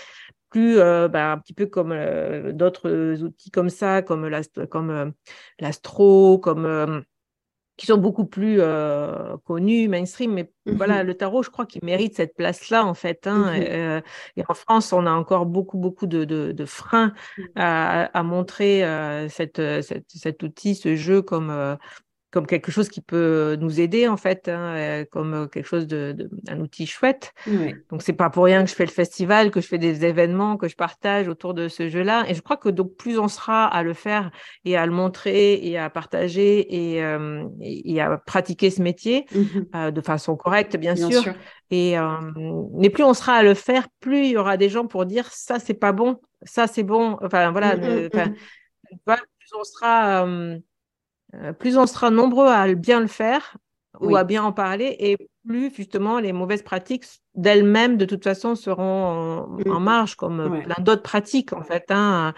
plus 0.56 0.80
euh, 0.80 1.10
bah, 1.10 1.34
un 1.34 1.38
petit 1.38 1.52
peu 1.52 1.66
comme 1.66 1.92
euh, 1.92 2.54
d'autres 2.54 3.22
outils 3.22 3.52
comme 3.52 3.70
ça, 3.70 4.02
comme 4.02 4.26
l'astro, 4.26 4.66
comme, 4.68 4.90
euh, 4.90 5.12
l'astro, 5.60 6.40
comme 6.40 7.04
qui 7.76 7.88
sont 7.88 7.98
beaucoup 7.98 8.24
plus 8.24 8.62
connus, 9.44 9.90
mainstream. 9.90 10.32
Mais 10.32 10.50
voilà, 10.66 11.04
mmh 11.04 11.08
le 11.08 11.14
tarot, 11.14 11.44
je 11.44 11.50
crois 11.50 11.66
qu'il 11.66 11.84
mérite 11.84 12.16
cette 12.16 12.34
place-là, 12.38 12.86
en 12.86 12.94
fait. 12.94 13.28
Hein, 13.28 13.52
mmh 13.52 14.02
et, 14.38 14.44
en 14.48 14.54
France, 14.54 14.94
on 14.94 15.06
a 15.06 15.12
encore 15.12 15.46
beaucoup, 15.46 15.78
beaucoup 15.78 16.08
de, 16.08 16.24
de, 16.24 16.66
freins 16.66 17.12
mmh. 17.38 17.44
à, 17.58 18.18
à, 18.18 18.24
montrer 18.24 18.80
cette, 19.28 19.62
cette, 19.82 20.06
cet 20.08 20.42
outil, 20.42 20.76
ce 20.76 20.96
jeu 20.96 21.22
comme 21.22 21.78
comme 22.36 22.48
quelque 22.48 22.70
chose 22.70 22.90
qui 22.90 23.00
peut 23.00 23.56
nous 23.62 23.80
aider 23.80 24.10
en 24.10 24.18
fait, 24.18 24.50
hein, 24.50 24.76
euh, 24.76 25.06
comme 25.10 25.34
euh, 25.34 25.48
quelque 25.48 25.68
chose 25.68 25.88
de, 25.88 26.30
un 26.50 26.60
outil 26.60 26.86
chouette. 26.86 27.34
Donc 27.90 28.02
c'est 28.02 28.12
pas 28.12 28.30
pour 28.30 28.44
rien 28.44 28.62
que 28.66 28.70
je 28.70 28.76
fais 28.76 28.84
le 28.84 28.92
festival, 28.92 29.52
que 29.52 29.62
je 29.62 29.68
fais 29.68 29.78
des 29.78 30.04
événements, 30.04 30.58
que 30.58 30.68
je 30.68 30.76
partage 30.76 31.30
autour 31.30 31.54
de 31.54 31.70
ce 31.70 31.88
jeu-là. 31.88 32.26
Et 32.28 32.34
je 32.34 32.42
crois 32.42 32.58
que 32.58 32.68
donc 32.68 32.98
plus 32.98 33.18
on 33.20 33.30
sera 33.30 33.66
à 33.66 33.84
le 33.84 33.94
faire 33.94 34.32
et 34.66 34.76
à 34.76 34.86
le 34.86 34.92
montrer 34.92 35.66
et 35.66 35.78
à 35.78 35.90
partager 35.90 36.96
et, 36.96 37.02
euh, 37.02 37.46
et, 37.62 38.02
à 38.02 38.18
pratiquer 38.18 38.70
ce 38.70 38.82
métier 38.82 39.26
mmh 39.34 39.92
de 39.92 40.02
façon 40.02 40.36
correcte 40.36 40.76
bien, 40.76 40.98
sûr. 40.98 41.24
Et 41.72 41.96
mais 42.74 42.90
plus 42.90 43.04
on 43.04 43.14
sera 43.14 43.36
à 43.36 43.44
le 43.44 43.54
faire, 43.54 43.88
plus 44.02 44.26
il 44.26 44.32
y 44.32 44.38
aura 44.38 44.58
des 44.58 44.68
gens 44.68 44.88
pour 44.88 45.06
dire 45.06 45.32
ça 45.32 45.60
c'est 45.60 45.74
pas 45.74 45.94
bon, 45.94 46.20
ça 46.42 46.68
c'est 46.68 46.84
bon. 46.84 47.18
Enfin 47.22 47.52
voilà, 47.52 47.78
mmh 47.78 48.10
plus 49.06 49.54
on 49.58 49.64
sera 49.64 50.26
euh, 51.42 51.54
plus 51.54 51.78
on 51.78 51.86
sera 51.88 52.10
nombreux 52.10 52.48
à 52.48 52.74
bien 52.74 53.00
le 53.00 53.08
faire 53.08 53.58
ou 54.02 54.16
à 54.16 54.26
bien 54.26 54.44
en 54.44 54.52
parler, 54.52 54.96
et 55.00 55.18
plus 55.48 55.74
justement 55.74 56.20
les 56.20 56.34
mauvaises 56.34 56.64
pratiques 56.64 57.06
d'elles-mêmes, 57.34 57.98
de 57.98 58.06
toute 58.06 58.24
façon, 58.24 58.56
seront 58.56 58.84
en, 58.84 59.48
mm. 59.48 59.84
marge, 59.84 60.16
comme 60.16 60.62
plein 60.64 60.84
d'autres 60.84 61.02
pratiques, 61.02 61.54
en 61.54 61.62
fait. 61.62 61.86
Hein. 61.90 62.34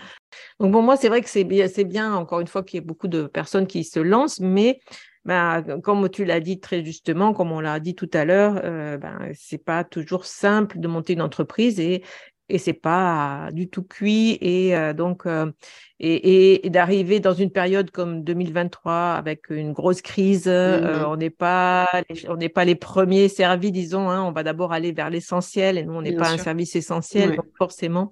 Donc, 0.59 0.71
bon, 0.71 0.81
moi, 0.81 0.97
c'est 0.97 1.09
vrai 1.09 1.21
que 1.21 1.29
c'est 1.29 1.43
bien, 1.43 1.65
bien, 1.85 2.13
encore 2.13 2.41
une 2.41 2.47
fois, 2.47 2.63
qu'il 2.63 2.77
y 2.77 2.83
ait 2.83 2.85
beaucoup 2.85 3.07
de 3.07 3.23
personnes 3.23 3.65
qui 3.65 3.83
se 3.83 3.99
lancent, 3.99 4.39
mais 4.39 4.79
bah, 5.25 5.61
comme 5.83 6.09
tu 6.09 6.25
l'as 6.25 6.39
dit 6.39 6.59
très 6.59 6.85
justement, 6.85 7.33
comme 7.33 7.51
on 7.51 7.59
l'a 7.59 7.79
dit 7.79 7.95
tout 7.95 8.09
à 8.13 8.23
l'heure, 8.23 8.61
euh, 8.63 8.97
ben, 8.97 9.19
c'est 9.33 9.63
pas 9.63 9.83
toujours 9.83 10.25
simple 10.25 10.79
de 10.79 10.87
monter 10.87 11.13
une 11.13 11.21
entreprise 11.21 11.79
et, 11.79 12.03
et 12.49 12.57
c'est 12.57 12.73
pas 12.73 13.49
du 13.51 13.69
tout 13.69 13.83
cuit 13.83 14.37
et 14.41 14.75
euh, 14.75 14.93
donc 14.93 15.25
euh, 15.25 15.51
et, 15.99 16.65
et, 16.65 16.69
d'arriver 16.69 17.19
dans 17.19 17.33
une 17.33 17.51
période 17.51 17.91
comme 17.91 18.23
2023 18.23 19.13
avec 19.13 19.49
une 19.49 19.73
grosse 19.73 20.01
crise 20.01 20.47
euh, 20.47 21.03
on 21.07 21.17
n'est 21.17 21.29
pas 21.29 21.89
on 22.27 22.37
n'est 22.37 22.49
pas 22.49 22.65
les 22.65 22.75
premiers 22.75 23.27
servis 23.29 23.71
disons 23.71 24.09
hein, 24.09 24.23
on 24.23 24.31
va 24.31 24.43
d'abord 24.43 24.73
aller 24.73 24.91
vers 24.91 25.09
l'essentiel 25.09 25.77
et 25.77 25.83
nous 25.83 25.93
on 25.93 26.01
n'est 26.01 26.15
pas 26.15 26.31
un 26.31 26.37
service 26.37 26.75
essentiel 26.75 27.35
donc 27.35 27.47
forcément 27.57 28.09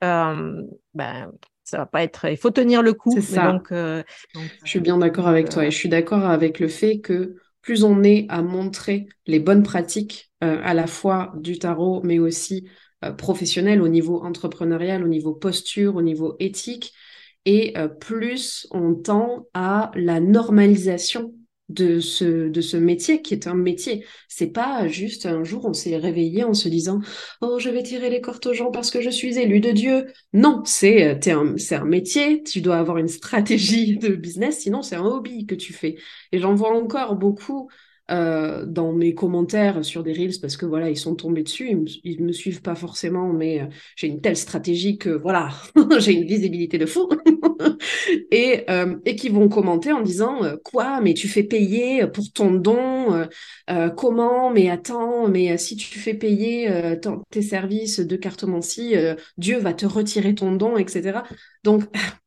ben 0.00 1.30
ça 1.62 1.78
va 1.78 1.86
pas 1.86 2.02
être 2.02 2.26
il 2.26 2.36
faut 2.36 2.50
tenir 2.50 2.82
le 2.82 2.92
coup 2.92 3.18
ça. 3.22 3.52
Donc, 3.52 3.72
donc, 3.72 4.50
je 4.64 4.68
suis 4.68 4.80
bien 4.80 4.98
d'accord 4.98 5.28
avec 5.28 5.48
toi 5.48 5.64
et 5.64 5.70
je 5.70 5.76
suis 5.76 5.88
d'accord 5.88 6.24
avec 6.24 6.58
le 6.58 6.68
fait 6.68 6.98
que 6.98 7.36
plus 7.62 7.84
on 7.84 8.02
est 8.02 8.26
à 8.28 8.42
montrer 8.42 9.06
les 9.26 9.40
bonnes 9.40 9.62
pratiques 9.62 10.30
à 10.40 10.74
la 10.74 10.86
fois 10.86 11.32
du 11.36 11.58
tarot 11.58 12.02
mais 12.04 12.18
aussi 12.18 12.68
professionnel, 13.12 13.82
au 13.82 13.88
niveau 13.88 14.22
entrepreneurial, 14.22 15.04
au 15.04 15.08
niveau 15.08 15.34
posture, 15.34 15.96
au 15.96 16.02
niveau 16.02 16.36
éthique, 16.40 16.92
et 17.46 17.76
euh, 17.76 17.88
plus 17.88 18.66
on 18.70 18.94
tend 18.94 19.46
à 19.54 19.90
la 19.94 20.20
normalisation 20.20 21.34
de 21.70 21.98
ce, 21.98 22.48
de 22.48 22.60
ce 22.60 22.76
métier 22.76 23.22
qui 23.22 23.32
est 23.32 23.46
un 23.46 23.54
métier. 23.54 24.04
C'est 24.28 24.48
pas 24.52 24.86
juste 24.86 25.24
un 25.24 25.44
jour 25.44 25.64
on 25.64 25.72
s'est 25.72 25.96
réveillé 25.96 26.44
en 26.44 26.52
se 26.52 26.68
disant 26.68 27.00
Oh, 27.40 27.58
je 27.58 27.70
vais 27.70 27.82
tirer 27.82 28.10
les 28.10 28.20
cortes 28.20 28.46
aux 28.46 28.52
gens 28.52 28.70
parce 28.70 28.90
que 28.90 29.00
je 29.00 29.08
suis 29.10 29.38
élu 29.38 29.60
de 29.60 29.70
Dieu. 29.70 30.06
Non, 30.34 30.62
c'est 30.66 31.04
euh, 31.28 31.34
un, 31.34 31.54
un 31.76 31.84
métier, 31.84 32.42
tu 32.42 32.60
dois 32.60 32.76
avoir 32.76 32.98
une 32.98 33.08
stratégie 33.08 33.96
de 33.96 34.08
business, 34.14 34.60
sinon 34.60 34.82
c'est 34.82 34.96
un 34.96 35.04
hobby 35.04 35.46
que 35.46 35.54
tu 35.54 35.72
fais. 35.72 35.96
Et 36.32 36.38
j'en 36.38 36.54
vois 36.54 36.76
encore 36.76 37.16
beaucoup 37.16 37.68
euh, 38.10 38.66
dans 38.66 38.92
mes 38.92 39.14
commentaires 39.14 39.84
sur 39.84 40.02
des 40.02 40.12
reels 40.12 40.38
parce 40.40 40.56
que 40.56 40.66
voilà, 40.66 40.90
ils 40.90 40.96
sont 40.96 41.14
tombés 41.14 41.42
dessus, 41.42 41.70
ils 42.04 42.20
me, 42.20 42.26
me 42.26 42.32
suivent 42.32 42.60
pas 42.60 42.74
forcément, 42.74 43.32
mais 43.32 43.62
euh, 43.62 43.66
j'ai 43.96 44.08
une 44.08 44.20
telle 44.20 44.36
stratégie 44.36 44.98
que 44.98 45.08
voilà, 45.10 45.50
j'ai 45.98 46.12
une 46.12 46.26
visibilité 46.26 46.76
de 46.76 46.86
fou. 46.86 47.08
et, 48.30 48.64
euh, 48.70 48.96
et 49.04 49.16
qui 49.16 49.28
vont 49.28 49.48
commenter 49.48 49.92
en 49.92 50.02
disant 50.02 50.40
quoi, 50.64 51.00
mais 51.00 51.14
tu 51.14 51.28
fais 51.28 51.42
payer 51.42 52.06
pour 52.06 52.30
ton 52.32 52.50
don, 52.52 53.26
comment, 53.96 54.50
mais 54.50 54.68
attends, 54.68 55.28
mais 55.28 55.56
si 55.58 55.76
tu 55.76 55.98
fais 55.98 56.14
payer 56.14 56.98
tes 57.30 57.42
services 57.42 58.00
de 58.00 58.16
cartomancie, 58.16 58.94
Dieu 59.38 59.58
va 59.58 59.72
te 59.74 59.86
retirer 59.86 60.34
ton 60.34 60.52
don, 60.52 60.76
etc. 60.76 61.24
Donc, 61.62 61.84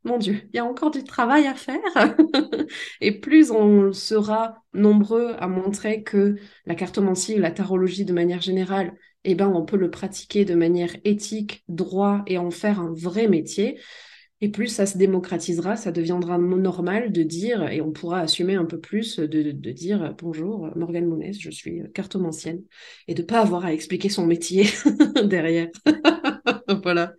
mon 0.07 0.17
Dieu, 0.17 0.41
il 0.51 0.55
y 0.55 0.59
a 0.59 0.65
encore 0.65 0.91
du 0.91 1.03
travail 1.03 1.45
à 1.45 1.53
faire. 1.53 1.79
et 3.01 3.19
plus 3.19 3.51
on 3.51 3.93
sera 3.93 4.63
nombreux 4.73 5.35
à 5.39 5.47
montrer 5.47 6.03
que 6.03 6.35
la 6.65 6.75
cartomancie 6.75 7.35
ou 7.35 7.39
la 7.39 7.51
tarologie 7.51 8.05
de 8.05 8.13
manière 8.13 8.41
générale, 8.41 8.93
eh 9.23 9.35
ben, 9.35 9.47
on 9.47 9.65
peut 9.65 9.77
le 9.77 9.91
pratiquer 9.91 10.45
de 10.45 10.55
manière 10.55 10.95
éthique, 11.03 11.63
droit 11.67 12.23
et 12.27 12.37
en 12.37 12.49
faire 12.49 12.79
un 12.79 12.93
vrai 12.93 13.27
métier. 13.27 13.79
Et 14.39 14.49
plus 14.49 14.67
ça 14.67 14.85
se 14.85 14.97
démocratisera, 14.97 15.75
ça 15.75 15.91
deviendra 15.91 16.37
normal 16.37 17.11
de 17.11 17.23
dire, 17.23 17.71
et 17.71 17.81
on 17.81 17.91
pourra 17.91 18.19
assumer 18.19 18.53
un 18.53 18.65
peu 18.65 18.79
plus 18.79 19.17
de, 19.17 19.51
dire 19.71 20.13
bonjour, 20.19 20.69
Morgane 20.75 21.07
Monès, 21.07 21.39
je 21.39 21.49
suis 21.49 21.81
cartomancienne, 21.93 22.61
et 23.07 23.15
de 23.15 23.23
pas 23.23 23.41
avoir 23.41 23.65
à 23.65 23.73
expliquer 23.73 24.09
son 24.09 24.27
métier 24.27 24.65
derrière. 25.25 25.69
voilà. 26.84 27.13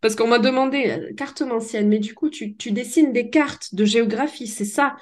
Parce 0.00 0.14
qu'on 0.16 0.28
m'a 0.28 0.38
demandé, 0.38 0.90
euh, 0.90 1.14
cartomancienne, 1.14 1.88
mais 1.88 1.98
du 1.98 2.14
coup, 2.14 2.30
tu, 2.30 2.56
tu 2.56 2.72
dessines 2.72 3.12
des 3.12 3.30
cartes 3.30 3.74
de 3.74 3.84
géographie, 3.84 4.46
c'est 4.46 4.64
ça? 4.64 4.96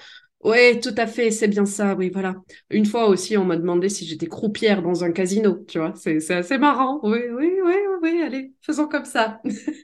Oui, 0.45 0.81
tout 0.81 0.95
à 0.97 1.07
fait, 1.07 1.31
c'est 1.31 1.47
bien 1.47 1.65
ça, 1.67 1.95
oui, 1.95 2.11
voilà. 2.13 2.35
Une 2.71 2.85
fois 2.85 3.07
aussi, 3.07 3.37
on 3.37 3.45
m'a 3.45 3.57
demandé 3.57 3.89
si 3.89 4.05
j'étais 4.07 4.27
croupière 4.27 4.83
dans 4.83 5.05
un 5.05 5.13
casino, 5.13 5.65
tu 5.69 5.79
vois, 5.79 5.93
c'est 5.95 6.19
assez 6.33 6.59
marrant. 6.59 6.99
Oui, 7.05 7.21
oui, 7.33 7.53
oui, 7.65 7.75
oui, 8.03 8.23
allez, 8.23 8.53
faisons 8.61 8.89
comme 8.89 9.05
ça. 9.05 9.41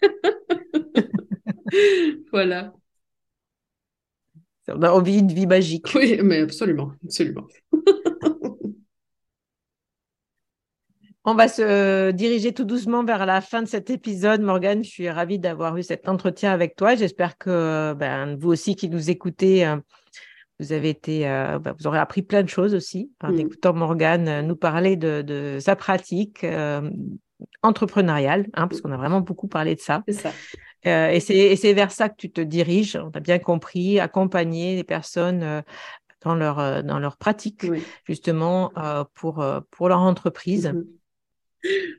voilà. 2.32 2.72
On 4.68 4.82
a 4.82 4.90
envie 4.90 5.16
d'une 5.22 5.32
vie 5.34 5.46
magique. 5.46 5.86
Oui, 5.94 6.18
mais 6.22 6.40
absolument, 6.40 6.92
absolument. 7.04 7.46
On 11.30 11.34
va 11.34 11.46
se 11.46 12.10
diriger 12.10 12.54
tout 12.54 12.64
doucement 12.64 13.04
vers 13.04 13.26
la 13.26 13.42
fin 13.42 13.60
de 13.60 13.68
cet 13.68 13.90
épisode. 13.90 14.40
Morgane, 14.40 14.82
je 14.82 14.88
suis 14.88 15.10
ravie 15.10 15.38
d'avoir 15.38 15.76
eu 15.76 15.82
cet 15.82 16.08
entretien 16.08 16.52
avec 16.52 16.74
toi. 16.74 16.94
J'espère 16.94 17.36
que 17.36 17.92
ben, 17.92 18.34
vous 18.40 18.48
aussi 18.48 18.76
qui 18.76 18.88
nous 18.88 19.10
écoutez, 19.10 19.66
euh, 19.66 19.76
vous 20.58 20.72
avez 20.72 20.88
été, 20.88 21.28
euh, 21.28 21.58
ben, 21.58 21.74
vous 21.78 21.86
aurez 21.86 21.98
appris 21.98 22.22
plein 22.22 22.42
de 22.42 22.48
choses 22.48 22.74
aussi 22.74 23.12
en 23.22 23.30
mm. 23.32 23.40
écoutant 23.40 23.74
Morgane 23.74 24.26
euh, 24.26 24.40
nous 24.40 24.56
parler 24.56 24.96
de, 24.96 25.58
sa 25.60 25.76
pratique 25.76 26.46
entrepreneuriale, 27.62 28.46
hein, 28.54 28.66
parce 28.66 28.80
qu'on 28.80 28.92
a 28.92 28.96
vraiment 28.96 29.20
beaucoup 29.20 29.48
parlé 29.48 29.74
de 29.74 29.80
ça. 29.80 30.02
Euh, 30.86 31.10
et 31.10 31.20
c'est 31.20 31.72
vers 31.74 31.90
ça 31.90 32.08
que 32.08 32.16
tu 32.16 32.30
te 32.30 32.40
diriges, 32.40 32.96
on 32.96 33.10
a 33.10 33.20
bien 33.20 33.38
compris, 33.38 34.00
accompagner 34.00 34.76
les 34.76 34.84
personnes 34.84 35.42
euh, 35.42 35.60
dans 36.22 36.34
leur, 36.34 36.58
euh, 36.58 36.80
dans 36.80 36.98
leur 36.98 37.18
pratique, 37.18 37.66
justement, 38.04 38.72
pour, 39.12 39.44
pour 39.70 39.88
leur 39.90 40.00
entreprise. 40.00 40.68
Mm-hmm. 40.68 40.97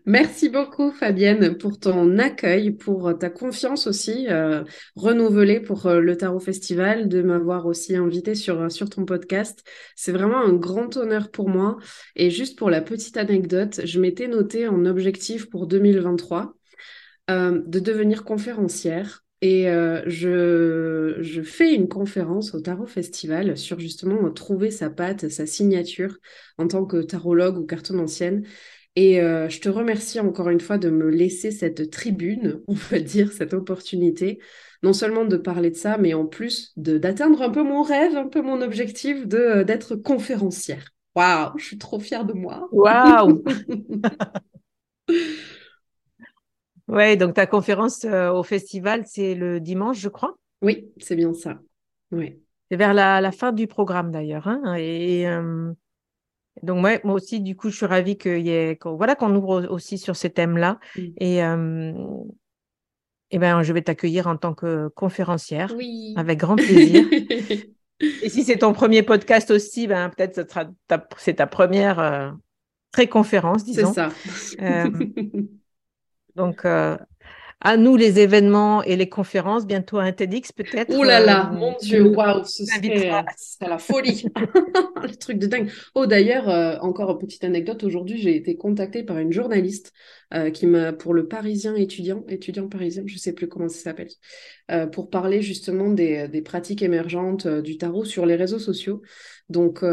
Merci 0.06 0.48
beaucoup 0.48 0.92
Fabienne 0.92 1.58
pour 1.58 1.80
ton 1.80 2.18
accueil, 2.18 2.72
pour 2.72 3.18
ta 3.18 3.30
confiance 3.30 3.88
aussi 3.88 4.28
renouvelée 4.96 5.60
pour 5.60 5.90
le 5.90 6.16
Tarot 6.16 6.40
Festival, 6.40 7.10
de 7.10 7.22
m'avoir 7.22 7.66
aussi 7.66 7.96
invité 7.96 8.36
sur, 8.36 8.72
sur 8.72 8.90
ton 8.90 9.06
podcast. 9.06 9.64
C'est 9.96 10.14
vraiment 10.14 10.40
un 10.40 10.54
grand 10.54 10.96
honneur 10.96 11.30
pour 11.30 11.50
moi. 11.50 11.78
Et 12.16 12.30
juste 12.30 12.58
pour 12.58 12.70
la 12.70 12.82
petite 12.82 13.18
anecdote, 13.18 13.82
je 13.84 14.00
m'étais 14.00 14.30
notée 14.30 14.68
en 14.68 14.86
objectif 14.86 15.50
pour 15.50 15.68
2023 15.68 16.54
euh, 17.30 17.62
de 17.64 17.80
devenir 17.80 18.24
conférencière. 18.24 19.24
Et 19.42 19.70
euh, 19.70 20.02
je, 20.08 21.18
je, 21.22 21.42
fais 21.44 21.74
une 21.76 21.88
conférence 21.88 22.56
au 22.56 22.60
Tarot 22.60 22.88
Festival 22.88 23.56
sur 23.56 23.80
justement 23.80 24.30
trouver 24.32 24.72
sa 24.72 24.90
patte, 24.90 25.30
sa 25.30 25.46
signature 25.46 26.18
en 26.58 26.68
tant 26.68 26.86
que 26.86 26.98
tarologue 27.04 27.58
ou 27.58 27.66
cartomancienne. 27.66 28.46
Et 28.96 29.22
euh, 29.22 29.50
je 29.50 29.62
te 29.62 29.70
remercie 29.70 30.20
encore 30.20 30.50
une 30.50 30.60
fois 30.60 30.78
de 30.78 30.90
me 30.90 31.10
laisser 31.10 31.52
cette 31.52 31.92
tribune, 31.92 32.62
on 32.68 32.74
va 32.74 33.00
dire, 33.00 33.32
cette 33.32 33.54
opportunité, 33.54 34.40
non 34.84 34.94
seulement 34.94 35.26
de 35.26 35.38
parler 35.38 35.72
de 35.72 35.76
ça, 35.76 35.98
mais 35.98 36.14
en 36.14 36.26
plus 36.26 36.74
d'atteindre 36.78 37.42
un 37.42 37.50
peu 37.50 37.64
mon 37.64 37.82
rêve, 37.82 38.16
un 38.16 38.28
peu 38.28 38.42
mon 38.42 38.62
objectif 38.62 39.28
de 39.28 39.64
d'être 39.64 39.96
conférencière. 39.96 40.90
Waouh, 41.16 41.58
je 41.58 41.66
suis 41.66 41.78
trop 41.78 42.00
fière 42.00 42.26
de 42.26 42.34
moi. 42.34 42.68
Waouh 42.72 43.44
Oui, 46.88 47.18
donc 47.18 47.36
ta 47.36 47.46
conférence 47.46 48.04
euh, 48.04 48.32
au 48.32 48.42
festival, 48.42 49.04
c'est 49.06 49.36
le 49.36 49.60
dimanche, 49.60 50.00
je 50.00 50.10
crois. 50.10 50.36
Oui, 50.64 50.92
c'est 50.98 51.16
bien 51.16 51.34
ça. 51.34 51.60
Oui. 52.12 52.42
C'est 52.72 52.78
vers 52.78 52.94
la, 52.94 53.32
fin 53.32 53.52
du 53.52 53.68
programme 53.68 54.12
d'ailleurs. 54.12 54.48
Hein, 54.48 54.76
et 54.76 55.28
euh, 55.28 55.72
donc 56.64 56.80
moi, 56.80 57.00
moi 57.04 57.16
aussi, 57.16 57.42
du 57.42 57.56
coup, 57.56 57.70
je 57.70 57.78
suis 57.78 57.86
ravie 57.86 58.18
qu'il 58.18 58.46
y 58.46 58.52
ait, 58.52 58.76
qu'on, 58.76 58.96
voilà, 58.96 59.16
qu'on 59.16 59.34
ouvre 59.36 59.68
aussi 59.70 59.98
sur 59.98 60.16
ces 60.16 60.30
thèmes-là. 60.30 60.80
Et, 61.18 61.44
euh, 61.44 61.94
et 63.32 63.40
ben, 63.40 63.64
je 63.64 63.74
vais 63.74 63.82
t'accueillir 63.82 64.28
en 64.28 64.38
tant 64.38 64.54
que 64.54 64.88
conférencière, 64.90 65.74
oui. 65.76 66.14
avec 66.18 66.40
grand 66.40 66.56
plaisir. 66.56 67.06
et 68.00 68.30
si 68.30 68.44
c'est 68.44 68.58
ton 68.58 68.74
premier 68.74 69.04
podcast 69.04 69.52
aussi, 69.52 69.88
ben 69.88 70.10
peut-être 70.10 70.36
ce 70.36 70.48
sera 70.48 70.66
c'est 71.18 71.36
ta 71.36 71.48
première 71.48 72.38
pré-conférence, 72.92 73.64
disons. 73.64 73.94
C'est 73.94 74.58
ça. 74.58 74.86
Donc, 76.36 76.66
euh, 76.66 76.98
à 77.62 77.78
nous 77.78 77.98
les 77.98 78.20
événements 78.20 78.84
et 78.84 78.96
les 78.96 79.10
conférences, 79.10 79.66
bientôt 79.66 79.98
un 79.98 80.12
TEDx 80.12 80.52
peut-être. 80.52 80.94
Oh 80.98 81.04
là 81.04 81.20
là, 81.20 81.52
euh, 81.52 81.56
mon 81.56 81.76
Dieu, 81.82 82.04
waouh, 82.08 82.44
ce 82.46 82.66
serait, 82.66 83.12
la 83.62 83.78
folie, 83.78 84.24
le 85.04 85.16
truc 85.16 85.40
de 85.40 85.48
dingue. 85.48 85.70
Oh 85.94 86.06
d'ailleurs, 86.06 86.50
euh, 86.50 86.78
encore 86.82 87.12
une 87.12 87.18
petite 87.18 87.44
anecdote, 87.44 87.84
aujourd'hui 87.84 88.18
j'ai 88.18 88.36
été 88.36 88.56
contactée 88.56 89.04
par 89.04 89.18
une 89.18 89.34
journaliste 89.34 89.92
qui 90.54 90.68
m'a 90.68 90.94
pour 90.94 91.16
le 91.16 91.28
Parisien 91.28 91.76
étudiant, 91.76 92.24
étudiant 92.28 92.68
parisien, 92.68 93.02
je 93.08 93.18
sais 93.18 93.34
plus 93.34 93.48
comment 93.48 93.68
ça 93.68 93.80
s'appelle, 93.80 94.10
pour 94.92 95.10
parler 95.10 95.42
justement 95.42 95.90
des, 95.90 96.28
des 96.28 96.44
pratiques 96.44 96.84
émergentes 96.84 97.48
du 97.48 97.78
tarot 97.78 98.06
sur 98.06 98.28
les 98.28 98.36
réseaux 98.36 98.60
sociaux. 98.60 99.02
Donc 99.50 99.84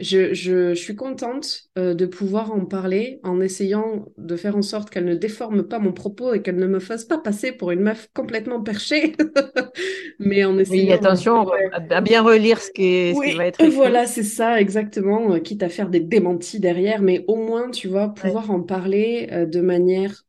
je, 0.00 0.32
je, 0.32 0.74
suis 0.74 0.94
contente 0.94 1.64
euh, 1.76 1.92
de 1.92 2.06
pouvoir 2.06 2.52
en 2.52 2.64
parler 2.64 3.18
en 3.24 3.40
essayant 3.40 4.06
de 4.16 4.36
faire 4.36 4.56
en 4.56 4.62
sorte 4.62 4.90
qu'elle 4.90 5.04
ne 5.04 5.16
déforme 5.16 5.64
pas 5.64 5.80
mon 5.80 5.92
propos 5.92 6.34
et 6.34 6.42
qu'elle 6.42 6.56
ne 6.56 6.68
me 6.68 6.78
fasse 6.78 7.04
pas 7.04 7.18
passer 7.18 7.50
pour 7.50 7.72
une 7.72 7.80
meuf 7.80 8.08
complètement 8.14 8.62
perchée. 8.62 9.14
Mais 10.20 10.44
en 10.44 10.56
essayant. 10.56 10.84
Oui, 10.84 10.92
attention 10.92 11.48
à 11.72 12.00
bien 12.00 12.22
relire 12.22 12.60
ce 12.60 12.70
qui, 12.70 13.12
ce 13.14 13.28
qui 13.28 13.36
va 13.36 13.46
être. 13.46 13.60
Écrit. 13.60 13.74
Voilà, 13.74 14.06
c'est 14.06 14.22
ça, 14.22 14.60
exactement. 14.60 15.32
Euh, 15.32 15.40
quitte 15.40 15.64
à 15.64 15.68
faire 15.68 15.88
des 15.88 16.00
démentis 16.00 16.60
derrière, 16.60 17.02
mais 17.02 17.24
au 17.26 17.36
moins, 17.36 17.70
tu 17.70 17.88
vois, 17.88 18.14
pouvoir 18.14 18.52
en 18.52 18.60
parler 18.60 19.28
euh, 19.32 19.46
de 19.46 19.60
manière 19.60 20.24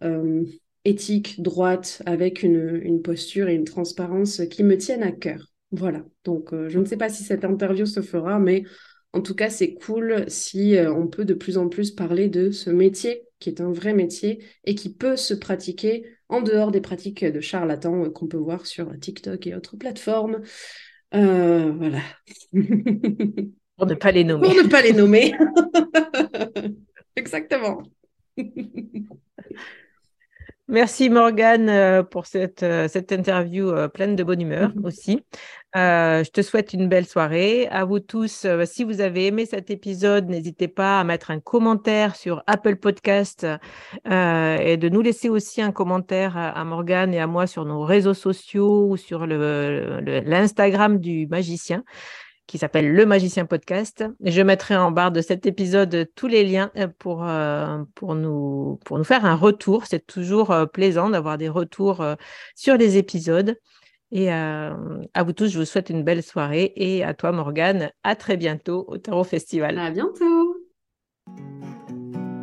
éthique, 0.86 1.42
droite, 1.42 2.02
avec 2.08 2.42
une, 2.42 2.80
une 2.84 3.02
posture 3.04 3.50
et 3.50 3.54
une 3.54 3.66
transparence 3.66 4.42
qui 4.50 4.64
me 4.64 4.78
tiennent 4.78 5.04
à 5.04 5.12
cœur. 5.12 5.46
Voilà. 5.72 6.04
Donc, 6.24 6.50
je 6.52 6.80
ne 6.80 6.86
sais 6.86 6.98
pas 6.98 7.10
si 7.10 7.24
cette 7.24 7.46
interview 7.46 7.86
se 7.86 8.02
fera, 8.02 8.40
mais 8.40 8.64
en 9.14 9.22
tout 9.22 9.36
cas, 9.36 9.50
c'est 9.50 9.74
cool 9.74 10.26
si 10.28 10.76
euh, 10.78 10.94
on 10.94 11.08
peut 11.08 11.26
de 11.26 11.34
plus 11.34 11.58
en 11.58 11.68
plus 11.68 11.92
parler 11.92 12.30
de 12.30 12.52
ce 12.52 12.70
métier 12.70 13.24
qui 13.40 13.50
est 13.50 13.62
un 13.62 13.72
vrai 13.72 13.94
métier 13.94 14.44
et 14.66 14.76
qui 14.76 14.94
peut 14.94 15.16
se 15.16 15.34
pratiquer 15.34 16.06
en 16.28 16.42
dehors 16.42 16.72
des 16.72 16.82
pratiques 16.82 17.26
de 17.26 17.40
charlatans 17.40 18.06
euh, 18.06 18.10
qu'on 18.10 18.28
peut 18.28 18.38
voir 18.38 18.66
sur 18.66 18.98
TikTok 19.00 19.48
et 19.48 19.56
autres 19.56 19.78
plateformes. 19.78 20.42
Euh, 21.16 21.72
voilà. 21.72 22.02
Pour 23.78 23.88
ne 23.88 23.96
pas 23.96 24.12
les 24.12 24.26
nommer. 24.26 24.48
Pour 24.48 24.56
ne 24.56 24.68
pas 24.68 24.82
les 24.82 24.94
nommer. 24.94 25.34
Exactement. 27.16 27.82
Merci 30.72 31.10
Morgane 31.10 32.04
pour 32.12 32.28
cette, 32.28 32.64
cette 32.88 33.12
interview 33.12 33.74
pleine 33.90 34.16
de 34.16 34.24
bonne 34.24 34.42
humeur 34.42 34.72
aussi. 34.84 35.24
Euh, 35.76 36.24
je 36.24 36.32
te 36.32 36.42
souhaite 36.42 36.74
une 36.74 36.90
belle 36.90 37.06
soirée. 37.06 37.68
À 37.68 37.86
vous 37.86 38.00
tous, 38.00 38.46
euh, 38.46 38.66
si 38.66 38.84
vous 38.84 39.02
avez 39.02 39.28
aimé 39.28 39.46
cet 39.46 39.70
épisode, 39.70 40.28
n'hésitez 40.28 40.68
pas 40.68 41.00
à 41.00 41.04
mettre 41.04 41.30
un 41.30 41.40
commentaire 41.40 42.16
sur 42.16 42.42
Apple 42.48 42.78
Podcast 42.78 43.46
euh, 44.08 44.58
et 44.58 44.78
de 44.78 44.90
nous 44.90 45.02
laisser 45.02 45.30
aussi 45.30 45.62
un 45.62 45.72
commentaire 45.72 46.36
à, 46.38 46.64
Morgane 46.64 47.14
et 47.14 47.20
à 47.20 47.28
moi 47.28 47.46
sur 47.46 47.66
nos 47.66 47.82
réseaux 47.82 48.16
sociaux 48.16 48.88
ou 48.90 48.98
sur 48.98 49.28
l'Instagram 49.28 51.00
du 51.00 51.28
magicien 51.28 51.84
qui 52.50 52.58
s'appelle 52.58 52.92
Le 52.92 53.06
Magicien 53.06 53.46
Podcast. 53.46 54.04
je 54.24 54.42
mettrai 54.42 54.76
en 54.76 54.90
barre 54.90 55.12
de 55.12 55.22
cet 55.22 55.46
épisode 55.46 56.10
tous 56.16 56.26
les 56.26 56.44
liens 56.44 56.72
pour, 56.98 57.24
pour, 57.94 58.16
nous, 58.16 58.80
pour 58.86 58.98
nous 58.98 59.04
faire 59.04 59.24
un 59.24 59.36
retour. 59.36 59.86
C'est 59.86 60.06
toujours 60.08 60.56
plaisant 60.74 61.12
d'avoir 61.12 61.38
des 61.38 61.48
retours 61.48 62.04
sur 62.56 62.76
les 62.76 62.98
épisodes. 62.98 63.56
Et 64.12 64.32
à 64.32 64.76
vous 65.24 65.34
tous, 65.34 65.48
je 65.48 65.60
vous 65.60 65.66
souhaite 65.66 65.92
une 65.92 66.04
belle 66.04 66.24
soirée. 66.24 66.74
Et 66.76 67.04
à 67.04 67.14
toi, 67.14 67.32
Morgane, 67.32 67.92
à 68.04 68.16
très 68.16 68.36
bientôt 68.36 68.84
au 68.88 68.98
Tarot 68.98 69.24
Festival. 69.24 69.78
À 69.78 69.92
bientôt. 69.92 70.58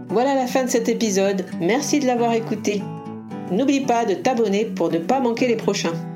Voilà 0.09 0.37
la 0.37 0.47
fin 0.47 0.63
de 0.63 0.71
cet 0.71 0.89
épisode. 0.89 1.45
Merci 1.61 1.99
de 1.99 2.07
l'avoir 2.07 2.33
écouté. 2.33 2.81
N'oublie 3.51 3.85
pas 3.85 4.05
de 4.05 4.15
t'abonner 4.15 4.67
pour 4.67 4.89
ne 4.91 4.99
pas 4.99 5.19
manquer 5.19 5.49
les 5.49 5.57
prochains. 5.57 6.16